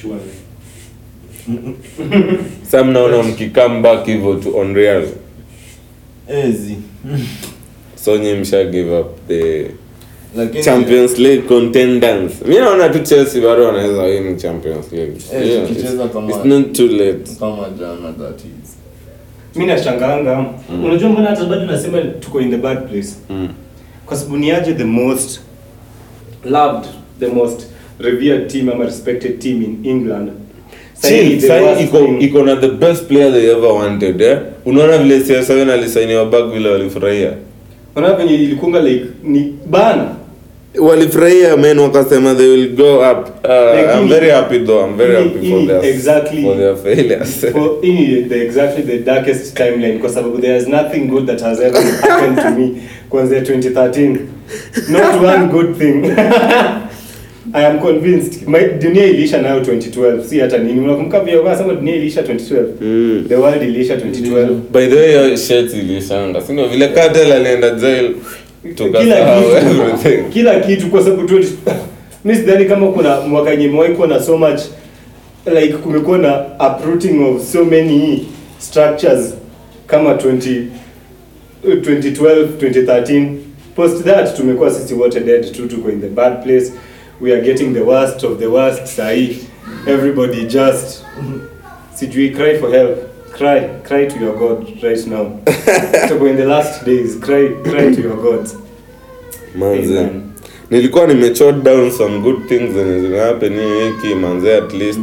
Surely. 0.00 0.32
sa 2.70 2.84
mnaona 2.84 3.22
mkikam 3.22 3.82
back 3.82 4.06
hivyo 4.06 4.34
to 4.34 4.56
on 4.58 4.74
real 4.74 5.06
Ezi. 6.28 6.76
so 8.04 8.16
nyi 8.18 8.34
msha 8.34 8.64
give 8.64 8.98
up 9.00 9.06
the 9.28 9.66
Lakin 10.36 10.62
champions 10.62 11.18
league 11.18 11.42
contenders 11.48 12.32
mi 12.46 12.54
naona 12.58 12.88
tu 12.88 12.98
chelsea 12.98 13.42
bado 13.42 13.64
wanaweza 13.64 14.02
win 14.02 14.36
champions 14.36 14.92
league 14.92 15.16
Eh, 15.34 15.48
Yeah, 15.48 15.70
it's, 15.70 16.12
kama- 16.12 16.28
it's 16.30 16.44
not 16.44 16.72
too 16.72 16.86
late 16.88 17.30
kama 17.40 17.68
jana 17.78 18.12
that 18.12 18.40
is. 18.40 18.76
mi 19.54 19.66
nashanganga 19.66 20.44
unajua 20.84 21.08
mbona 21.10 21.28
hata 21.28 21.44
bado 21.44 21.66
nasema 21.66 22.00
tuko 22.02 22.40
in 22.40 22.50
the 22.50 22.56
bad 22.56 22.88
place 22.88 23.08
mm. 23.30 23.48
kwa 24.06 24.16
sababu 24.16 24.36
ni 24.36 24.50
aje 24.50 24.74
the 24.74 24.84
most 24.84 25.40
loved 26.44 26.84
the 27.20 27.26
most 27.26 27.66
revered 28.00 28.48
team 28.48 28.68
ama 28.68 28.84
respected 28.84 29.38
team 29.38 29.62
in 29.62 29.78
england. 29.84 30.30
Iko 32.20 32.42
na 32.44 32.56
the 32.56 32.68
best 32.68 33.06
player 33.08 33.30
they 33.32 33.50
ever 33.50 33.72
wanted 33.72 34.20
eh? 34.22 34.38
unaona 34.64 34.98
vile 34.98 35.18
CR7 35.18 35.70
alisainiwa 35.70 36.24
back 36.24 36.52
vile 36.52 36.68
walifurahia? 36.68 37.32
Unaona 37.96 38.16
venye 38.16 38.34
ilikunga 38.34 38.80
like 38.82 39.04
ni 39.22 39.54
bana. 39.70 40.08
Walifurahia 40.78 41.56
men 41.56 41.78
wakasema 41.78 42.34
they 42.34 42.48
will 42.48 42.68
go 42.76 42.94
up. 43.10 43.28
Uh, 43.44 43.50
Lakini- 43.50 44.00
I'm 44.02 44.08
very 44.08 44.30
happy 44.30 44.58
though 44.58 44.86
I'm 44.88 44.96
very 44.96 45.14
happy 45.16 45.50
for 45.50 45.66
their 45.66 45.94
exactly- 45.94 46.42
for 46.42 46.56
their 46.56 46.76
failures. 46.76 47.46
For 47.52 47.70
in 47.82 48.28
the 48.28 48.44
exactly 48.44 48.82
the 48.82 48.98
darkest 48.98 49.54
timeline 49.56 49.98
kwa 49.98 50.10
sababu 50.10 50.38
there 50.38 50.56
is 50.56 50.68
nothing 50.68 51.00
good 51.08 51.26
that 51.26 51.40
has 51.40 51.60
ever 51.60 51.82
happened 51.82 52.36
to 52.42 52.50
me 52.50 52.82
kuanzia 53.10 53.40
2013 53.40 54.16
not 54.88 55.22
one 55.34 55.46
good 55.46 55.78
thing 55.78 55.94
I 57.56 57.62
am 57.62 57.80
convinced. 57.80 58.46
My 58.48 58.60
dunia 58.64 59.06
iliisha 59.06 59.42
nayo 59.42 59.60
2012 59.60 60.24
si 60.24 60.38
hata 60.38 60.58
nini. 60.58 60.80
Unakumbuka 60.80 61.20
vile 61.20 61.36
wanasema 61.36 61.74
dunia 61.74 61.96
iliisha 61.96 62.22
2012 62.22 62.66
Mm. 62.80 63.24
the 63.28 63.36
world 63.36 63.62
iliisha 63.62 63.96
2012 63.96 64.48
by 64.72 64.86
the 64.86 64.96
way 64.96 65.12
your 65.12 65.36
shirt 65.36 65.72
iliisha 65.72 65.92
ilishanga 65.92 66.40
sindio 66.40 66.68
vile 66.68 66.88
Kadel 66.88 67.32
alienda 67.32 67.70
jail 67.70 68.14
kila 68.74 69.40
kitu. 69.40 70.24
Kila 70.32 70.60
kitu 70.60 70.86
kwa 70.86 71.02
sababu 71.04 71.22
20 71.22 71.46
mimi 72.24 72.38
sidhani 72.38 72.64
kama 72.64 72.92
kuna 72.92 73.20
mwaka 73.20 73.50
yenye 73.50 73.68
mwaiko 73.68 73.94
kuwa 73.94 74.08
na 74.08 74.22
so 74.22 74.36
much 74.38 74.60
like 75.60 75.72
kumekuwa 75.74 76.18
na 76.18 76.44
uprooting 76.68 77.22
of 77.22 77.52
so 77.52 77.64
many 77.64 78.26
structures 78.58 79.34
kama 79.86 80.12
20 80.14 80.62
2012 81.64 82.46
2013 82.60 83.26
post 83.76 84.04
that 84.04 84.36
tumekuwa 84.36 84.70
sisi 84.70 84.94
wote 84.94 85.20
dead 85.20 85.52
tu 85.52 85.66
tuko 85.66 85.90
in 85.90 86.00
the 86.00 86.08
bad 86.08 86.42
place 86.44 86.72
we 87.20 87.32
are 87.32 87.40
getting 87.42 87.72
the 87.74 87.84
worst 87.84 88.24
of 88.24 88.38
the 88.38 88.46
worst 88.50 88.82
sahi. 88.98 89.44
Everybody 89.86 90.46
just 90.46 91.04
sijui 91.94 92.34
cry 92.36 92.58
for 92.60 92.70
help. 92.70 92.98
Cry 93.32 93.80
cry 93.84 94.06
to 94.06 94.18
your 94.18 94.34
god 94.38 94.82
right 94.82 95.06
now. 95.06 95.24
Tuko 96.08 96.30
in 96.30 96.36
the 96.36 96.46
last 96.46 96.84
days 96.84 97.16
cry 97.20 97.48
cry 97.64 97.94
to 97.94 98.00
your 98.02 98.16
god. 98.16 98.46
Manze. 99.54 99.98
Amen. 99.98 100.22
nilikuwa 100.70 101.06
nimechot 101.06 101.62
down 101.62 101.90
some 101.90 102.18
good 102.20 102.48
things 102.48 102.72
zenye 102.74 103.62
hii 103.62 103.82
wiki 103.82 104.14
manze 104.14 104.56
at 104.56 104.72
least 104.74 105.00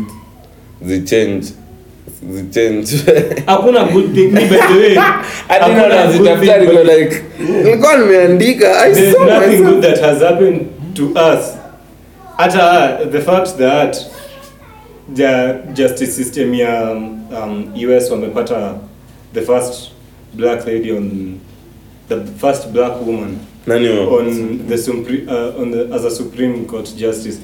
zichange 0.85 1.45
zichange 2.31 2.87
hakuna 3.45 3.83
good 3.83 4.13
thing 4.15 4.27
by 4.27 4.39
the 4.47 4.79
way. 4.79 4.95
Hakuna 5.47 5.87
naona 5.87 6.05
good 6.07 6.17
zitafuta 6.17 6.53
thing, 6.53 6.61
niko 6.67 6.73
but 6.83 6.97
like 6.97 7.21
nilikuwa 7.63 7.97
nimeandika 7.97 8.81
I 8.81 8.93
saw 9.11 9.25
nothing 9.25 9.63
good 9.63 9.81
that 9.81 10.01
has 10.01 10.19
happened 10.21 10.65
to 10.93 11.05
us 11.05 11.62
hata 12.43 12.97
the 13.11 13.21
fact 13.21 13.57
that 13.57 13.97
the 15.15 15.53
justice 15.73 16.15
system 16.15 16.53
ya 16.53 16.91
um, 16.91 17.73
US 17.75 18.11
wamepata 18.11 18.75
the 19.33 19.41
first 19.41 19.91
black 20.33 20.67
lady 20.67 20.91
on 20.91 21.39
the 22.09 22.25
first 22.37 22.67
black 22.67 23.05
woman 23.07 23.39
Nani 23.67 23.89
on 23.89 24.59
the 24.67 24.77
supreme 24.77 25.29
uh, 25.29 25.61
on 25.61 25.71
the 25.71 25.95
as 25.95 26.05
a 26.05 26.11
supreme 26.11 26.65
court 26.65 26.95
justice 26.95 27.39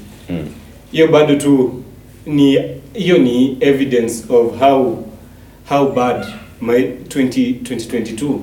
hiyo 0.91 1.05
hmm. 1.05 1.13
bado 1.13 1.35
tu 1.35 1.83
ni 2.25 2.57
hiyo 2.93 3.17
ni 3.17 3.57
evidence 3.59 4.23
of 4.29 4.59
how 4.59 5.03
how 5.69 5.91
bad 5.91 6.25
my 6.61 6.81
20, 6.81 7.53
2022 7.53 8.39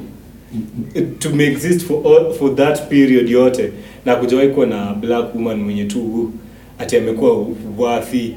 to 1.18 1.40
exist 1.40 1.86
for 1.86 2.06
all, 2.06 2.32
for 2.32 2.56
that 2.56 2.88
period 2.88 3.28
yote 3.28 3.72
na 4.04 4.16
kujawahi 4.16 4.48
kuwa 4.48 4.66
na 4.66 4.94
black 4.94 5.34
woman 5.34 5.60
mwenye 5.60 5.84
tu 5.84 6.32
ati 6.78 6.96
amekuwa 6.96 7.46
worthy, 7.78 8.30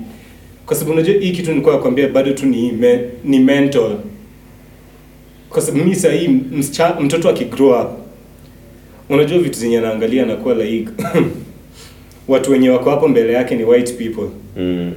kwa 0.65 0.75
sababu 0.75 0.93
unajua 0.93 1.15
hii 1.15 1.31
kitu 1.31 1.49
nilikuwa 1.49 1.75
nakwambia 1.75 2.07
bado 2.07 2.33
tu 2.33 2.45
ni 2.45 2.71
me, 2.71 2.99
ni 3.23 3.39
mental 3.39 3.95
kwa 5.49 5.61
sababu 5.61 5.83
mimi 5.83 5.95
sahii 5.95 6.27
msicha- 6.27 6.99
mtoto 7.01 7.29
akigrow 7.29 7.81
up 7.81 7.87
unajua 9.09 9.39
vitu 9.39 9.59
zenye 9.59 9.77
anaangalia 9.77 10.23
anakuwa 10.23 10.55
like 10.55 10.89
watu 12.27 12.51
wenye 12.51 12.69
wako 12.69 12.89
hapo 12.89 13.07
mbele 13.07 13.33
yake 13.33 13.55
ni 13.55 13.63
white 13.63 13.93
people 13.93 14.27
Mm. 14.57 14.93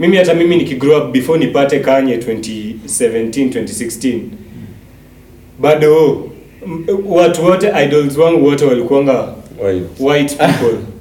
mimi 0.00 0.16
hata 0.16 0.34
mimi 0.34 0.56
nikigrow 0.56 0.98
up 1.04 1.12
before 1.12 1.38
nipate 1.46 1.78
kanye 1.80 2.16
2017 2.16 3.48
2016 3.48 4.18
bado 5.60 6.24
watu 7.06 7.44
wote 7.44 7.72
idols 7.84 8.16
wangu 8.16 8.44
wote 8.46 8.64
walikuwanga 8.64 9.34
White. 9.64 9.84
white 10.00 10.36
people 10.36 10.76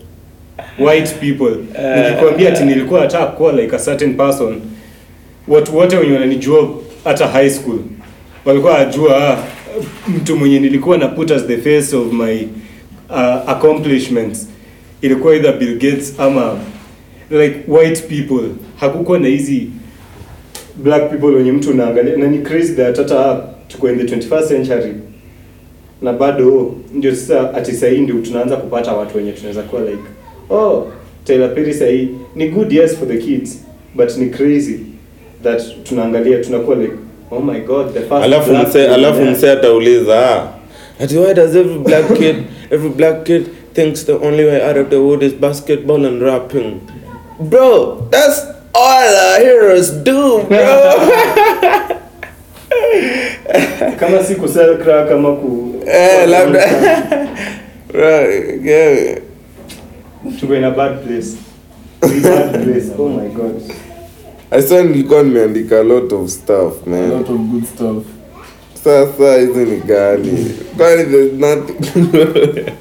white 0.80 1.09
people. 1.19 1.55
Nikikwambia 2.09 2.49
ati 2.53 2.63
nilikuwa 2.63 2.99
nataka 3.01 3.26
kuwa 3.26 3.51
like 3.53 3.76
a 3.76 3.80
certain 3.80 4.13
person 4.13 4.61
watu 5.47 5.78
wote 5.78 5.97
wenye 5.97 6.13
wananijua 6.13 6.69
hata 7.03 7.28
high 7.28 7.49
school 7.49 7.80
walikuwa 8.45 8.74
wajua 8.74 9.28
ah, 9.34 9.38
mtu 10.07 10.36
mwenye 10.36 10.59
nilikuwa 10.59 10.97
na 10.97 11.07
put 11.07 11.32
as 11.32 11.47
the 11.47 11.57
face 11.57 11.95
of 11.95 12.13
my 12.13 12.47
uh, 13.09 13.49
accomplishments 13.49 14.47
ilikuwa 15.01 15.34
either 15.36 15.57
Bill 15.57 15.78
Gates 15.80 16.13
ama 16.19 16.57
like 17.32 17.55
white 17.67 18.01
people. 18.07 18.49
Hakukuwa 18.80 19.19
na 19.19 19.28
hizi 19.28 19.67
black 20.84 21.09
people 21.09 21.28
wenye 21.36 21.51
mtu 21.51 21.69
unaangalia 21.71 22.17
na 22.17 22.28
ni 22.28 22.38
crazy 22.39 22.74
that 22.74 22.97
hata 22.97 23.26
ah, 23.32 23.41
tuko 23.67 23.89
in 23.91 23.97
the 24.07 24.15
21st 24.15 24.47
century 24.47 24.93
na 26.01 26.13
bado 26.13 26.76
ndio 26.93 27.15
sasa 27.15 27.53
ati 27.53 27.71
sahii 27.71 27.97
ndio 27.97 28.15
tunaanza 28.15 28.55
kupata 28.55 28.93
watu 28.93 29.17
wenye 29.17 29.32
tunaweza 29.32 29.61
kuwa 29.61 29.82
like 29.82 30.03
oh 30.50 30.88
Tyler 31.26 31.56
Perry 31.56 31.74
sahii 31.74 32.10
ni 32.36 32.48
good 32.50 32.72
yes 32.72 32.96
for 32.98 33.08
the 33.08 33.18
kids 33.18 33.58
but 33.96 34.18
ni 34.18 34.30
crazy 34.30 34.80
that 35.44 35.62
tunaangalia 35.84 36.38
tunakuwa 36.44 36.78
like 36.78 36.94
oh 37.32 37.39
my 37.39 37.60
god 37.60 37.94
the 37.94 38.00
first 38.00 38.24
alafu 38.24 38.54
mse 38.54 38.88
alafu 38.88 39.22
mse 39.22 39.52
atauliza 39.52 40.30
ah, 40.36 40.48
ati 41.04 41.18
why 41.18 41.34
does 41.34 41.56
every 41.56 41.80
black 41.80 42.14
kid 42.20 42.36
every 42.72 42.89
black 42.89 43.24
kid 43.24 43.46
thinks 43.74 44.06
the 44.06 44.12
only 44.14 44.46
way 44.46 44.62
out 44.70 44.78
of 44.78 44.89
the 44.89 44.96
wood 44.96 45.24
is 45.24 45.34
basketball 45.34 46.06
and 46.06 46.22
rapping? 46.22 46.80
Bro 47.39 48.08
that's 48.12 48.41
all 48.74 49.16
our 49.16 49.39
heroes 49.39 49.91
do 49.91 50.44
bro. 50.44 50.64
Kama 54.00 54.24
si 54.24 54.36
kusell 54.36 54.78
crack 54.84 55.10
kama 55.10 55.36
ku 55.38 55.82
eh 55.88 56.26
labda. 56.30 56.66
Bro 57.94 58.20
yeah. 58.64 59.20
Tuko 60.39 60.55
in 60.55 60.63
a 60.63 60.71
bad 60.71 61.03
place 61.07 61.38
a 62.01 62.07
bad 62.07 62.63
place 62.63 62.91
oh 62.97 63.09
my 63.09 63.30
god 63.30 63.61
I 64.51 64.61
saw 64.61 64.82
nilikuwa 64.84 65.24
nimeandika 65.24 65.80
a 65.80 65.84
lot 65.84 66.15
of 66.15 66.30
stuff 66.30 66.88
A 66.88 66.89
man 66.89 67.09
lot 67.11 67.34
of 67.34 67.39
good 67.39 67.65
stuff. 67.65 68.03
sasa 68.84 69.38
hizi 69.39 69.59
ni 69.65 69.78
gani 69.78 70.51
kwani 70.78 71.03
there's 71.03 71.34
nothing 71.34 71.76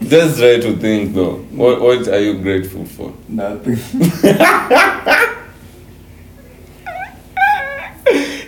Just 0.00 0.38
try 0.38 0.58
to 0.60 0.72
think 0.76 1.12
though. 1.14 1.40
What 1.56 1.80
what 1.82 2.08
are 2.08 2.20
you 2.20 2.34
grateful 2.34 2.84
for? 2.86 3.12
Nothing. 3.28 3.76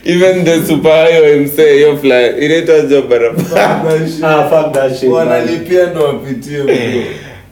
Even 0.05 0.45
the 0.45 0.67
superhero 0.67 1.41
msee 1.43 1.75
hiyo 1.75 1.97
fly 1.97 2.45
inaitwa 2.45 2.81
jo 2.81 3.03
barabara. 3.03 3.83
ah 4.25 4.49
fuck 4.51 4.73
that 4.75 4.95
shit 4.95 5.03
man. 5.11 5.13
wanalipia 5.29 5.87
ndo 5.87 6.05
wapitie 6.05 6.59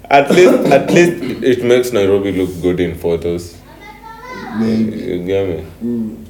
at 0.08 0.30
least 0.30 0.72
at 0.72 0.90
least 0.90 1.12
it 1.42 1.64
makes 1.64 1.92
Nairobi 1.92 2.32
look 2.32 2.50
good 2.62 2.80
in 2.80 2.94
photos. 2.94 3.54
Maybe. 4.60 5.12
you 5.12 5.18
get 5.18 5.46
me? 5.48 5.62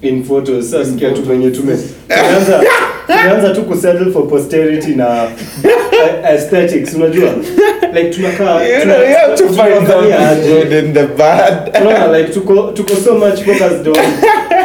In 0.03 0.25
photos. 0.25 0.71
Sasa 0.71 0.85
sikia 0.91 1.11
tu 1.11 1.23
venye 1.23 1.51
tume 1.51 1.77
tumeanza 2.09 2.63
tumeanza 3.07 3.51
tu 3.55 3.63
kusettle 3.63 4.13
for 4.13 4.29
posterity 4.29 4.95
na 4.95 5.29
aesthetics 6.25 6.95
unajua 6.95 7.35
like 7.95 8.11
tunakaa 8.11 8.63
you 8.67 8.85
know 8.85 8.99
you 9.03 9.17
have 9.17 9.35
to 9.37 9.49
find 9.49 9.75
tunaangalia 9.87 10.35
good 10.35 10.73
in 10.73 10.93
the 10.95 11.07
bad. 11.07 11.77
Unaona 11.81 12.19
like 12.19 12.33
tuko 12.33 12.73
tuko 12.75 12.95
so 13.05 13.15
much 13.19 13.41
focused 13.43 13.89
on 13.89 13.97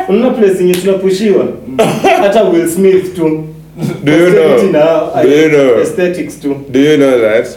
unaona 0.10 0.38
place 0.38 0.58
yenye 0.60 0.74
tunapushiwa. 0.74 1.48
Hata 2.22 2.44
Will 2.44 2.70
Smith 2.70 3.16
tu. 3.16 3.44
Do 4.04 4.12
you 4.12 4.30
know? 4.30 4.72
Na 4.72 5.24
Do 5.24 5.30
you 5.30 5.50
know? 5.50 5.82
aesthetics 5.82 6.40
tu. 6.40 6.56
Do 6.70 6.80
you 6.80 6.98
know 6.98 7.20
that? 7.22 7.48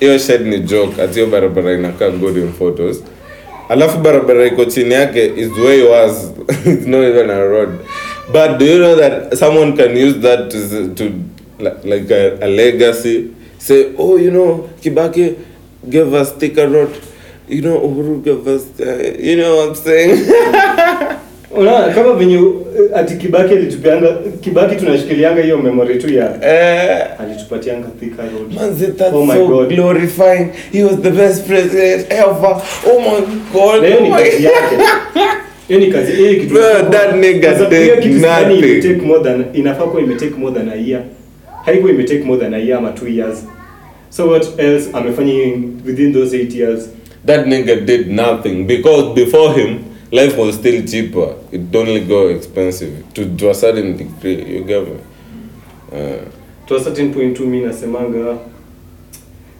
Hiyo 0.00 0.18
shed 0.18 0.46
ni 0.46 0.58
joke. 0.58 1.02
Ati 1.02 1.26
barabara 1.26 1.72
inakaa 1.74 2.10
good 2.10 2.36
in 2.36 2.52
photos. 2.52 3.02
Alafu 3.68 3.98
barabara 3.98 4.46
iko 4.46 4.64
chini 4.64 4.94
yake 4.94 5.26
is 5.36 5.48
way 5.64 5.82
was 5.82 6.30
it's 6.66 6.86
not 6.86 7.04
even 7.04 7.30
a 7.30 7.44
road. 7.44 7.68
But 8.32 8.58
do 8.58 8.64
you 8.64 8.78
know 8.78 8.96
that 8.96 9.38
someone 9.38 9.76
can 9.76 9.96
use 9.96 10.18
that 10.20 10.50
to, 10.50 10.94
to 10.94 11.04
li- 11.58 11.90
like 11.96 12.10
a, 12.14 12.38
a 12.44 12.46
legacy 12.48 13.24
say 13.58 13.84
oh 13.98 14.18
you 14.18 14.30
know 14.30 14.68
kibaki 14.82 15.32
gave 15.88 16.20
us 16.22 16.34
thicker 16.38 16.68
road 16.72 16.88
you 17.48 17.60
know 17.60 17.76
uhuru 17.78 18.16
gave 18.24 18.50
us 18.56 18.62
uh, 18.80 19.24
you 19.26 19.36
know 19.36 19.56
what 19.58 19.68
i'm 19.68 19.74
saying 19.74 20.18
unaona 21.50 21.94
kama 21.94 22.12
venye 22.12 22.38
uh, 22.38 22.54
ati 22.94 23.16
Kibaki 23.16 23.54
alitupianga 23.54 24.16
Kibaki 24.40 24.76
tunashikilianga 24.76 25.42
hiyo 25.42 25.58
memory 25.58 25.98
tu 25.98 26.14
ya 26.14 26.24
eh 26.42 27.06
alitupatianga 27.20 27.88
Thika 28.00 28.22
Road 28.22 28.54
Manzi, 28.54 28.86
that's 28.86 29.14
Oh 29.14 29.26
my 29.26 29.34
so 29.34 29.46
God. 29.48 29.68
glorifying. 29.74 30.48
He 30.72 30.84
was 30.84 30.96
the 31.00 31.10
best 31.10 31.46
president 31.46 32.06
ever. 32.12 32.62
Oh 32.86 33.00
my 33.00 33.20
God. 33.52 33.82
Leo 33.82 34.00
ni 34.00 34.08
Oh 34.10 34.14
kazi 34.16 34.44
yake. 34.44 34.76
Hiyo 35.68 35.80
ni 35.80 35.86
kazi 35.86 36.12
hiyo 36.12 36.34
kitu. 36.34 36.54
Bro, 36.54 36.62
that 36.90 37.14
nigga 37.16 37.52
Kwa 37.54 37.70
sidhani 37.70 38.54
nothing. 38.54 38.68
imetake 38.70 39.06
more 39.06 39.22
than 39.24 39.44
inafaa 39.54 39.84
kuwa 39.84 40.02
imetake 40.02 40.34
more 40.38 40.54
than 40.54 40.68
a 40.68 40.74
year. 40.74 41.02
Haikuwa 41.68 41.92
imetake 41.92 42.24
more 42.24 42.40
than 42.40 42.54
a 42.54 42.58
year 42.58 42.78
ama 42.78 42.92
two 42.92 43.08
years. 43.08 43.44
So 44.10 44.26
what 44.30 44.58
else 44.58 44.88
amefanya 44.92 45.52
within 45.86 46.12
those 46.12 46.36
eight 46.36 46.54
years? 46.54 46.88
That 47.26 47.46
nigga 47.46 47.84
did 47.86 48.08
nothing 48.10 48.64
because 48.66 49.14
before 49.24 49.52
him, 49.60 49.78
life 50.10 50.38
was 50.38 50.54
still 50.54 50.82
cheaper. 50.86 51.34
It 51.52 51.76
only 51.76 52.00
go 52.00 52.28
expensive 52.28 52.90
to, 53.14 53.36
to 53.36 53.50
a 53.50 53.54
certain 53.54 53.96
degree. 53.96 54.56
You 54.56 54.64
get 54.64 54.82
me? 54.88 54.96
Uh, 55.92 56.24
To 56.66 56.76
a 56.76 56.80
certain 56.80 57.12
point 57.14 57.36
tu 57.36 57.46
mi 57.46 57.60
nasemanga 57.60 58.38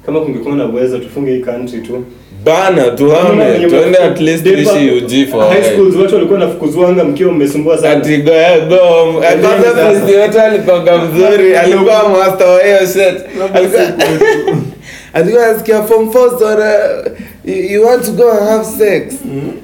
kama 0.06 0.20
kungekuwa 0.20 0.56
na 0.56 0.66
uwezo 0.66 0.98
tufunge 0.98 1.30
hii 1.34 1.40
country 1.42 1.80
tu. 1.80 2.04
Bana 2.44 2.90
tuhame. 2.90 3.44
Tuende 3.68 3.98
at 3.98 4.20
least 4.20 4.44
Depa- 4.44 4.96
uji 4.96 5.26
for 5.26 5.48
High 5.48 5.62
schools 5.72 5.96
watu 5.96 6.14
walikuwa 6.14 6.38
nafukuzwanga 6.38 7.04
mkiwa 7.04 7.32
mmesumbua 7.32 7.78
sana. 7.78 7.96
Ati 7.96 8.16
go 8.16 8.32
go. 8.68 9.12
Kwanza 9.20 9.70
sasa. 9.74 9.90
president 9.90 10.34
wetu 10.36 10.98
mzuri. 11.14 11.56
alikuwa 11.56 12.08
master 12.08 12.46
wa 12.46 12.62
hiyo 12.62 12.78
shit. 12.78 13.22
Alikuwa 13.54 13.82
alikuwa 15.14 15.46
anasikia 15.46 15.82
form 15.82 16.08
4 16.08 16.38
so 16.38 16.44
uh, 16.44 17.70
you, 17.70 17.86
want 17.86 18.04
to 18.04 18.12
go 18.12 18.30
and 18.32 18.48
have 18.48 18.64
sex? 18.64 19.14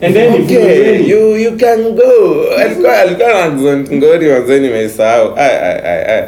And 0.03 0.15
then 0.15 0.43
okay 0.43 1.03
you- 1.09 1.37
you 1.37 1.53
can 1.59 1.83
go. 1.93 2.45
Alikuwa 2.59 2.99
alikuwa 2.99 3.33
na 3.33 3.51
ngori 3.93 4.29
wazeni 4.29 4.69
meisahau. 4.69 5.33
ai 5.37 5.51
ai 5.57 5.81
ai 5.85 6.05
ai 6.15 6.25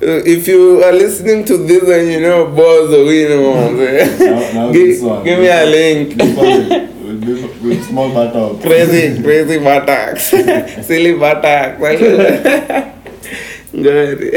Uh, 0.00 0.22
if 0.24 0.46
you 0.46 0.80
are 0.84 0.92
listening 0.92 1.44
to 1.44 1.58
this 1.58 1.82
and 1.82 2.12
you 2.12 2.20
know 2.20 2.46
boss 2.46 2.90
or 2.94 3.12
you 3.12 3.28
know 3.28 3.54
Now- 3.54 4.52
now 4.54 4.70
give, 4.72 5.00
give 5.24 5.38
me 5.40 5.48
a 5.48 5.64
link. 5.66 6.12
Small 7.88 8.10
buttocks. 8.14 8.62
crazy 8.64 9.22
crazy 9.24 9.58
buttocks 9.58 10.22
silly 10.86 11.14
buttocks 11.14 11.80
ngori 13.74 14.32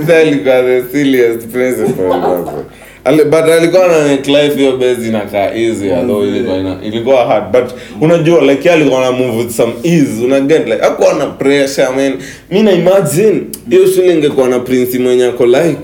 Mzee 0.00 0.16
alikuwa 0.16 0.62
the 0.62 0.82
silliest 0.92 1.48
principal 1.48 2.20
basi. 2.20 2.64
Ali- 3.06 3.24
but 3.24 3.34
alikuwa 3.44 3.88
na 3.88 3.98
make 4.08 4.48
hiyo 4.56 4.76
base 4.76 5.08
inakaa 5.08 5.50
easy 5.54 5.90
although 5.92 6.24
ilikuwa 6.28 6.56
ina, 6.56 6.76
ilikuwa 6.84 7.26
hard 7.26 7.52
but 7.52 7.70
unajua 8.00 8.40
like 8.40 8.70
alikuwa 8.70 9.00
na 9.00 9.12
move 9.12 9.38
with 9.38 9.50
some 9.50 9.72
ease 9.82 10.24
una 10.24 10.40
get 10.40 10.66
like 10.66 10.82
hakuwa 10.82 11.14
na 11.14 11.26
pressure 11.26 11.88
man. 11.96 12.16
Mimi 12.50 12.64
na 12.64 12.72
imagine 12.72 13.40
hiyo 13.70 13.86
shule 13.86 14.14
ingekuwa 14.14 14.48
na 14.48 14.58
prince 14.58 14.98
mwenye 14.98 15.24
ako 15.24 15.46
like 15.46 15.78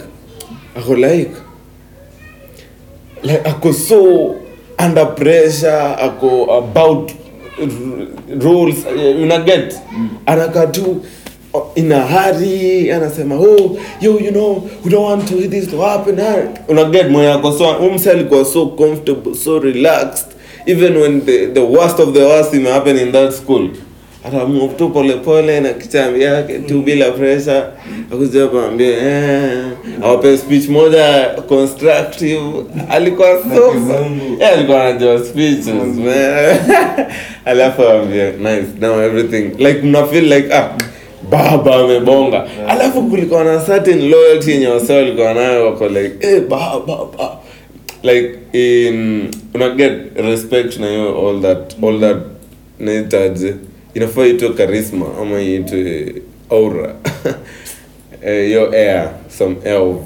ako 0.77 0.95
like 0.95 1.31
like 3.23 3.41
ako 3.49 3.73
so 3.73 4.35
under 4.87 5.14
pressure 5.14 5.95
ako 5.99 6.55
about 6.59 7.12
rules 8.41 8.77
una 9.23 9.39
get? 9.39 9.75
Anakaa 10.27 10.66
tu 10.66 11.01
in 11.75 11.93
a 11.93 12.07
hurry 12.07 12.93
anasema 12.93 13.35
oh 13.35 13.79
you 14.01 14.21
you 14.21 14.31
know 14.31 14.69
we 14.85 14.91
don't 14.91 15.05
want 15.11 15.29
to 15.29 15.49
this 15.49 15.69
to 15.71 15.83
happen. 15.83 16.19
Eh." 16.19 16.49
una 16.69 16.85
get 16.85 17.09
moyo 17.11 17.29
yako 17.29 17.53
so 17.53 17.71
umse 17.71 18.11
alikuwa 18.11 18.45
so 18.45 18.67
comfortable 18.67 19.35
so 19.35 19.59
relaxed. 19.59 20.27
Even 20.67 20.97
when 20.97 21.21
the, 21.27 21.47
the 21.47 21.61
worst 21.61 21.99
of 22.01 22.15
the 22.15 22.21
worst 22.21 22.55
ime 22.55 22.71
happen 22.71 22.97
in 22.97 23.13
that 23.13 23.33
school. 23.33 23.71
Atamove 24.25 24.75
tu 24.79 24.89
polepole 24.91 25.61
na 25.61 25.73
kichambi 25.73 26.23
yake 26.23 26.59
tu 26.59 26.83
bila 26.83 27.11
pressure. 27.11 27.63
Akuja 28.13 28.47
kuambia 28.47 28.89
eh, 28.99 29.65
awape 30.03 30.39
speech 30.39 30.69
moja 30.69 31.25
constructive. 31.49 32.41
Alikuwa 32.91 33.29
so 33.57 33.75
alikuwa 34.55 34.85
anajua 34.85 35.25
speeches 35.25 35.67
man. 35.67 36.57
Alafu 37.45 37.83
ambia 37.83 38.31
nice 38.31 38.67
now 38.81 39.01
everything. 39.03 39.65
Like 39.65 39.81
mna 39.83 40.07
feel 40.07 40.33
like 40.33 40.55
ah 40.55 40.71
baba 41.33 41.74
amebonga. 41.76 42.47
Alafu 42.68 43.03
kulikuwa 43.03 43.45
na 43.45 43.59
certain 43.61 44.11
loyalty 44.11 44.51
yenye 44.51 44.66
wase 44.66 44.93
walikuwa 44.97 45.35
nayo 45.35 45.66
wako 45.66 45.89
like 45.89 46.12
eh 46.26 46.43
baba 46.49 46.78
baba. 46.87 47.37
Like 48.03 48.39
in 48.53 49.28
una 49.55 49.68
get 49.70 49.93
respect 50.16 50.78
na 50.78 50.89
hiyo 50.89 51.28
all 51.28 51.43
that 51.43 51.74
all 51.83 52.01
that 52.01 52.16
naitaje 52.80 53.55
inafaa 53.95 54.26
itwe 54.26 54.49
charisma 54.49 55.07
ama 55.20 55.41
itwe 55.43 56.14
aura. 56.51 56.95
Eh, 58.26 58.47
hiyo 58.47 58.72
air 58.72 59.11
some 59.39 59.57
air 59.64 59.76
of 59.83 59.97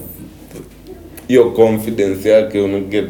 hiyo 1.29 1.51
confidence 1.51 2.29
yake 2.31 2.61
una 2.61 2.79
get. 2.81 3.05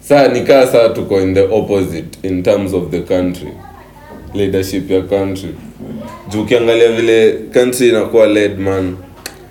Saa 0.00 0.28
nikaa 0.28 0.66
saa 0.66 0.88
tuko 0.88 1.20
in 1.20 1.34
the 1.34 1.40
opposite 1.42 2.28
in 2.28 2.42
terms 2.42 2.74
of 2.74 2.90
the 2.90 3.00
country 3.00 3.48
leadership 4.34 4.90
ya 4.90 5.00
country 5.02 5.48
juu 6.28 6.42
ukiangalia 6.42 6.92
vile 6.92 7.32
country 7.52 7.88
inakuwa 7.88 8.26
led 8.26 8.58
man. 8.58 8.96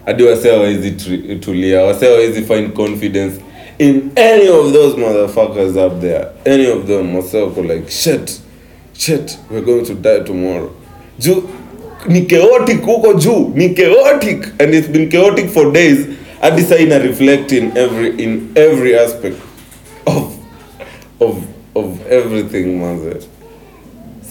Hadi 0.06 0.24
wasee 0.24 0.50
hawawezi 0.50 0.92
tulia. 1.40 1.82
Wasee 1.82 2.06
hawawezi 2.06 2.42
find 2.42 2.70
confidence 2.74 3.36
in 3.80 4.02
any 4.16 4.50
of 4.50 4.74
those 4.74 4.98
motherfuckers 4.98 5.76
up 5.76 6.02
there. 6.02 6.26
Any 6.46 6.68
of 6.68 6.86
them. 6.88 7.16
Wasee 7.16 7.46
like 7.62 7.92
shit 7.92 8.32
shit 8.94 9.38
we're 9.52 9.66
going 9.66 9.86
to 9.86 9.94
die 9.94 10.20
tomorrow. 10.20 10.70
Juu 11.20 11.44
ni 12.08 12.22
chaotic 12.22 12.82
huko 12.82 13.14
juu. 13.14 13.52
Ni 13.56 13.70
chaotic 13.70 14.48
and 14.60 14.74
it's 14.74 14.88
been 14.90 15.10
chaotic 15.10 15.50
for 15.50 15.72
days. 15.72 15.98
Hadi 16.42 16.62
saa 16.62 16.78
ina 16.78 17.00
reflect 17.00 17.52
in 17.52 17.72
every 17.76 18.24
in 18.24 18.48
every 18.56 18.96
aspect 18.96 19.36
of 20.06 20.24
of 21.20 21.36
of 21.76 21.86
everything 22.12 22.66
manze 22.80 23.16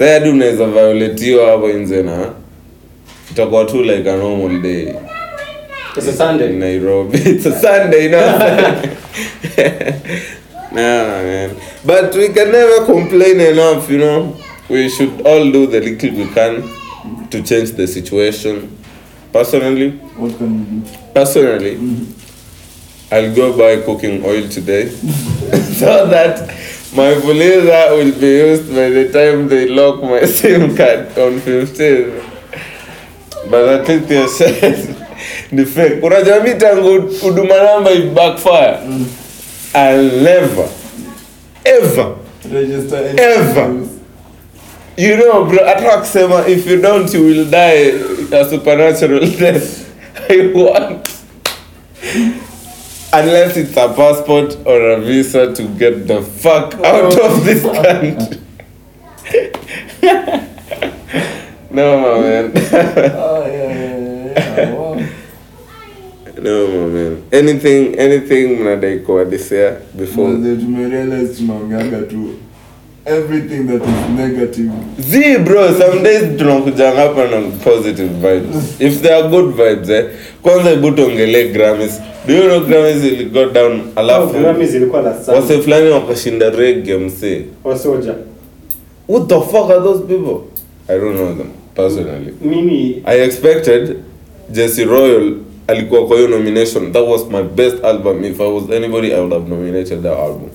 saa 0.01 0.13
hadi 0.13 0.29
unaweza 0.29 0.67
violetiwa 0.67 1.51
hapo 1.51 1.69
nje 1.69 2.03
na 2.03 2.33
itakuwa 3.31 3.65
tu 3.65 3.83
like 3.83 4.11
a 4.11 4.17
normal 4.17 4.61
day 4.63 4.87
It's 5.97 6.09
a 6.09 6.13
Sunday. 6.13 6.49
in 6.53 6.59
Nairobi. 6.61 7.19
It's 7.31 7.47
a 7.47 7.53
Sunday, 7.61 8.09
no. 8.09 8.21
nah, 10.73 11.23
man. 11.23 11.51
But 11.85 12.15
we 12.15 12.29
can 12.29 12.53
never 12.53 12.85
complain 12.87 13.41
enough, 13.41 13.91
you 13.91 13.99
know. 13.99 14.37
We 14.69 14.89
should 14.89 15.27
all 15.27 15.51
do 15.51 15.67
the 15.67 15.81
little 15.81 16.11
we 16.11 16.27
can 16.33 16.63
to 17.31 17.43
change 17.43 17.73
the 17.73 17.87
situation. 17.89 18.69
Personally, 19.33 19.91
What 20.17 20.39
can 20.39 20.59
you 20.59 20.81
do? 20.81 20.97
personally, 21.13 21.77
I'll 23.11 23.35
go 23.35 23.53
buy 23.59 23.83
cooking 23.85 24.25
oil 24.25 24.49
today 24.49 24.89
so 25.81 26.07
that 26.07 26.49
my 26.95 27.15
Fuliza 27.15 27.91
will 27.97 28.13
be 28.21 28.27
used 28.27 28.69
by 28.75 28.89
the 28.91 29.09
time 29.13 29.49
they 29.49 29.69
lock 29.69 30.03
my 30.03 30.25
SIM 30.27 30.77
card 30.77 31.17
on 31.19 31.41
15. 31.41 32.13
But 33.51 33.69
I 33.81 33.85
think 33.85 34.09
they 34.09 34.27
said 34.27 34.97
ni 35.53 35.65
fake. 35.65 36.03
Unajua 36.03 36.41
mi 36.41 36.55
tangu 36.55 37.01
huduma 37.23 37.55
namba 37.63 37.91
i 37.91 38.01
backfire. 38.01 38.79
I'll 39.75 40.23
never 40.23 40.69
ever 41.65 42.15
Register 42.51 42.97
any 42.97 43.19
Ever. 43.21 43.69
news. 43.69 43.89
You 44.97 45.17
know, 45.17 45.45
bro, 45.45 45.65
hata 45.67 45.89
wakisema 45.89 46.49
if 46.49 46.67
you 46.67 46.77
don't 46.83 47.15
you 47.15 47.23
will 47.23 47.45
die 47.45 47.93
a 48.33 48.45
supernatural 48.51 49.21
death. 49.39 49.87
I 50.31 50.53
want. 50.55 51.09
Unless 53.13 53.57
it's 53.57 53.77
a 53.77 53.89
passport 53.93 54.57
or 54.65 54.91
a 54.91 55.01
visa 55.01 55.53
to 55.53 55.63
get 55.79 56.07
the 56.07 56.23
fuck 56.23 56.75
out 56.75 57.19
of 57.21 57.45
this 57.45 57.63
country. 57.63 58.17
no, 61.71 61.99
my 62.01 62.21
man. 62.21 62.53
oh, 62.55 63.47
yeah, 63.47 63.75
yeah, 63.75 64.57
yeah. 64.57 64.73
Wow. 64.75 64.95
no, 66.39 66.67
my 66.69 66.87
man. 66.95 67.23
Anything, 67.33 67.99
anything 67.99 68.57
mnadai 68.61 68.99
kuadisia 68.99 69.77
before. 69.95 70.33
Tumerealize 70.37 71.35
tunaongeaga 71.35 72.03
tu 72.03 72.35
everything 73.11 73.67
that 73.67 73.83
is 73.83 74.19
negative 74.19 74.71
Z 75.01 75.39
bro, 75.39 75.73
some 75.79 76.03
days 76.03 76.37
tunakuja 76.39 76.91
hapa 76.91 77.25
na 77.29 77.41
positive 77.65 78.09
vibes. 78.09 78.81
If 78.81 79.03
there 79.03 79.15
are 79.15 79.29
good 79.29 79.55
vibes 79.55 79.89
eh. 79.91 80.05
Kwanza 80.43 80.71
hebu 80.71 80.91
tuongelee 80.91 81.49
Grammys. 81.53 82.01
Do 82.27 82.35
you 82.35 82.43
know 82.43 82.61
Grammys 82.61 83.03
will 83.03 83.31
go 83.31 83.51
down 83.51 83.81
Oh, 83.81 84.01
alafu 84.01 84.39
Grammys 84.39 84.75
ilikuwa 84.75 85.03
last 85.03 85.25
Sunday. 85.25 85.43
wase 85.43 85.59
fulani 85.63 85.91
wakashinda 85.91 86.51
reggae 86.51 86.97
msee. 86.99 87.43
Wasoja. 87.65 88.15
What 89.09 89.29
the 89.29 89.41
fuck 89.41 89.71
are 89.71 89.81
those 89.81 90.01
people? 90.01 90.41
I 90.89 90.99
don't 90.99 91.15
know 91.17 91.35
them 91.35 91.51
personally. 91.75 92.33
Mimi 92.43 93.03
I 93.07 93.21
expected 93.25 93.97
Jesse 94.53 94.85
Royal 94.85 95.33
alikuwa 95.67 96.07
kwa 96.07 96.17
hiyo 96.17 96.29
nomination. 96.29 96.93
That 96.93 97.09
was 97.09 97.27
my 97.31 97.43
best 97.43 97.85
album. 97.85 98.25
If 98.25 98.41
I 98.41 98.47
was 98.53 98.65
anybody, 98.71 99.13
I 99.15 99.21
would 99.21 99.33
have 99.33 99.49
nominated 99.49 100.03
that 100.03 100.19
album. 100.19 100.51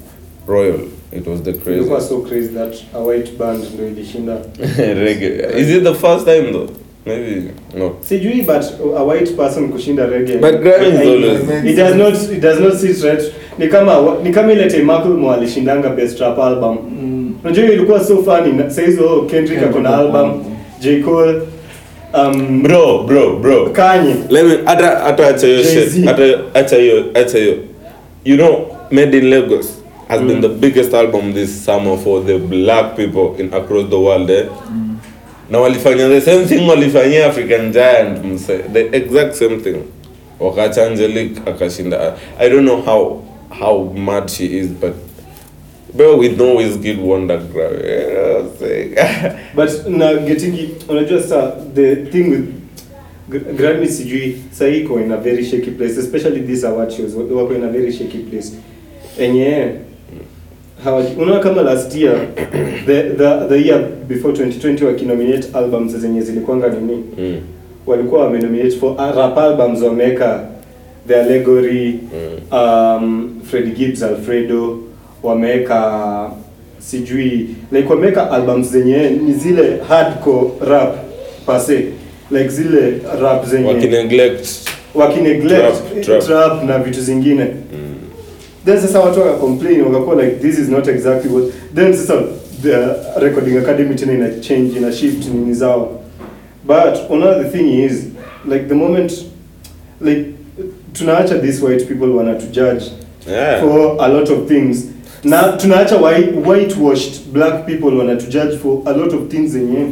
Royal. 0.47 0.79
It 1.17 1.27
was 1.27 1.41
the 1.41 1.53
crazy. 1.53 1.79
ilikuwa 1.79 1.99
crazy. 1.99 2.09
so 2.09 2.21
crazy 2.21 2.47
that 2.47 2.75
a 2.93 2.99
white 2.99 3.31
band 3.37 3.63
ndio 3.73 3.87
ilishinda. 3.87 4.37
reggae. 4.77 5.59
Is 5.59 5.69
it 5.69 5.83
the 5.83 5.93
first 5.93 6.25
time 6.25 6.51
though? 6.51 6.69
Maybe 7.05 7.51
no. 7.77 7.95
Sijui 8.01 8.45
but 8.45 8.63
a 8.97 9.03
white 9.03 9.35
person 9.37 9.69
kushinda 9.69 10.07
reggae. 10.07 10.41
But 10.41 10.61
Grammy 10.61 10.87
is 10.87 10.99
always- 10.99 11.65
It 11.71 11.75
does 11.75 11.95
not 11.95 12.13
it 12.37 12.41
does 12.41 12.59
not 12.59 12.73
sit 12.73 13.03
right. 13.03 13.33
Ni 13.57 13.67
kama 13.67 14.17
ni 14.23 14.31
kama 14.31 14.51
ile 14.53 14.67
time 14.69 14.83
Macklemore 14.83 15.35
alishindanga 15.37 15.89
best 15.89 16.19
rap 16.19 16.39
album. 16.39 16.77
Unajua 17.43 17.65
mm. 17.65 17.71
ilikuwa 17.71 18.03
so 18.03 18.23
funny. 18.23 18.63
Sasa 18.63 18.81
hizo 18.81 19.21
Kendrick 19.29 19.63
ako 19.63 19.79
na 19.79 19.97
album, 19.97 20.43
J 20.81 21.01
Cole, 21.03 21.41
um, 22.13 22.63
Bro, 22.63 23.03
bro, 23.03 23.35
bro. 23.39 23.69
Kanye. 23.69 24.15
Let 24.29 24.45
me 24.45 24.57
hata 24.65 24.87
hata 24.87 25.27
acha 25.27 25.47
hiyo 25.47 25.63
shit. 25.63 26.05
Hata 26.05 26.23
acha 26.53 26.75
hiyo 26.75 27.05
acha 27.13 27.37
hiyo. 27.37 27.53
You 28.25 28.35
know, 28.37 28.65
Made 28.91 29.17
in 29.17 29.29
Lagos 29.29 29.84
has 30.07 30.21
mm. 30.21 30.27
been 30.27 30.41
the 30.41 30.49
biggest 30.49 30.93
album 30.93 31.33
this 31.33 31.65
summer 31.65 31.97
for 31.97 32.25
the 32.25 32.37
black 32.39 32.95
people 32.95 33.35
in 33.39 33.53
across 33.53 33.89
the 33.89 33.95
world 33.99 34.29
eh? 34.29 34.45
mm. 34.69 34.97
na 35.49 35.59
walifanya 35.59 36.07
the 36.09 36.21
same 36.21 36.45
thing 36.45 36.67
walifanyia 36.69 37.25
African 37.27 37.71
Giant 37.71 38.25
mse 38.25 38.57
the 38.73 38.97
exact 38.97 39.33
same 39.35 39.57
thing 39.59 39.75
wakacha 40.39 40.85
angelic 40.87 41.47
akashinda 41.47 42.17
I 42.39 42.49
don't 42.49 42.65
know 42.65 42.81
how 42.81 43.23
how 43.59 43.93
mad 43.93 44.29
she 44.29 44.45
is 44.59 44.67
but 44.67 44.93
wonder 46.99 47.37
Grammy 47.37 48.13
know 48.13 48.33
what 48.33 48.51
I'm 48.51 48.57
saying? 48.57 48.95
But 49.55 49.89
na 49.89 50.13
getting 50.13 50.53
it, 50.55 50.87
unajua 50.87 51.21
sa 51.23 51.51
the 51.73 51.95
thing 52.11 52.29
with 52.29 52.53
Grammy 53.57 53.87
sijui 53.87 54.37
saa 54.51 54.67
iko 54.67 54.99
in 55.01 55.11
a 55.11 55.17
very 55.17 55.43
shaky 55.45 55.71
place 55.71 55.97
especially 55.97 56.41
this 56.41 56.63
award 56.63 56.91
shows 56.91 57.15
wa- 57.15 57.23
wako 57.41 57.55
in 57.55 57.63
a 57.63 57.69
very 57.69 57.91
shaky 57.93 58.17
place 58.17 58.51
enye 59.19 59.69
hawaji- 60.83 61.15
unaona 61.21 61.39
kama 61.39 61.61
last 61.61 61.95
year 61.95 62.15
the, 62.85 63.03
the, 63.03 63.47
the 63.49 63.67
year 63.67 63.81
before 64.07 64.33
2020 64.33 64.85
wakinominate 64.85 65.47
albums 65.53 65.95
zenye 65.97 66.21
zilikuanga 66.21 66.67
nini? 66.69 67.03
Mm. 67.17 67.35
walikuwa 67.87 68.21
wamenominate 68.23 68.71
for 68.71 68.91
uh, 68.91 69.15
rap 69.17 69.37
albums 69.37 69.81
wameweka 69.81 70.43
the 71.07 71.15
allegory 71.15 71.99
um, 72.51 73.29
Freddie 73.49 73.71
Gibbs 73.71 74.03
Alfredo 74.03 74.79
wameweka 75.23 76.29
sijui 76.79 77.47
like 77.71 77.89
wameweka 77.89 78.31
albums 78.31 78.71
zenye 78.71 79.09
ni 79.09 79.33
zile 79.33 79.77
hardcore 79.87 80.47
rap 80.69 80.95
pase 81.45 81.85
like 82.31 82.49
zile 82.49 82.93
rap 83.21 83.45
zenye 83.45 83.67
wakineglect 83.67 84.47
wakineglect 84.95 85.75
Trap, 86.01 86.01
trap. 86.01 86.19
trap 86.25 86.63
na 86.63 86.79
vitu 86.79 87.01
zingine 87.01 87.47
then 88.65 88.79
sasa 88.81 88.99
watu 88.99 89.19
waka-complain 89.19 89.81
wakakuwa 89.81 90.23
like 90.25 90.35
this 90.35 90.59
is 90.59 90.69
not 90.69 90.87
exactly 90.87 91.31
what 91.31 91.43
then 91.75 91.93
sasa 91.93 92.23
the 92.61 92.75
recording 93.19 93.57
academy 93.57 93.95
tena 93.95 94.13
ina 94.13 94.39
change 94.39 94.77
ina 94.77 94.91
shift 94.93 95.27
nini 95.27 95.53
zao. 95.53 96.01
But 96.67 97.11
another 97.11 97.43
thing 97.51 97.83
is 97.83 98.03
like 98.49 98.67
the 98.67 98.75
moment 98.75 99.25
like 100.01 100.25
tunaacha 100.93 101.37
these 101.41 101.61
white 101.65 101.87
people 101.87 102.07
wana 102.07 102.35
to 102.39 102.45
judge 102.47 102.83
yeah. 103.27 103.59
for 103.61 103.97
a 103.99 104.07
lot 104.07 104.33
of 104.33 104.47
things. 104.47 104.85
Na 105.23 105.51
tunaacha 105.57 105.97
white, 105.97 106.35
whitewashed 106.47 107.33
black 107.33 107.65
people 107.65 107.89
wanatujudge 107.97 108.57
for 108.57 108.81
a 108.85 108.93
lot 108.93 109.15
of 109.15 109.29
things 109.29 109.51
zenye. 109.51 109.91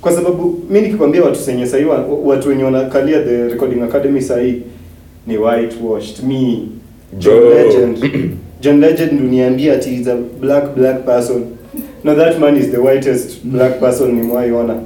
Kwa 0.00 0.12
sababu 0.12 0.60
mi 0.70 0.80
nikikwambia 0.80 1.22
watu 1.22 1.38
senye 1.40 1.66
sahii 1.66 1.84
watu 2.24 2.48
wenye 2.48 2.64
wanakalia 2.64 3.22
the 3.22 3.48
recording 3.48 3.82
academy 3.82 4.22
sahii 4.22 4.62
ni 5.26 5.36
whitewashed 5.38 6.24
me 6.24 6.58
John 7.18 7.40
Bro. 7.40 7.50
Legend. 7.50 8.38
John 8.60 8.80
Legend 8.80 9.20
uniambia 9.20 9.74
ati 9.74 9.94
is 9.94 10.06
a 10.08 10.16
black 10.16 10.74
black 10.74 11.04
person. 11.04 11.58
No 12.04 12.14
that 12.14 12.38
man 12.40 12.56
is 12.56 12.70
the 12.70 12.78
whitest 12.80 13.44
black 13.44 13.80
person 13.80 14.12
nimwaiona 14.14 14.80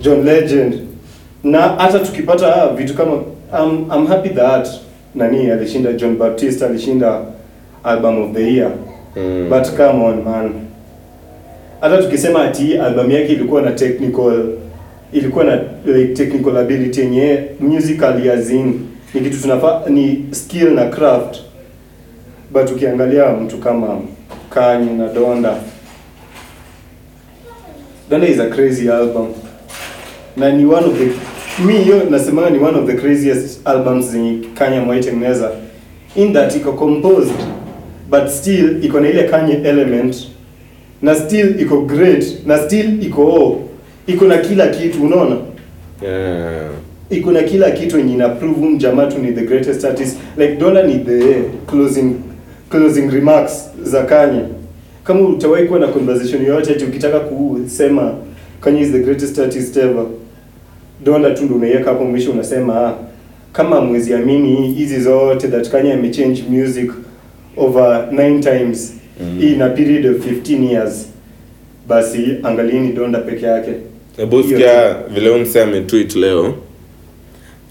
John 0.00 0.24
Legend. 0.24 0.74
Na 1.44 1.60
hata 1.60 1.98
tukipata 1.98 2.68
vitu 2.68 2.94
kama 2.94 3.12
I'm, 3.52 3.90
I'm 3.92 4.06
happy 4.06 4.28
that 4.28 4.68
nani 5.14 5.50
alishinda 5.50 5.92
John 5.92 6.16
Baptiste 6.16 6.64
alishinda 6.66 7.20
album 7.84 8.22
of 8.22 8.32
the 8.34 8.42
year. 8.52 8.70
Mm. 9.16 9.48
but 9.50 9.76
come 9.76 10.02
on 10.04 10.22
man. 10.24 10.52
Hata 11.80 12.02
tukisema 12.02 12.44
ati 12.44 12.78
album 12.78 13.10
yake 13.10 13.32
ilikuwa 13.32 13.62
na 13.62 13.72
technical 13.72 14.44
ilikuwa 15.12 15.44
na 15.44 15.60
like 15.86 16.14
technical 16.14 16.56
ability 16.56 17.00
yenye 17.00 17.38
musically 17.60 18.30
as 18.30 18.50
in 18.50 18.80
ni 19.14 19.20
kitu 19.20 19.42
tunafaa 19.42 19.82
ni 19.88 20.24
skill 20.30 20.70
na 20.74 20.84
craft. 20.86 21.36
But 22.52 22.70
ukiangalia 22.70 23.28
mtu 23.30 23.58
kama 23.58 24.00
Kanye 24.50 24.92
na 24.92 25.08
Donda. 25.08 25.54
Donda 28.10 28.26
is 28.28 28.40
a 28.40 28.48
crazy 28.50 28.90
album. 28.90 29.28
Na 30.36 30.50
ni 30.52 30.64
one 30.66 30.84
of 30.86 30.98
the 30.98 31.08
mi 31.64 31.72
hiyo 31.78 32.02
nasemanga 32.10 32.50
ni 32.50 32.58
one 32.58 32.78
of 32.78 32.86
the 32.86 32.94
craziest 32.94 33.66
albums 33.68 34.06
zenye 34.06 34.38
Kanye 34.54 34.76
amewaitengeneza. 34.76 35.50
In 36.16 36.32
that 36.32 36.56
iko 36.56 36.72
composed 36.72 37.32
but 38.10 38.28
still 38.28 38.84
iko 38.84 39.00
na 39.00 39.08
ile 39.08 39.22
Kanye 39.28 39.54
element. 39.64 40.16
Na 41.02 41.14
still 41.14 41.60
iko 41.60 41.80
great 41.80 42.46
na 42.46 42.58
still 42.58 43.02
iko 43.02 43.58
iko 44.06 44.24
na 44.24 44.38
kila 44.38 44.66
kitu 44.66 45.02
unaona? 45.04 45.36
Yeah. 46.02 46.70
Iko 47.12 47.32
na 47.32 47.42
kila 47.42 47.70
kitu 47.70 47.98
yenye 47.98 48.12
ina 48.14 48.28
prove 48.28 48.60
huyu 48.60 48.78
tu 48.78 49.18
ni 49.22 49.32
the 49.32 49.42
greatest 49.46 49.84
artist 49.84 50.16
like 50.38 50.56
Dola 50.56 50.82
ni 50.82 50.98
the 50.98 51.42
closing 51.66 52.12
closing 52.70 53.10
remarks 53.10 53.70
za 53.82 54.02
Kanye 54.02 54.40
kama 55.04 55.20
utawahi 55.28 55.66
kuwa 55.66 55.80
na 55.80 55.86
conversation 55.88 56.42
yoyote 56.46 56.70
ati 56.72 56.84
ukitaka 56.84 57.20
kusema 57.20 58.14
Kanye 58.60 58.80
is 58.80 58.92
the 58.92 58.98
greatest 58.98 59.38
artist 59.38 59.76
ever 59.76 60.04
Dola 61.04 61.30
tu 61.30 61.44
ndio 61.44 61.56
unaiweka 61.56 61.90
hapo 61.90 62.04
mwisho 62.04 62.30
unasema 62.32 62.86
ah, 62.86 62.94
kama 63.52 63.80
mwezi 63.80 64.14
amini 64.14 64.72
hizi 64.72 65.00
zote 65.00 65.48
that 65.48 65.70
Kanye 65.70 65.92
amechange 65.92 66.44
music 66.50 66.90
over 67.56 68.08
nine 68.12 68.40
times 68.40 68.94
Mm. 69.20 69.42
in 69.42 69.62
a 69.62 69.68
period 69.68 70.06
of 70.06 70.26
15 70.26 70.64
years 70.72 71.06
basi 71.88 72.36
angalieni 72.42 72.92
Donda 72.92 73.18
peke 73.18 73.46
yake 73.46 73.70
Hebu 74.16 74.42
sikia 74.42 74.94
vile 75.14 75.30
umse 75.30 75.62
ametweet 75.62 76.16
leo. 76.16 76.54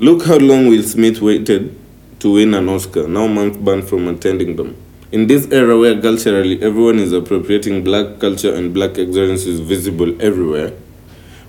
Look 0.01 0.23
how 0.25 0.37
long 0.39 0.65
Will 0.65 0.81
Smith 0.81 1.21
waited 1.21 1.77
to 2.21 2.33
win 2.33 2.55
an 2.55 2.67
Oscar, 2.69 3.07
now 3.07 3.27
months 3.27 3.55
banned 3.57 3.87
from 3.87 4.07
attending 4.07 4.55
them. 4.55 4.75
In 5.11 5.27
this 5.27 5.45
era 5.51 5.77
where 5.77 6.01
culturally 6.01 6.59
everyone 6.59 6.97
is 6.97 7.11
appropriating 7.13 7.83
black 7.83 8.17
culture 8.19 8.51
and 8.51 8.73
black 8.73 8.97
excellence 8.97 9.45
is 9.45 9.59
visible 9.59 10.19
everywhere, 10.19 10.73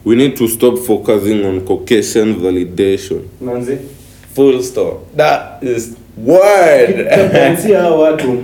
we 0.05 0.16
need 0.16 0.36
to 0.36 0.48
stop 0.48 0.76
focusing 0.80 1.46
on 1.46 1.64
Caucasian 1.66 2.34
validation. 2.34 3.26
manzi 3.40 3.78
Full 4.34 4.62
stop. 4.62 5.00
That 5.16 5.62
is 5.62 5.96
word. 6.18 7.09
Kuanzia 7.30 7.82
watu 8.00 8.42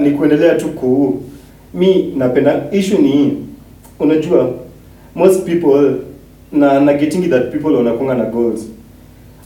ni 0.00 0.10
kuendelea 0.10 0.54
tu 0.54 0.68
ku 0.68 1.22
mi 1.74 2.12
napenda 2.16 2.62
issue 2.72 2.98
ni 2.98 3.46
unajua 3.98 4.54
most 5.14 5.44
people 5.44 5.94
na 6.52 6.80
na 6.80 6.92
getting 6.94 7.30
that 7.30 7.52
people 7.52 7.74
wanakunga 7.76 8.14
na 8.14 8.24
goals 8.24 8.73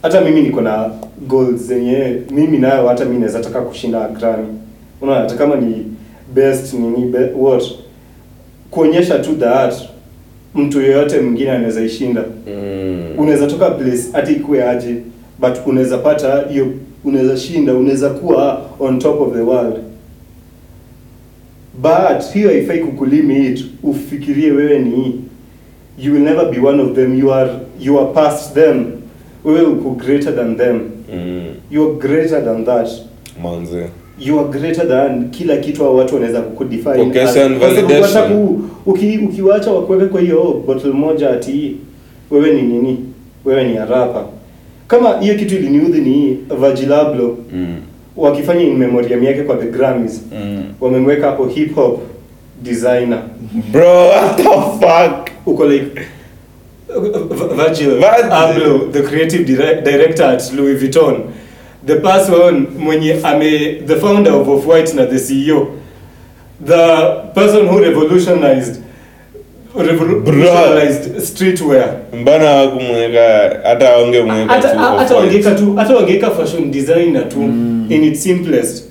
hata 0.03 0.21
mimi 0.21 0.43
niko 0.43 0.61
na 0.61 0.91
goals 1.29 1.61
zenye 1.61 2.17
mimi 2.31 2.59
nayo 2.59 2.89
hata 2.89 3.05
mimi 3.05 3.19
naweza 3.19 3.41
taka 3.41 3.61
kushinda 3.61 4.09
Grammy 4.09 4.47
unaona 5.01 5.21
hata 5.21 5.35
kama 5.37 5.57
ni 5.57 5.87
best 6.35 6.75
nini 6.75 7.07
be, 7.13 7.19
what? 7.37 7.65
Kuonyesha 8.71 9.19
tu 9.19 9.35
that 9.37 9.75
mtu 10.55 10.81
yeyote 10.83 11.21
mwingine 11.21 11.51
anaweza 11.51 11.81
ishinda. 11.85 12.25
Mm. 12.47 13.05
unaweza 13.19 13.47
toka 13.47 13.71
place 13.71 14.03
hata 14.13 14.31
ikuwe 14.33 14.69
aje 14.69 14.95
but 15.39 15.67
unaweza 15.67 15.99
pata 15.99 16.43
hiyo 16.51 16.67
unaweza 17.05 17.37
shinda 17.37 17.75
unaweza 17.75 18.11
kuwa 18.11 18.63
on 18.81 18.99
top 18.99 19.21
of 19.21 19.33
the 19.35 19.41
world. 19.41 19.75
But 21.83 22.33
hiyo 22.33 22.49
haifai 22.49 22.79
kukulimit 22.79 23.65
ufikirie 23.83 24.51
wewe 24.51 24.79
ni 24.79 25.21
you 25.99 26.13
will 26.13 26.23
never 26.23 26.51
be 26.51 26.69
one 26.69 26.83
of 26.83 26.95
them 26.95 27.19
you 27.19 27.35
are 27.35 27.51
you 27.81 28.01
are 28.01 28.13
past 28.13 28.55
them 28.55 28.85
wewe 29.45 29.63
uko 29.63 29.91
greater 29.91 30.37
than 30.37 30.57
them 30.57 30.81
Mm. 31.15 31.45
you 31.71 31.83
are 31.85 31.93
greater 32.09 32.45
than 32.45 32.65
that 32.65 32.89
Manze. 33.43 33.87
you 34.21 34.41
are 34.41 34.49
greater 34.49 34.89
than 34.89 35.31
kila 35.31 35.57
kitu 35.57 35.83
hao 35.83 35.97
watu 35.97 36.15
wanaweza 36.15 36.41
kukudefine 36.41 36.95
ku- 38.29 38.61
uki, 38.87 39.19
ukiwacha 39.19 39.71
wakuweke 39.73 40.05
kwa 40.07 40.21
hiyo 40.21 40.63
bottle 40.67 40.91
moja 40.93 41.31
ati 41.31 41.77
wewe 42.31 42.53
ni 42.55 42.63
nini 42.63 42.99
wewe 43.45 43.65
ni 43.65 43.79
arapa 43.79 44.25
kama 44.89 45.19
hiyo 45.21 45.35
kitu 45.35 45.55
iliniudhi 45.57 46.01
ni 46.01 46.39
Vajilablo 46.61 47.39
Mm. 47.53 47.77
wakifanya 48.17 48.61
in 48.63 48.77
memoriam 48.77 49.25
yake 49.25 49.43
kwa 49.43 49.57
the 49.57 49.67
Grammys 49.67 50.23
Mm. 50.33 50.63
wamemweka 50.81 51.27
hapo 51.27 51.47
hip 51.47 51.75
hop 51.75 52.01
designer 52.63 53.23
Bro, 53.73 54.07
what 54.09 54.37
the 54.37 54.43
fuck? 54.43 55.29
uko 55.47 55.65
like 55.67 55.87
Virgil. 56.89 57.99
Virgil. 58.01 58.01
Abloh 58.31 58.93
the 58.93 59.03
creative 59.03 59.47
director 59.47 60.23
at 60.25 60.53
Louis 60.53 60.77
Vuitton. 60.81 61.33
The 61.87 61.97
person 62.01 62.67
mwenye 62.79 63.21
ame 63.25 63.87
the 63.87 63.97
founder 63.97 64.31
of 64.33 64.49
Off-White 64.49 64.95
na 64.95 65.05
the 65.07 65.17
CEO 65.19 65.75
the 66.65 67.31
person 67.35 67.67
who 67.69 67.79
revolutionized 67.81 68.83
revolutionized 69.75 71.21
streetwear. 71.23 71.95
Mbana 72.21 72.51
wakumweka 72.51 73.51
hata 73.65 73.97
wangemweka 73.97 74.53
hata 74.99 75.17
wangeka 75.17 75.51
tu 75.55 75.75
hata 75.77 75.95
wangeka 75.97 76.31
fashion 76.31 76.71
designer 76.71 77.29
tu 77.29 77.43
in 77.89 78.05
its 78.05 78.23
simplest. 78.23 78.85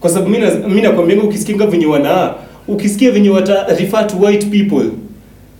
Kwa 0.00 0.10
sababu 0.10 0.30
mimi 0.30 0.46
mimi 0.68 0.80
nakwambia 0.80 1.22
ukisikia 1.22 1.66
venye 1.66 1.86
wana 1.86 2.34
ukisikia 2.68 3.10
venye 3.10 3.30
wata 3.30 3.66
refer 3.78 4.06
to 4.06 4.16
white 4.20 4.46
people 4.46 4.90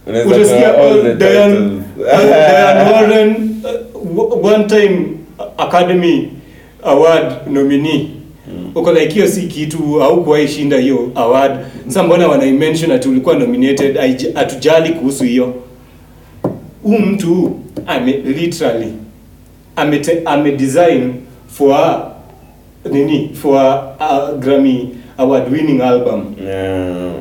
utasikia 0.07 0.73
Diane, 1.19 1.57
uh, 1.57 2.07
Diane 2.07 2.91
Warren 2.93 3.55
uh, 3.65 4.45
one 4.45 4.67
time 4.67 5.07
Academy 5.59 6.29
Award 6.83 7.47
nominee. 7.51 8.09
Uko 8.75 8.93
like 8.93 9.15
hiyo 9.15 9.29
si 9.29 9.43
kitu 9.43 10.03
au 10.03 10.25
kuwahi 10.25 10.49
shinda 10.49 10.77
hiyo 10.79 11.11
award. 11.15 11.53
Sasa 11.87 12.03
mbona 12.03 12.29
wanaimention 12.29 12.91
ati 12.93 13.09
ulikuwa 13.09 13.35
nominated? 13.35 13.97
Hatujali 14.35 14.91
kuhusu 14.93 15.25
hiyo. 15.25 15.55
Huu 16.83 16.99
mtu 16.99 17.51
ame 17.87 18.13
literally 18.13 18.93
ame 19.77 20.01
ame 20.25 20.53
design 20.53 21.13
for 21.49 22.03
nini 22.93 23.31
for 23.43 23.57
a, 23.59 23.95
a 24.01 24.33
Grammy 24.41 24.89
award 25.19 25.53
winning 25.53 25.81
album. 25.81 26.35
Yeah. 26.47 27.13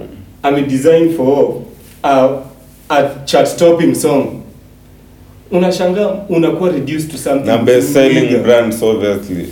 ame 0.43 0.61
design 0.61 1.09
for 1.17 1.55
a 2.03 2.29
chart 3.25 3.57
topping 3.57 3.95
song 3.95 4.25
unashangaa 5.51 6.09
unakuwa 6.29 6.69
reduced 6.69 7.11
to 7.11 7.17
something 7.17 7.47
na 7.47 7.57
best 7.57 7.93
selling 7.93 8.37
brands 8.37 8.83
obviously. 8.83 9.45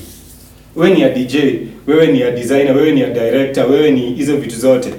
Wewe 0.75 0.93
ni 0.95 1.01
ya 1.01 1.09
DJ 1.09 1.35
wewe 1.87 2.07
ni 2.07 2.21
ya 2.21 2.31
designer 2.31 2.77
wewe 2.77 2.91
ni 2.91 3.01
ya 3.01 3.09
director 3.09 3.65
wewe 3.71 3.91
ni 3.91 4.01
hizo 4.13 4.37
vitu 4.37 4.59
zote. 4.59 4.89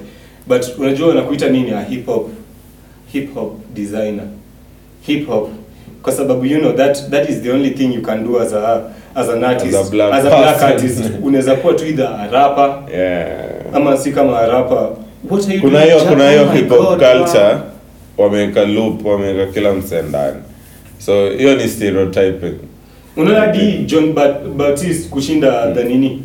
But 0.47 0.65
unajua 0.79 1.07
wanakuita 1.07 1.49
nini? 1.49 1.69
Ya 1.71 1.81
hip 1.83 2.05
hop 2.05 2.29
hip 3.13 3.33
hop 3.33 3.53
designer. 3.73 4.25
Hip 5.01 5.27
hop. 5.27 5.49
Kwa 6.03 6.13
sababu 6.13 6.45
you 6.45 6.59
know 6.59 6.71
that 6.73 7.09
that 7.09 7.29
is 7.29 7.41
the 7.41 7.51
only 7.51 7.69
thing 7.69 7.93
you 7.95 8.01
can 8.01 8.23
do 8.27 8.39
as 8.41 8.53
a 8.53 8.81
as 9.15 9.29
an 9.29 9.43
artist. 9.43 9.75
As 9.75 9.87
a 9.87 9.91
black 9.91 10.13
as 10.13 10.25
a 10.25 10.29
black 10.29 10.63
artist 10.63 11.03
unaweza 11.23 11.55
kuwa 11.55 11.73
tu 11.73 11.85
either 11.85 12.07
a 12.07 12.27
rapper 12.31 12.93
yeah. 12.99 13.27
ama 13.73 13.97
si 13.97 14.11
kama 14.11 14.39
a 14.39 14.47
rapper. 14.47 14.89
What 15.29 15.45
are 15.45 15.55
you 15.55 15.61
kuna 15.61 15.81
hiyo 15.81 15.99
kuna 15.99 16.29
hiyo 16.31 16.43
Oh 16.43 16.51
hip 16.53 16.69
hop 16.69 16.87
culture. 16.87 17.57
Wameweka 18.17 18.65
loop 18.65 19.05
wameweka 19.05 19.51
kila 19.53 19.73
ndani. 20.09 20.37
So 21.05 21.29
hiyo 21.29 21.55
ni 21.55 21.67
stereotyping. 21.67 22.53
Unaona 23.17 23.39
hadi 23.39 23.71
John 23.85 24.13
Baptiste 24.57 25.09
kushinda 25.09 25.71
the 25.75 25.83
nini? 25.83 26.21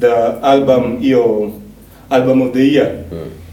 The 0.00 0.12
album 0.42 0.98
hiyo 1.00 1.50
album 2.10 2.42
of 2.42 2.52
the 2.52 2.72
year. 2.72 2.88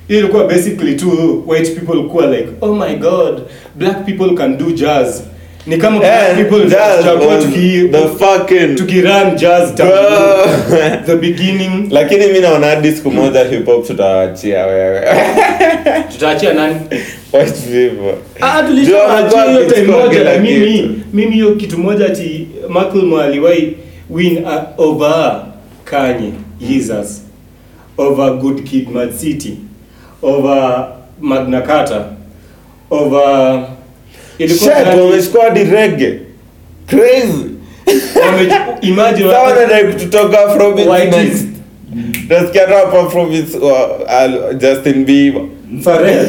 Hiyo 0.07 0.19
ilikuwa 0.19 0.47
basically 0.47 0.95
tu 0.95 1.43
white 1.47 1.71
people 1.75 2.03
kuwa 2.03 2.25
like 2.27 2.47
oh 2.61 2.75
my 2.75 2.95
god 2.95 3.41
black 3.75 4.05
people 4.05 4.35
can 4.37 4.57
do 4.57 4.71
jazz. 4.71 5.21
Ni 5.67 5.77
kama 5.77 6.05
Eh, 6.05 6.35
people 6.35 6.69
jazz 6.69 7.05
tuki 7.43 7.87
the 7.91 7.97
fucking- 8.25 8.75
tukiran 8.75 9.35
jazz 9.35 9.73
tangu 9.75 9.93
the 11.05 11.15
beginning. 11.15 11.87
Lakini 11.91 12.27
mimi 12.27 12.39
naona 12.39 12.67
hadi 12.67 12.91
siku 12.91 13.11
moja 13.11 13.43
hip 13.43 13.65
hop 13.65 13.87
tutaachia 13.87 14.65
wewe. 14.65 15.01
Tutaachia 16.11 16.53
nani 16.53 16.75
White 17.33 17.53
people. 17.53 18.13
Ah, 18.41 18.63
tulishaachia 18.63 19.03
wanajua 19.03 19.43
hiyo 19.43 19.65
time 19.71 19.87
moja 19.87 20.23
na 20.23 20.37
mimi 20.39 21.01
mimi 21.13 21.31
hiyo 21.31 21.55
kitu 21.55 21.77
moja 21.77 22.05
ati 22.05 22.47
Macklemore 22.69 23.23
aliwahi 23.23 23.77
win 24.09 24.37
uh, 24.45 24.53
over 24.87 25.41
Kanye 25.85 26.31
Jesus 26.59 27.21
over 27.97 28.33
Good 28.33 28.63
Kid 28.63 28.89
Mad 28.89 29.11
City 29.17 29.53
over 30.21 30.87
Magna 31.21 31.61
Carta 31.61 32.05
over 32.91 33.63
ilikuwa 34.37 34.75
Shit, 34.75 34.85
gani? 34.85 35.01
reggae. 35.63 36.19
Crazy. 36.87 37.43
Imagine 38.81 39.29
kutoka 39.93 40.37
next. 41.17 41.33
is- 41.35 41.45
Nasikia 42.29 42.65
rap 42.65 42.93
Afrobeat, 42.93 43.55
uh, 43.55 43.61
uh, 43.61 44.53
Justin 44.59 45.05
Bieber. 45.05 45.41
Pharrell 45.83 46.27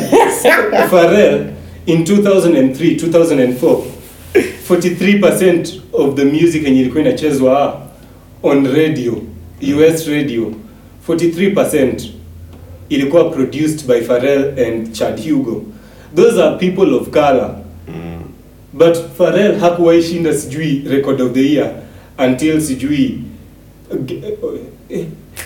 Pharrell 0.91 1.47
in 1.87 2.05
2003 2.05 2.97
2004 2.97 3.83
43% 4.69 5.81
of 5.93 6.15
the 6.17 6.25
music 6.25 6.65
yenye 6.65 6.81
ilikuwa 6.81 7.03
inachezwa 7.03 7.81
on 8.43 8.67
radio 8.77 9.23
US 9.77 10.09
radio 10.09 10.53
43% 11.09 12.09
ilikuwa 12.89 13.25
produced 13.31 13.87
by 13.87 14.01
Pharrell 14.01 14.45
and 14.67 14.93
Chad 14.93 15.31
Hugo 15.31 15.63
those 16.17 16.43
are 16.43 16.57
people 16.57 16.95
of 16.95 17.09
color 17.11 17.55
Mm. 17.89 18.23
but 18.73 18.97
Pharrell 19.19 19.59
hakuwahi 19.59 20.03
shinda 20.03 20.35
sijui 20.35 20.83
record 20.89 21.21
of 21.21 21.33
the 21.33 21.53
year 21.55 21.71
until 22.27 22.61
sijui 22.61 23.19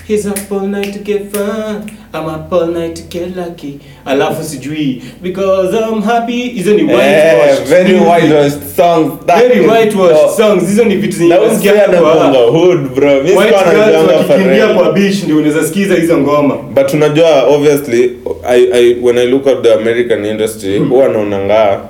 He's 0.09 0.27
up 0.27 0.39
all 0.53 0.67
night 0.67 0.93
to 0.95 0.99
get 1.01 1.31
fun. 1.37 1.91
I'm 2.15 2.27
up 2.27 2.51
all 2.53 2.67
night 2.67 2.97
to 2.97 3.03
get 3.03 3.37
lucky. 3.37 3.81
Alafu 4.07 4.45
sijui 4.45 5.03
because 5.23 5.75
I'm 5.77 6.03
happy. 6.03 6.49
Hizo 6.49 6.75
ni 6.75 6.81
Eh, 6.83 6.87
whitewashed. 6.87 7.65
very 7.69 7.95
whitewashed 7.95 8.77
songs. 8.77 9.13
That 9.27 9.39
very 9.39 9.61
whitewashed 9.67 10.31
songs. 10.37 10.63
Hizo 10.69 10.85
ni 10.85 10.97
vitu 10.97 11.17
usikia 11.53 11.73
kwa- 11.73 12.51
hood, 12.51 12.95
bro. 12.95 13.23
Mi 13.23 13.31
white 13.31 13.55
sikuwa 13.59 13.75
najuanga 13.75 14.17
wakikimbia 14.17 14.67
kwa 14.69 14.93
beach 14.93 15.23
ndio 15.25 15.37
unaweza 15.37 15.65
sikiza 15.65 15.95
hizo 15.95 16.19
ngoma. 16.19 16.57
But 16.57 16.95
unajua 16.95 17.43
obviously 17.47 18.11
I, 18.49 18.69
I, 18.73 18.97
when 19.03 19.19
i 19.19 19.27
look 19.27 19.47
at 19.47 19.63
the 19.63 19.75
american 19.75 20.25
industry 20.25 20.79
huwa 20.79 21.09
naonanga 21.09 21.81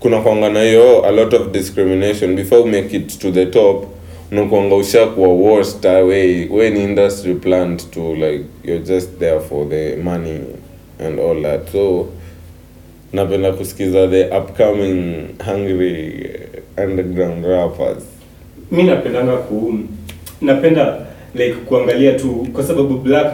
kuna 0.00 0.20
kwanga 0.20 0.48
na 0.48 0.62
hiyo 0.62 1.04
a 1.06 1.10
lot 1.10 1.36
of 1.36 1.42
discrimination. 1.52 2.36
Before 2.36 2.64
make 2.64 2.96
it 2.96 3.18
to 3.18 3.30
the 3.30 3.46
top 3.46 3.84
unakuanga 4.32 4.74
ushakuwa 4.76 5.28
worst 5.28 5.84
away 5.86 6.48
we 6.50 6.70
ni 6.70 6.84
industry 6.84 7.34
plant 7.34 7.90
to 7.90 8.14
like 8.14 8.44
you're 8.64 8.84
just 8.84 9.18
there 9.18 9.40
for 9.40 9.68
the 9.68 9.96
money 9.96 10.38
and 11.06 11.20
all 11.20 11.42
that. 11.42 11.72
So 11.72 12.06
napenda 13.12 13.52
kusikiza 13.52 14.08
the 14.08 14.24
upcoming 14.38 15.26
hungry 15.44 16.30
underground 16.78 17.44
rappers. 17.44 18.04
Mi 18.70 18.82
napendanga 18.82 19.36
ku 19.36 19.78
napenda 20.40 21.06
like 21.34 21.54
kuangalia 21.54 22.12
tu 22.12 22.46
kwa 22.52 22.64
sababu 22.64 22.98
black 22.98 23.32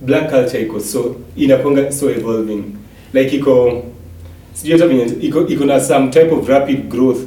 black 0.00 0.30
culture 0.30 0.62
iko 0.62 0.80
so 0.80 1.16
inakwanga 1.36 1.92
so 1.92 2.10
evolving. 2.10 2.62
Like 3.12 3.36
iko 3.36 3.82
sijui 4.52 4.72
hata 4.72 4.86
venye 4.88 5.06
iko 5.20 5.46
iko 5.48 5.64
na 5.64 5.80
some 5.80 6.08
type 6.10 6.30
of 6.34 6.48
rapid 6.48 6.88
growth 6.88 7.18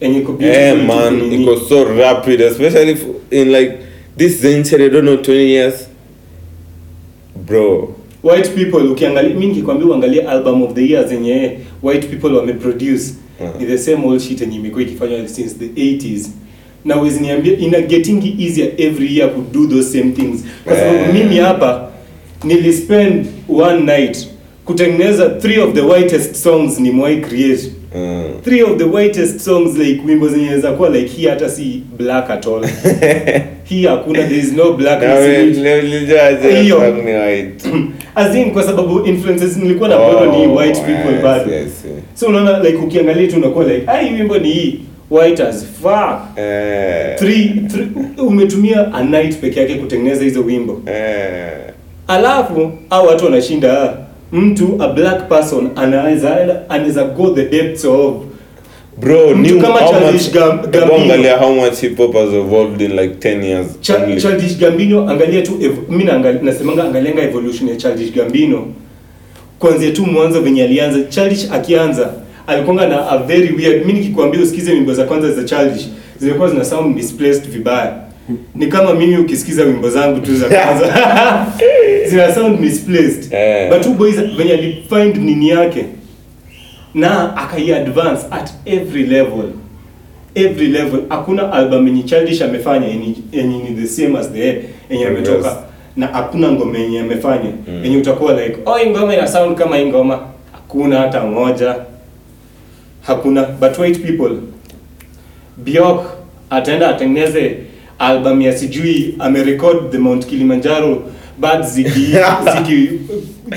enye 0.00 0.18
you 0.18 0.24
could 0.24 0.38
be 0.38 0.44
yeah 0.46 0.74
man, 0.86 1.32
it 1.32 1.48
was 1.48 1.68
so 1.68 1.84
rapid, 1.84 2.40
especially 2.40 2.92
if 2.92 3.04
in 3.30 3.52
like 3.52 3.78
this 4.16 4.40
century, 4.40 4.84
I 4.84 4.88
don't 4.88 5.04
know, 5.04 5.16
20 5.16 5.46
years. 5.46 5.88
Bro, 7.46 7.94
white 8.22 8.48
people 8.54 8.90
ukiangalia 8.90 9.34
mi 9.34 9.46
nikikwambia 9.46 9.86
uangalie 9.88 10.22
album 10.22 10.62
of 10.62 10.74
the 10.74 10.86
year 10.92 11.08
zenye 11.08 11.58
white 11.82 12.06
people 12.08 12.36
wameproduce 12.36 13.14
Uh-huh. 13.40 13.60
ni 13.60 13.66
the 13.66 13.78
same 13.78 14.06
old 14.06 14.20
shit 14.20 14.40
yenye 14.40 14.56
imekuwa 14.56 14.82
ikifanywa 14.82 15.28
since 15.28 15.54
the 15.54 15.66
80s 15.66 16.26
na 16.84 17.00
uwezi 17.00 17.20
niambia 17.20 17.58
ina 17.58 17.80
getting 17.80 18.34
easier 18.40 18.68
every 18.76 19.16
year 19.18 19.30
to 19.34 19.44
do 19.52 19.66
those 19.66 19.98
same 19.98 20.12
things 20.12 20.44
kwa 20.64 20.76
sababu 20.76 20.98
Eh. 20.98 21.14
mimi 21.14 21.36
hapa 21.36 21.90
nilispend 22.44 23.26
one 23.48 23.80
night 23.98 24.28
kutengeneza 24.64 25.28
three 25.28 25.58
of 25.58 25.74
the 25.74 25.80
whitest 25.80 26.34
songs 26.34 26.80
nimewai 26.80 27.16
create 27.20 27.72
uh, 27.94 28.40
three 28.42 28.62
of 28.62 28.78
the 28.78 28.84
whitest 28.84 29.40
songs 29.40 29.78
like 29.78 30.02
wimbo 30.06 30.28
zenye 30.28 30.48
kuwa 30.76 30.88
like 30.88 31.08
hii 31.08 31.26
hata 31.26 31.48
si 31.50 31.82
black 31.98 32.30
at 32.30 32.46
all. 32.46 32.66
Hii 33.64 33.86
hakuna 33.86 34.22
there 34.22 34.38
is 34.38 34.52
no 34.52 34.72
black 34.72 35.00
Hiyo. 36.62 36.82
as 38.14 38.34
in 38.36 38.50
kwa 38.50 38.62
sababu 38.62 39.06
influences 39.06 39.56
nilikuwa 39.56 39.88
na 39.88 39.98
bado 39.98 40.26
ni 40.26 40.46
Oh, 40.46 40.54
white 40.54 40.80
people 40.80 41.12
yes, 41.12 41.22
bado. 41.22 41.52
yes, 41.52 41.62
yes. 41.64 41.74
so 42.14 42.26
unaona 42.26 42.58
like 42.58 42.76
ukiangalia 42.76 43.28
tu 43.28 43.36
unakuwa 43.36 43.64
like 43.64 43.90
ai 43.90 44.14
wimbo 44.14 44.38
ni 44.38 44.52
hii 44.52 44.80
white 45.10 45.40
as 45.40 45.64
fuck. 45.82 46.38
Eh, 46.38 47.16
three, 47.18 47.48
three, 47.68 47.86
umetumia 48.18 48.94
a 48.94 49.02
night 49.04 49.36
peke 49.36 49.60
yake 49.60 49.74
kutengeneza 49.74 50.24
hizo 50.24 50.40
wimbo. 50.40 50.82
Eh, 50.86 51.72
alafu 52.08 52.72
au 52.90 53.06
watu 53.06 53.24
wanashinda 53.24 53.82
ah, 53.82 53.94
mtu 54.32 54.76
a 54.82 54.88
black 54.88 55.28
person 55.28 55.68
anaweza 55.76 56.60
anaweza 56.68 57.04
go 57.04 57.30
the 57.30 57.44
depths 57.44 57.84
of 57.84 58.14
bro 59.00 59.34
new 59.34 59.60
kama 59.60 59.74
how 59.80 59.92
much 60.12 60.36
angalia 61.02 61.36
how 61.38 61.54
much 61.54 61.74
hip 61.80 61.96
hop 61.96 62.14
has 62.14 62.28
evolved 62.32 62.80
in 62.80 62.90
like 62.96 63.28
10 63.28 63.44
years 63.44 63.66
Ch 63.80 63.90
only. 63.90 64.20
Childish 64.20 64.58
Gambino 64.58 65.08
angalia 65.10 65.42
tu 65.42 65.52
mimi 65.88 66.04
naangalia- 66.04 66.42
nasemanga 66.42 66.84
angalianga 66.84 67.22
evolution 67.22 67.68
ya 67.68 67.76
Childish 67.76 68.12
Gambino. 68.12 68.66
Kuanzia 69.58 69.90
tu 69.90 70.06
mwanzo 70.06 70.40
venye 70.40 70.64
alianza. 70.64 71.00
Childish 71.08 71.46
akianza 71.52 72.10
alikonga 72.46 72.88
na 72.88 73.10
a 73.10 73.18
very 73.18 73.52
weird 73.56 73.86
mimi 73.86 73.98
nikikwambia 73.98 74.40
usikize 74.40 74.74
nyimbo 74.74 74.94
za 74.94 75.04
kwanza 75.04 75.32
za 75.32 75.44
Childish 75.44 75.88
zilikuwa 76.18 76.48
zina 76.50 76.64
sound 76.64 76.96
misplaced 76.96 77.50
vibaya 77.50 77.92
ni 78.54 78.66
kama 78.66 78.94
mimi 78.94 79.16
ukisikiza 79.16 79.64
wimbo 79.64 79.90
zangu 79.90 80.20
tu 80.20 80.36
za 80.36 80.48
kwanza. 80.48 80.86
Zina 82.08 82.34
sound 82.34 82.60
misplaced. 82.60 83.32
Yeah. 83.32 83.70
but 83.70 83.82
two 83.82 83.94
boys 83.94 84.16
venye 84.16 84.52
alifind 84.52 85.16
nini 85.16 85.48
yake 85.48 85.84
na 86.94 87.36
akai 87.36 87.72
advance 87.72 88.26
at 88.30 88.50
every 88.64 89.06
level. 89.06 89.44
Every 90.34 90.66
level. 90.68 91.00
Hakuna 91.08 91.52
album 91.52 91.86
yenye 91.86 92.02
Childish 92.02 92.42
amefanya 92.42 92.86
yenye 92.86 93.14
ni 93.32 93.74
the 93.80 93.86
same 93.86 94.18
as 94.18 94.32
the 94.32 94.38
yenye 94.90 95.04
Yes. 95.04 95.06
ametoka. 95.08 95.56
Na 95.96 96.06
hakuna 96.06 96.52
ngoma 96.52 96.78
yenye 96.78 97.00
amefanya. 97.00 97.50
Yenye 97.84 97.96
utakuwa 97.96 98.32
like 98.44 98.56
oh 98.66 98.74
hii 98.76 98.90
ngoma 98.90 99.14
ina 99.14 99.28
sound 99.28 99.58
kama 99.58 99.76
hii 99.76 99.86
ngoma. 99.86 100.18
Hakuna 100.52 100.98
hata 100.98 101.24
moja. 101.24 101.74
Hakuna. 103.02 103.42
But 103.42 103.78
white 103.78 103.98
people. 104.02 104.36
Bjork 105.56 106.00
ataenda 106.50 106.88
atengeneze 106.88 107.56
album 107.98 108.40
ya 108.42 108.52
sijui 108.58 109.14
amerecord 109.18 109.90
the 109.90 109.98
Mount 109.98 110.26
Kilimanjaro 110.26 111.02
birds 111.38 111.72
ziki 111.74 111.90
ziki 112.56 113.00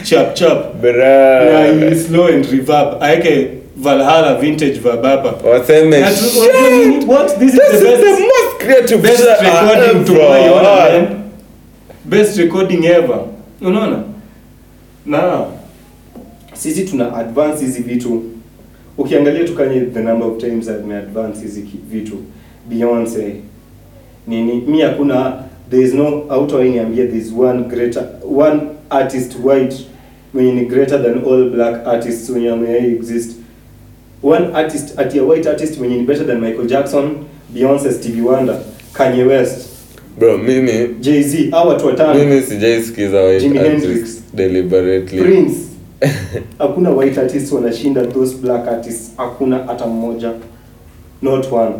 chap 0.04 0.36
chap 0.36 0.76
na 0.76 0.82
Bro. 0.82 1.96
slow 1.96 2.28
and 2.28 2.46
reverb. 2.46 3.02
Aeke 3.02 3.48
Valhalla 3.78 4.36
vintage 4.42 4.80
hapa. 4.84 5.48
Waseme 5.50 6.02
what? 7.08 7.40
This 7.40 7.54
is 7.54 7.60
is 7.60 7.82
best 7.84 8.02
the 8.02 8.20
most 8.22 8.60
creative 8.60 9.02
best 9.02 9.24
recording 9.42 10.06
to 10.06 10.14
ever. 10.22 10.30
my 10.30 10.50
honor 10.50 11.22
best 12.06 12.38
recording 12.38 12.86
ever. 12.86 13.20
Unaona? 13.62 14.04
Na 15.06 15.46
sisi 16.54 16.86
tuna 16.86 17.16
advance 17.16 17.66
hizi 17.66 17.82
vitu. 17.82 18.24
Ukiangalia 18.98 19.44
tu 19.44 19.56
kanye 19.56 19.82
the 19.82 20.02
number 20.02 20.28
of 20.28 20.38
times 20.38 20.70
ame 20.70 20.96
advance 20.96 21.42
hizi 21.42 21.66
vitu. 21.92 22.18
Beyonce 22.70 23.36
nini? 24.30 24.62
Mi 24.68 24.82
hakuna 24.82 25.44
there 25.70 25.84
is 25.84 25.94
no 25.94 26.26
autoiniambia 26.30 27.06
there 27.08 27.18
is 27.22 27.32
one 27.32 27.64
greater 27.64 28.04
one 28.24 28.62
artist 28.90 29.36
white 29.44 29.76
mwenye 30.34 30.52
ni 30.52 30.66
greater 30.66 31.04
than 31.04 31.24
all 31.26 31.50
black 31.50 31.88
artists 31.88 32.30
wenye 32.30 32.50
wame 32.50 32.78
exist. 32.78 33.36
One 34.24 34.46
artist 34.54 35.00
ati 35.00 35.20
a 35.20 35.24
white 35.24 35.50
artist 35.50 35.78
mwenye 35.80 35.96
ni 35.98 36.04
better 36.04 36.28
than 36.28 36.40
Michael 36.42 36.68
Jackson 36.68 37.12
Beyonce 37.54 37.92
Stevie 37.92 38.22
Wonder 38.22 38.56
Kanye 38.94 39.24
West. 39.24 39.70
Bro 40.20 40.38
mimi 40.38 40.88
Jay-Z 41.00 41.50
hao 41.52 41.68
watu 41.68 41.86
watano. 41.88 42.14
Mimi 42.26 42.42
sijaisikiza 42.42 43.22
white 43.24 43.42
Jimi 43.42 43.58
Hendrix. 43.60 44.24
deliberately. 44.34 45.22
Prince. 45.22 45.56
Hakuna 46.60 46.90
white 46.90 47.18
artists 47.22 47.52
wanashinda 47.52 48.06
those 48.06 48.36
black 48.38 48.68
artists. 48.68 49.12
Hakuna 49.18 49.58
hata 49.58 49.88
mmoja. 49.88 50.32
Not 51.22 51.52
one. 51.52 51.74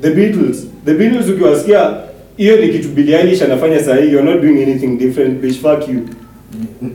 The 0.00 0.10
Beatles 0.10 0.66
the 0.84 0.94
Beatles 0.94 1.28
ukiwasikia 1.28 1.90
hiyo 2.36 2.56
ni 2.56 2.68
kitu 2.68 2.88
Billie 2.88 3.16
Eilish 3.18 3.42
anafanya 3.42 3.80
saa 3.84 3.96
hii 3.96 4.12
you're 4.12 4.32
not 4.32 4.42
doing 4.42 4.62
anything 4.62 4.86
different 4.98 5.40
bitch 5.40 5.56
fuck 5.60 5.88
you. 5.88 6.00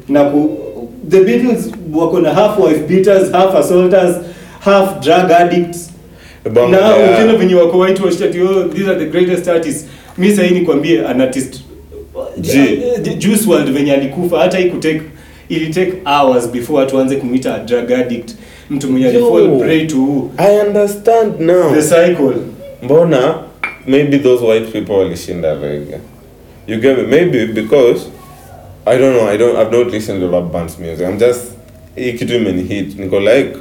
Na 0.09 0.23
ku 0.23 0.57
the 1.09 1.21
Beatles 1.23 1.71
wako 1.93 2.19
na 2.19 2.33
half 2.33 2.59
wife 2.59 2.79
beaters 2.87 3.31
half 3.31 3.55
assaulters 3.55 4.15
half 4.59 4.99
drug 4.99 5.31
addicts. 5.31 5.91
Bongo, 6.53 6.67
na 6.71 6.77
yeah. 6.95 7.13
ukiona 7.13 7.35
venye 7.37 7.55
wako 7.55 7.77
white 7.79 8.03
washed 8.03 8.21
ati 8.23 8.41
oh 8.41 8.63
these 8.63 8.89
are 8.89 8.99
the 8.99 9.05
greatest 9.05 9.47
artists. 9.47 9.85
Mi 10.17 10.35
sahii 10.35 10.53
nikwambie 10.53 11.05
an 11.07 11.21
artist. 11.21 11.61
Eh, 12.53 13.17
Juice 13.17 13.49
WRLD 13.49 13.69
venye 13.71 13.93
alikufa 13.93 14.39
hata 14.39 14.59
ikutake 14.59 15.01
ili 15.49 15.67
take 15.73 15.93
hours 16.05 16.49
before 16.51 16.79
watu 16.79 16.95
waanze 16.97 17.15
kumwita 17.15 17.55
a 17.55 17.59
drug 17.59 17.91
addict. 17.91 18.31
Mtu 18.69 18.91
mwenye 18.91 19.07
alifall 19.07 19.59
prey 19.59 19.85
to 19.87 20.29
i 20.37 20.67
understand 20.67 21.39
now. 21.39 21.73
The 21.73 21.81
cycle. 21.81 22.33
Mbona 22.83 23.35
maybe 23.87 24.17
those 24.17 24.41
white 24.41 24.71
people 24.71 24.95
walishinda 24.97 25.61
rege 25.61 25.99
you 26.67 26.79
get 26.79 26.97
me? 26.97 27.05
Maybe 27.05 27.53
because 27.53 28.09
i 28.85 28.97
don't 28.97 29.13
know 29.13 29.27
i 29.27 29.37
don't 29.37 29.55
i've 29.55 29.71
not 29.71 29.87
listened 29.87 30.19
to 30.19 30.27
rap 30.27 30.51
bands 30.51 30.77
music. 30.77 31.07
I'm 31.07 31.19
just 31.19 31.51
hii 31.95 32.13
kitu 32.13 32.35
imenihit 32.35 32.99
niko 32.99 33.19
like 33.19 33.57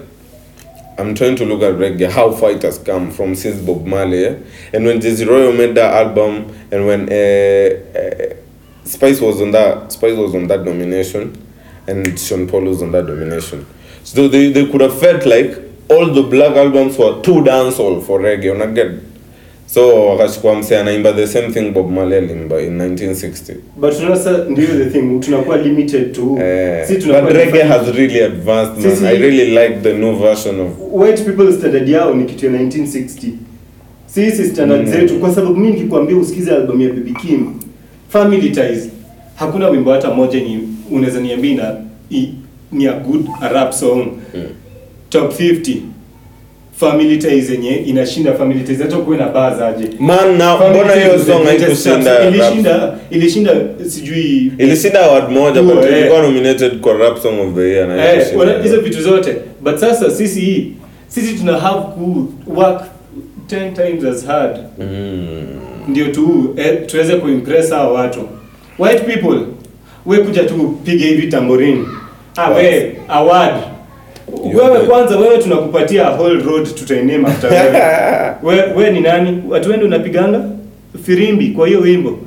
i'm 0.99 1.14
trying 1.14 1.37
to 1.37 1.45
look 1.45 1.62
at 1.62 1.75
reggae 1.79 2.09
how 2.11 2.33
has 2.62 2.79
come 2.79 3.11
from 3.11 3.35
since 3.35 3.61
bob 3.61 3.87
marley 3.87 4.27
and 4.72 4.87
when 4.87 5.01
Jay-Z 5.01 5.25
Royal 5.25 5.53
made 5.53 5.75
that 5.75 5.93
album 5.95 6.45
and 6.70 6.87
when 6.87 7.09
uh, 7.09 7.99
uh, 7.99 8.35
spice 8.85 9.20
was 9.20 9.41
on 9.41 9.51
that 9.53 9.93
spice 9.93 10.16
was 10.16 10.35
on 10.35 10.47
that 10.49 10.64
nomination 10.64 11.33
and 11.87 12.18
sean 12.18 12.47
paul 12.47 12.62
was 12.62 12.83
on 12.83 12.93
that 12.93 13.05
nomination. 13.07 13.66
So 14.05 14.29
they, 14.29 14.53
they 14.53 14.66
could 14.70 14.81
have 14.81 14.99
felt 14.99 15.27
like 15.27 15.59
all 15.89 16.12
the 16.12 16.22
black 16.22 16.57
albums 16.57 16.99
were 16.99 17.20
too 17.22 17.43
dancehall 17.43 18.05
for 18.05 18.20
reggae. 18.20 18.55
Una 18.55 18.66
get 18.66 19.14
so 19.75 20.07
wakachukua 20.07 20.55
mse 20.59 20.79
anaimba 20.79 21.12
the 21.12 21.27
same 21.27 21.49
thing 21.49 21.70
bob 21.70 21.91
marley 21.91 22.16
alimba 22.18 22.61
in 22.62 22.79
1960 22.81 23.55
but 23.77 23.93
sasa 23.93 24.45
ndio 24.49 24.66
the 24.66 24.85
thing. 24.85 25.20
Tunakuwa 25.20 25.57
limited 25.57 26.12
to 26.12 26.39
Eh, 26.43 26.87
si 26.87 26.95
but 26.95 27.33
reggae 27.33 27.62
has 27.62 27.95
really 27.95 28.20
advanced 28.22 28.85
man. 28.85 28.97
Si, 28.97 29.07
i 29.07 29.16
really 29.18 29.47
like 29.59 29.77
the 29.83 29.93
new 29.93 30.12
version 30.16 30.61
of 30.61 30.68
white 30.93 31.22
people 31.25 31.53
standard 31.53 31.89
yao 31.89 32.14
ni 32.14 32.25
kitu 32.25 32.47
ya 32.47 32.53
1960 32.53 33.31
sisi 34.07 34.45
standard 34.45 34.81
Mm. 34.87 34.93
zetu 34.93 35.18
kwa 35.18 35.35
sababu 35.35 35.57
mimi 35.57 35.72
nikikwambia 35.75 36.16
usikize 36.16 36.51
album 36.51 36.81
ya 36.81 36.89
Baby 36.89 37.12
Kim 37.12 37.47
Family 38.09 38.51
Ties 38.51 38.89
hakuna 39.37 39.68
wimbo 39.68 39.93
hata 39.93 40.11
moja 40.14 40.41
ni 40.41 40.68
unaweza 40.91 41.20
niambia 41.20 41.75
ni 42.72 42.87
a 42.87 42.93
good 42.93 43.27
a 43.41 43.49
rap 43.49 43.72
song. 43.72 44.07
Top 45.09 45.33
50 45.41 45.77
Family 46.77 47.16
Ties 47.18 47.51
yenye 47.51 47.70
inashinda 47.77 48.33
Family 48.33 48.61
Ties 48.61 48.79
hata 48.79 48.97
kuwe 48.97 49.16
na 49.16 49.29
baa 49.29 49.55
zaje 49.55 49.89
man 49.99 50.37
na 50.39 50.57
mbona 50.57 50.93
hiyo 50.95 51.18
song 51.18 51.45
haikushinda 51.45 52.29
ilishinda 52.29 52.95
ilishinda 53.11 53.53
sijui 53.89 54.53
ilishinda 54.59 55.01
award 55.05 55.31
moja 55.31 55.62
but 55.62 55.85
ilikuwa 55.91 56.22
nominated 56.22 56.81
kwa 56.81 56.93
rap 56.93 57.18
song 57.22 57.41
of 57.41 57.55
the 57.55 57.68
year 57.70 57.89
na 57.89 58.14
Eh, 58.14 58.27
hizo 58.62 58.81
vitu 58.81 59.03
zote. 59.03 59.37
But 59.61 59.77
sasa 59.77 60.11
sisi 60.11 60.41
hii 60.41 60.72
sisi 61.09 61.35
tuna 61.35 61.59
have 61.59 61.81
ku 61.81 62.29
work 62.47 62.83
10 63.49 63.72
times 63.72 64.05
as 64.05 64.27
hard. 64.27 64.57
Mm. 64.79 65.43
ndio 65.89 66.07
tu 66.07 66.55
eh, 66.57 66.79
tuweze 66.87 67.16
kuimpress 67.16 67.70
hao 67.70 67.95
watu. 67.95 68.20
White 68.79 69.01
people 69.05 69.39
we 70.07 70.18
kuja 70.18 70.45
tu 70.45 70.77
piga 70.85 71.07
hivi 71.07 71.27
tamborini 71.27 71.87
ah, 72.37 72.51
we 72.51 72.97
award 73.09 73.55
wewe 74.55 74.80
kwanza 74.80 75.16
wewe 75.18 75.38
tunakupatia 75.38 76.11
whole 76.11 76.42
road 76.42 76.74
tutainema 76.74 77.28
after 77.28 77.50
wewe 77.50 77.82
we, 78.76 78.84
we 78.84 78.90
ni 78.90 79.00
nani? 79.00 79.42
Watu 79.48 79.70
wengi 79.70 79.84
unapiganga? 79.84 80.40
Firimbi 81.05 81.48
kwa 81.48 81.66
hiyo 81.66 81.80
wimbo. 81.80 82.18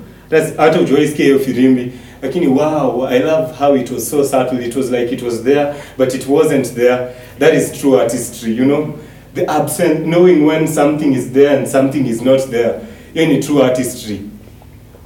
Hata 0.57 0.80
ujuwaisikia 0.82 1.25
hiyo 1.25 1.39
firimbi. 1.39 1.91
Lakini 2.21 2.47
wow 2.47 3.07
i 3.07 3.19
love 3.19 3.53
how 3.59 3.75
it 3.78 3.91
was 3.91 4.09
so 4.09 4.23
subtle. 4.23 4.65
It 4.65 4.75
was 4.75 4.91
like 4.91 5.15
it 5.15 5.21
was 5.23 5.43
there 5.43 5.67
but 5.97 6.13
it 6.13 6.28
wasn't 6.30 6.73
there. 6.75 6.97
That 7.39 7.53
is 7.53 7.71
true 7.71 7.99
artistry 8.01 8.57
you 8.57 8.63
know? 8.65 8.88
The 9.36 9.45
absent 9.45 9.99
knowing 10.03 10.45
when 10.45 10.67
something 10.67 11.13
is 11.13 11.32
there 11.32 11.57
and 11.57 11.67
something 11.67 12.07
is 12.07 12.21
not 12.21 12.49
there. 12.49 12.73
Hiyo 13.13 13.25
ni 13.25 13.39
true 13.39 13.63
artistry. 13.63 14.19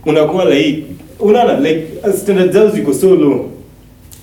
Unakuwa 0.06 0.46
like 0.46 0.84
unaona 1.20 1.60
like 1.60 1.88
standard 2.18 2.52
zao 2.52 2.70
ziko 2.70 2.94
so 2.94 3.16
low 3.16 3.52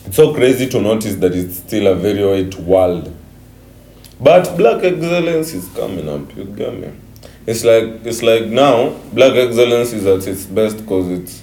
It's 0.09 0.17
so 0.17 0.33
crazy 0.33 0.67
to 0.71 0.81
notice 0.81 1.17
that 1.17 1.35
it's 1.35 1.59
still 1.59 1.87
a 1.87 1.95
very 1.95 2.25
white 2.25 2.55
world. 2.61 3.15
But 4.19 4.57
black 4.57 4.83
excellence 4.83 5.53
is 5.53 5.69
coming 5.77 6.09
up, 6.09 6.35
you 6.35 6.45
get 6.45 6.73
me? 6.81 6.93
It's 7.47 7.63
like 7.63 8.07
it's 8.07 8.23
like 8.23 8.47
now 8.47 8.89
black 9.13 9.35
excellence 9.35 9.93
is 9.93 10.07
at 10.07 10.27
its 10.27 10.47
best 10.47 10.79
because 10.79 11.11
it's 11.11 11.43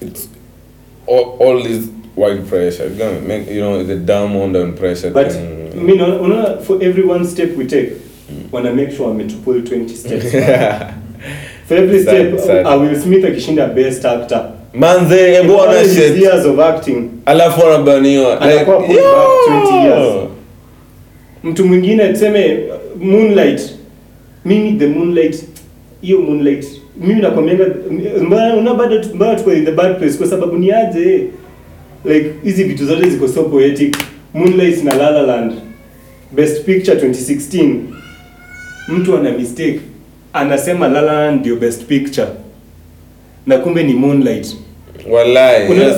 it's 0.00 0.28
all, 1.04 1.36
all 1.40 1.60
this 1.64 1.88
white 2.14 2.46
pressure. 2.46 2.86
You 2.86 2.94
get 2.94 3.20
me? 3.20 3.26
Make 3.26 3.48
you 3.48 3.60
know 3.60 3.82
the 3.82 3.96
diamond 3.96 4.54
and 4.54 4.78
pressure 4.78 5.10
but 5.10 5.32
thing. 5.32 5.84
mi 5.86 5.96
naona 5.96 6.20
unaona 6.20 6.62
for 6.62 6.80
every 6.80 7.04
one 7.04 7.26
step 7.26 7.56
we 7.56 7.66
take 7.66 7.92
wana 8.52 8.72
make 8.72 8.92
sure 8.96 9.08
wametupull 9.08 9.62
20 9.66 9.96
steps 9.96 10.30
for 11.66 11.74
every 11.74 12.02
step 12.02 12.34
uh, 12.66 12.78
Will 12.80 13.00
Smith 13.02 13.24
akishinda 13.24 13.66
best 13.74 14.04
actor 14.04 14.61
Manze, 14.74 15.16
hebu 15.34 15.52
shit. 15.94 16.16
years 16.22 16.46
of 16.46 16.58
acting. 16.58 17.10
Alafu 17.26 17.66
anabaniwa. 17.66 18.40
Anakuwa 18.40 18.76
pulled 18.76 19.02
back 19.02 19.64
20 19.64 19.84
years. 19.84 20.14
mtu 21.44 21.64
mwingine 21.64 22.08
tuseme 22.08 22.58
moonlight. 23.00 23.60
Mimi 24.44 24.72
the 24.72 24.86
moonlight 24.86 25.44
hiyo 26.02 26.20
moonlight. 26.20 26.66
Mimi 27.00 27.20
nakwambianga 27.22 27.66
mbona 28.22 28.54
una 28.56 28.74
bado 28.74 29.00
mbona 29.14 29.34
tuko 29.34 29.52
in 29.52 29.64
the 29.64 29.72
bad 29.72 29.98
place 29.98 30.14
kwa 30.18 30.26
sababu 30.26 30.56
ni 30.58 30.72
aje? 30.72 31.26
Like 32.04 32.30
hizi 32.44 32.64
vitu 32.64 32.86
zote 32.86 33.10
ziko 33.10 33.28
so 33.28 33.42
poetic. 33.42 33.96
Moonlight 34.34 34.84
na 34.84 34.94
la 34.94 35.10
la 35.10 35.22
land. 35.22 35.52
Best 36.32 36.64
picture 36.64 36.96
2016 37.00 37.74
mtu 38.88 39.16
ana 39.16 39.30
mistake. 39.32 39.80
Anasema 40.32 40.88
la 40.88 41.00
la 41.00 41.12
land 41.12 41.40
ndio 41.40 41.56
best 41.56 41.84
picture. 41.84 42.26
Na 43.46 43.58
kumbe 43.58 43.82
ni 43.82 43.92
moonlight 43.94 44.56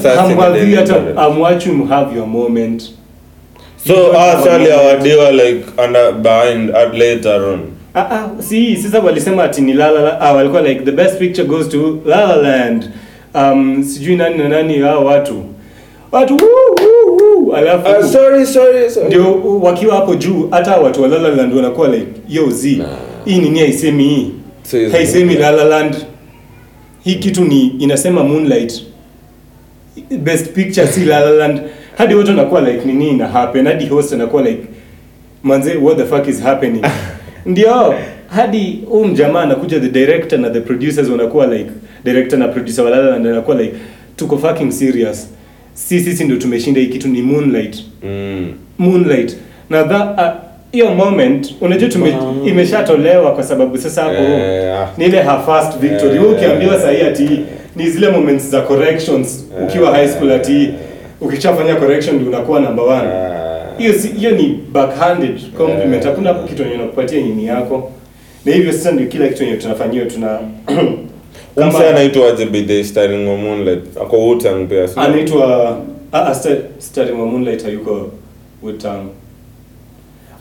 Sasa 0.03 0.23
hamwadhi 0.23 0.75
hata. 0.75 0.95
I'm 1.17 1.41
watching 1.41 1.79
you 1.79 1.87
have 1.87 2.17
your 2.17 2.27
moment 2.27 2.83
So 3.87 4.17
actually 4.17 4.71
awadiwa 4.71 5.31
like 5.33 5.67
under 5.79 6.13
behind 6.13 6.71
at 6.71 6.95
later 6.95 7.45
on. 7.53 7.61
Ah, 7.95 8.07
ah, 8.11 8.43
si 8.43 8.77
sasa 8.77 9.01
walisema 9.01 9.45
ati 9.45 9.61
ni 9.61 9.73
la 9.73 9.91
la 9.91 10.01
la 10.01 10.21
ah, 10.21 10.33
walikuwa 10.33 10.63
like 10.63 10.85
the 10.85 10.93
best 10.93 11.19
picture 11.19 11.45
goes 11.49 11.69
to 11.69 12.01
La 12.07 12.27
La 12.27 12.37
Land. 12.37 12.91
Um, 13.35 13.83
sijui 13.85 14.17
nani 14.17 14.39
na 14.39 14.49
nani 14.49 14.79
hao 14.79 15.05
watu. 15.05 15.45
Watu 16.13 16.35
woo, 16.37 16.75
woo, 16.83 17.17
woo. 17.47 17.53
Alafu 17.57 17.89
Uh, 17.89 18.07
sorry, 18.13 18.47
sorry, 18.47 18.91
sorry. 18.91 19.07
ndio 19.07 19.43
wakiwa 19.63 19.95
hapo 19.97 20.15
juu 20.15 20.49
hata 20.51 20.77
watu 20.77 21.03
wa 21.03 21.09
La 21.09 21.19
La 21.19 21.29
Land 21.29 21.55
wanakuwa 21.55 21.89
like 21.89 22.07
yo 22.29 22.51
z 22.51 22.83
hii 23.25 23.39
nini 23.39 23.59
haisemi 23.59 24.05
hii. 24.05 24.31
So 24.71 24.77
Haisemi 24.93 25.35
La 25.35 25.51
La 25.51 25.65
Land. 25.65 25.97
Hii 27.05 27.15
kitu 27.15 27.45
ni 27.45 27.67
inasema 27.67 28.25
Moonlight. 28.25 28.83
Best 30.19 30.53
picture 30.53 30.87
si 30.87 31.05
La 31.05 31.21
La 31.21 31.31
Land. 31.31 31.61
Hadi 31.99 32.15
watu 32.15 32.31
wanakuwa 32.31 32.61
like 32.61 32.85
nini 32.85 33.09
ina 33.09 33.29
happen. 33.29 33.67
Hadi 33.67 33.87
host 33.87 34.13
anakuwa 34.13 34.43
like 34.43 34.63
manze 35.45 35.77
what 35.77 35.97
the 35.99 36.05
fuck 36.05 36.29
is 36.29 36.43
happening 36.43 36.85
ndio 37.47 37.95
hadi 38.29 38.83
huyu 38.89 39.05
mjamaa 39.05 39.41
anakuja 39.41 39.81
the 39.81 39.89
director 39.89 40.39
na 40.39 40.51
the 40.51 40.61
producers 40.61 41.09
wanakuwa 41.09 41.47
like 41.47 41.71
director 42.05 42.39
na 42.39 42.49
producer 42.49 42.85
walala 42.85 43.11
Land 43.11 43.27
anakuwa 43.27 43.57
like 43.63 43.75
tuko 44.17 44.39
fucking 44.39 44.71
serious 44.73 45.29
si 45.75 46.01
sisi 46.01 46.25
ndio 46.25 46.37
tumeshinda 46.37 46.81
hii 46.81 46.87
kitu 46.87 47.09
ni 47.09 47.23
moonlight 47.23 47.83
Mm. 48.03 48.53
moonlight 48.79 49.37
na 49.71 49.85
that 49.85 50.19
uh, 50.19 50.43
hiyo 50.73 50.95
moment 50.95 51.55
unajua 51.61 51.89
tume 51.89 52.15
imeshatolewa 52.47 53.33
kwa 53.33 53.43
sababu 53.45 53.79
sasa 53.79 54.03
hapo 54.03 54.23
Eh, 54.23 54.75
ah. 54.79 54.89
ni 54.99 55.05
ile 55.05 55.23
her 55.23 55.41
first 55.47 55.79
victory 55.79 56.15
yeah. 56.15 56.33
ukiambiwa 56.33 56.81
sahi 56.81 57.01
ati 57.03 57.41
ni 57.77 57.91
zile 57.91 58.11
moments 58.11 58.51
za 58.51 58.61
corrections. 58.61 59.45
Ukiwa 59.64 59.91
high 59.91 60.09
school 60.09 60.31
ati 60.33 60.68
ukishafanya 61.20 61.75
correction 61.77 62.16
ndio 62.16 62.29
unakuwa 62.29 62.61
number 62.61 62.85
one. 62.85 63.09
Ah. 63.09 63.79
hiyo 63.79 63.93
si 63.93 64.09
hiyo 64.09 64.31
ni 64.31 64.61
backhanded 64.72 65.41
compliment. 65.57 66.05
Hakuna 66.05 66.35
kitu 66.35 66.62
yenye 66.62 66.77
nakupatia 66.77 67.20
nini 67.20 67.47
yako. 67.47 67.93
Na 68.45 68.53
hivyo 68.53 68.72
sasa 68.72 68.91
ndio 68.93 69.07
kila 69.07 69.29
kitu 69.29 69.45
yenye 69.45 69.57
tunafanyia 69.57 70.05
tuna 70.07 70.39
Umse 71.57 71.89
anaitwa 71.89 72.29
aje 72.29 72.47
the 72.47 72.85
starring 72.85 73.29
of 73.29 73.41
Moonlight. 73.41 73.97
Ako 74.03 74.16
Wu-Tang 74.16 74.66
pia. 74.68 74.89
anaitwa 74.97 75.79
a 76.12 76.27
ah, 76.27 76.35
Star- 76.35 76.62
starring 76.79 77.20
of 77.20 77.31
Moonlight 77.31 77.62
hayuko 77.64 78.11
Wu-Tang 78.62 79.05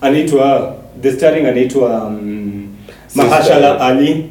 anaitwa 0.02 0.76
the 1.02 1.12
starring 1.12 1.46
anaitwa 1.46 2.04
um, 2.08 2.68
Mahashala 3.16 3.80
Ali 3.82 4.26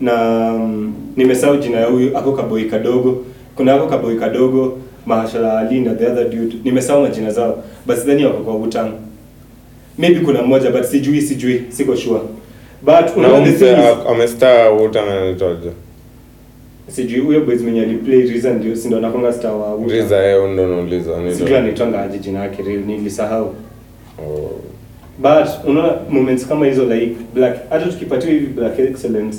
na 0.00 0.14
um, 0.54 0.94
nimesahau 1.16 1.56
jina 1.56 1.78
ya 1.80 1.86
huyu 1.86 2.18
ako 2.18 2.32
kaboi 2.32 2.64
kadogo 2.64 3.24
kuna 3.56 3.74
ako 3.74 3.86
kaboi 3.86 4.16
kadogo 4.16 4.78
Mahashala 5.06 5.58
Ali 5.58 5.80
na 5.80 5.94
the 5.94 6.06
other 6.06 6.24
dude 6.30 6.56
nimesahau 6.64 7.02
majina 7.02 7.30
zao 7.30 7.62
but 7.86 7.96
sidhani 7.96 8.24
wako 8.24 8.38
kwa 8.42 8.54
Wu-Tang 8.54 8.90
maybe 9.98 10.20
kuna 10.20 10.42
mmoja 10.42 10.70
but 10.70 10.84
sijui 10.84 11.20
sijui 11.22 11.62
siko 11.68 11.96
sure 11.96 12.20
but 12.82 12.92
Na 12.92 13.12
unaona 13.16 13.44
the 13.46 13.52
thing 13.52 13.64
is, 13.80 14.06
amestar 14.10 14.72
Wu-Tang 14.72 15.08
anaitwaje? 15.10 15.70
sijui 16.88 17.20
huyo 17.20 17.40
boys 17.40 17.62
mwenye 17.62 17.80
aliplay 17.80 18.22
Reason 18.22 18.56
ndio 18.56 18.76
si 18.76 18.88
ndo 18.88 18.96
anakonga 18.98 19.32
star 19.32 19.52
wa 19.52 19.74
Wu-Tang. 19.74 19.92
Riza 19.94 20.16
yeye 20.16 20.52
ndo 20.52 20.66
nauliza. 20.68 21.10
sijui 21.38 21.56
anaitwanga 21.56 22.02
aje 22.02 22.18
jina 22.18 22.38
yake 22.42 22.62
real 22.62 22.80
nilisahau 22.80 23.54
Oh. 24.18 24.50
but 25.18 25.48
unaona 25.66 25.92
moments 26.10 26.46
kama 26.46 26.66
hizo 26.66 26.84
like 26.84 27.16
black 27.34 27.56
hata 27.70 27.86
tukipatiwa 27.86 28.32
hivi 28.32 28.46
black 28.46 28.78
excellence 28.78 29.38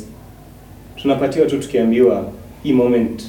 tunapatiwa 1.01 1.45
tu 1.47 1.57
tukiambiwa 1.59 2.25
hii 2.63 2.73
moment 2.73 3.23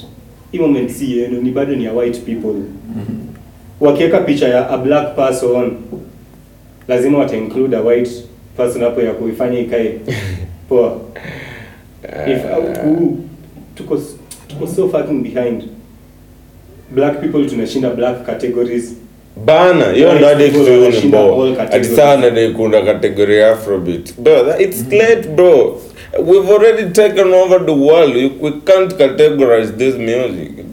hii 0.52 0.58
moment 0.58 0.90
si 0.90 1.18
yenu 1.18 1.40
ni 1.42 1.50
bado 1.50 1.76
ni 1.76 1.84
ya 1.84 1.92
white 1.92 2.18
people. 2.20 2.54
Wakiweka 3.80 4.20
picha 4.20 4.48
ya 4.48 4.70
a 4.70 4.78
black 4.78 5.16
person 5.16 5.72
lazima 6.88 7.18
wata 7.18 7.36
include 7.36 7.76
a 7.76 7.80
white 7.80 8.10
person 8.56 8.82
hapo 8.82 9.00
ya 9.02 9.12
kuifanya 9.12 9.58
ikae. 9.58 9.94
Poa. 10.68 10.98
If 12.26 12.44
uh, 12.44 13.08
tuko 13.74 14.00
tuko 14.48 14.66
so 14.66 14.88
fucking 14.88 15.22
behind. 15.22 15.62
Black 16.94 17.20
people 17.20 17.46
tunashinda 17.48 17.90
black 17.90 18.26
categories. 18.26 18.94
Bana 19.44 19.92
hiyo 19.92 20.14
ndo 20.14 20.26
hadi 20.26 20.44
kitu 20.44 20.62
ni 20.62 20.70
wanashinda 20.70 21.18
bo 21.22 21.44
all 21.44 21.54
hadi 21.56 21.84
sana 21.84 22.30
ndio 22.30 22.50
kuna 22.52 22.82
kategoria 22.82 23.50
afrobeat. 23.52 24.14
Bro 24.18 24.58
it's 24.60 24.84
late 24.92 25.28
bro 25.28 25.80
we've 26.20 26.48
already 26.50 26.90
taken 26.92 27.32
over 27.32 27.58
the 27.58 27.72
world. 27.74 28.14
We, 28.14 28.28
we 28.28 28.60
can't 28.60 28.92
categorize 28.92 29.76
this 29.76 29.94
music. 29.96 30.66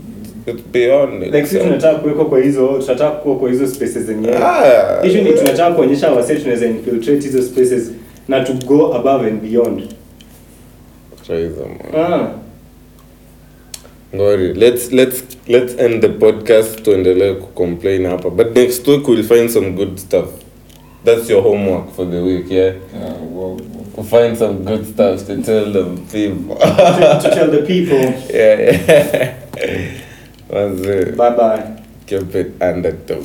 It's 0.45 0.61
beyond 0.61 1.23
it. 1.23 1.33
Like 1.33 1.45
sisi 1.47 1.59
tunataka 1.63 1.99
kuwekwa 1.99 2.25
kwa 2.25 2.39
hizo 2.39 2.67
tunataka 2.67 3.11
kuwa 3.11 3.35
kwa 3.39 3.49
hizo 3.49 3.67
spaces 3.67 4.03
zenyewe. 4.03 4.37
Ah. 4.37 5.05
issue 5.05 5.21
ni 5.21 5.33
tunataka 5.33 5.75
kuonyesha 5.75 6.11
wase 6.11 6.35
tunaweza 6.35 6.65
infiltrate 6.65 7.21
hizo 7.21 7.41
spaces 7.41 7.91
na 8.27 8.43
to 8.43 8.53
go 8.53 8.93
above 8.95 9.27
and 9.27 9.41
beyond. 9.41 9.81
Man. 11.29 11.77
ah. 11.95 12.31
Ngori, 14.15 14.53
let's 14.53 14.91
let's 14.91 15.23
let's 15.47 15.79
end 15.79 16.01
the 16.01 16.09
podcast. 16.09 16.81
Tuendelee 16.83 17.33
kucomplain 17.33 18.05
hapa. 18.05 18.29
But 18.29 18.55
next 18.55 18.87
week 18.87 19.07
we'll 19.07 19.23
find 19.23 19.49
some 19.49 19.71
good 19.71 19.97
stuff. 19.97 20.25
That's 21.05 21.29
your 21.29 21.43
homework 21.43 21.91
for 21.95 22.05
the 22.11 22.21
week 22.21 22.49
yeah? 22.51 22.73
Yeah, 22.93 23.13
we'll 23.31 23.59
find 24.03 24.37
some 24.37 24.63
good 24.65 24.85
stuff 24.85 25.25
to 25.27 25.41
tell 25.43 25.71
the 25.71 25.95
people 26.11 26.55
to, 26.55 27.19
to 27.21 27.29
tell 27.33 27.49
the 27.51 27.63
people. 27.65 27.99
Yeah 28.29 29.35
yeah. 30.49 31.15
Bye 31.15 31.35
bye 31.35 31.83
keep 32.09 32.33
it 32.33 32.59
under 32.61 32.91
two 33.05 33.21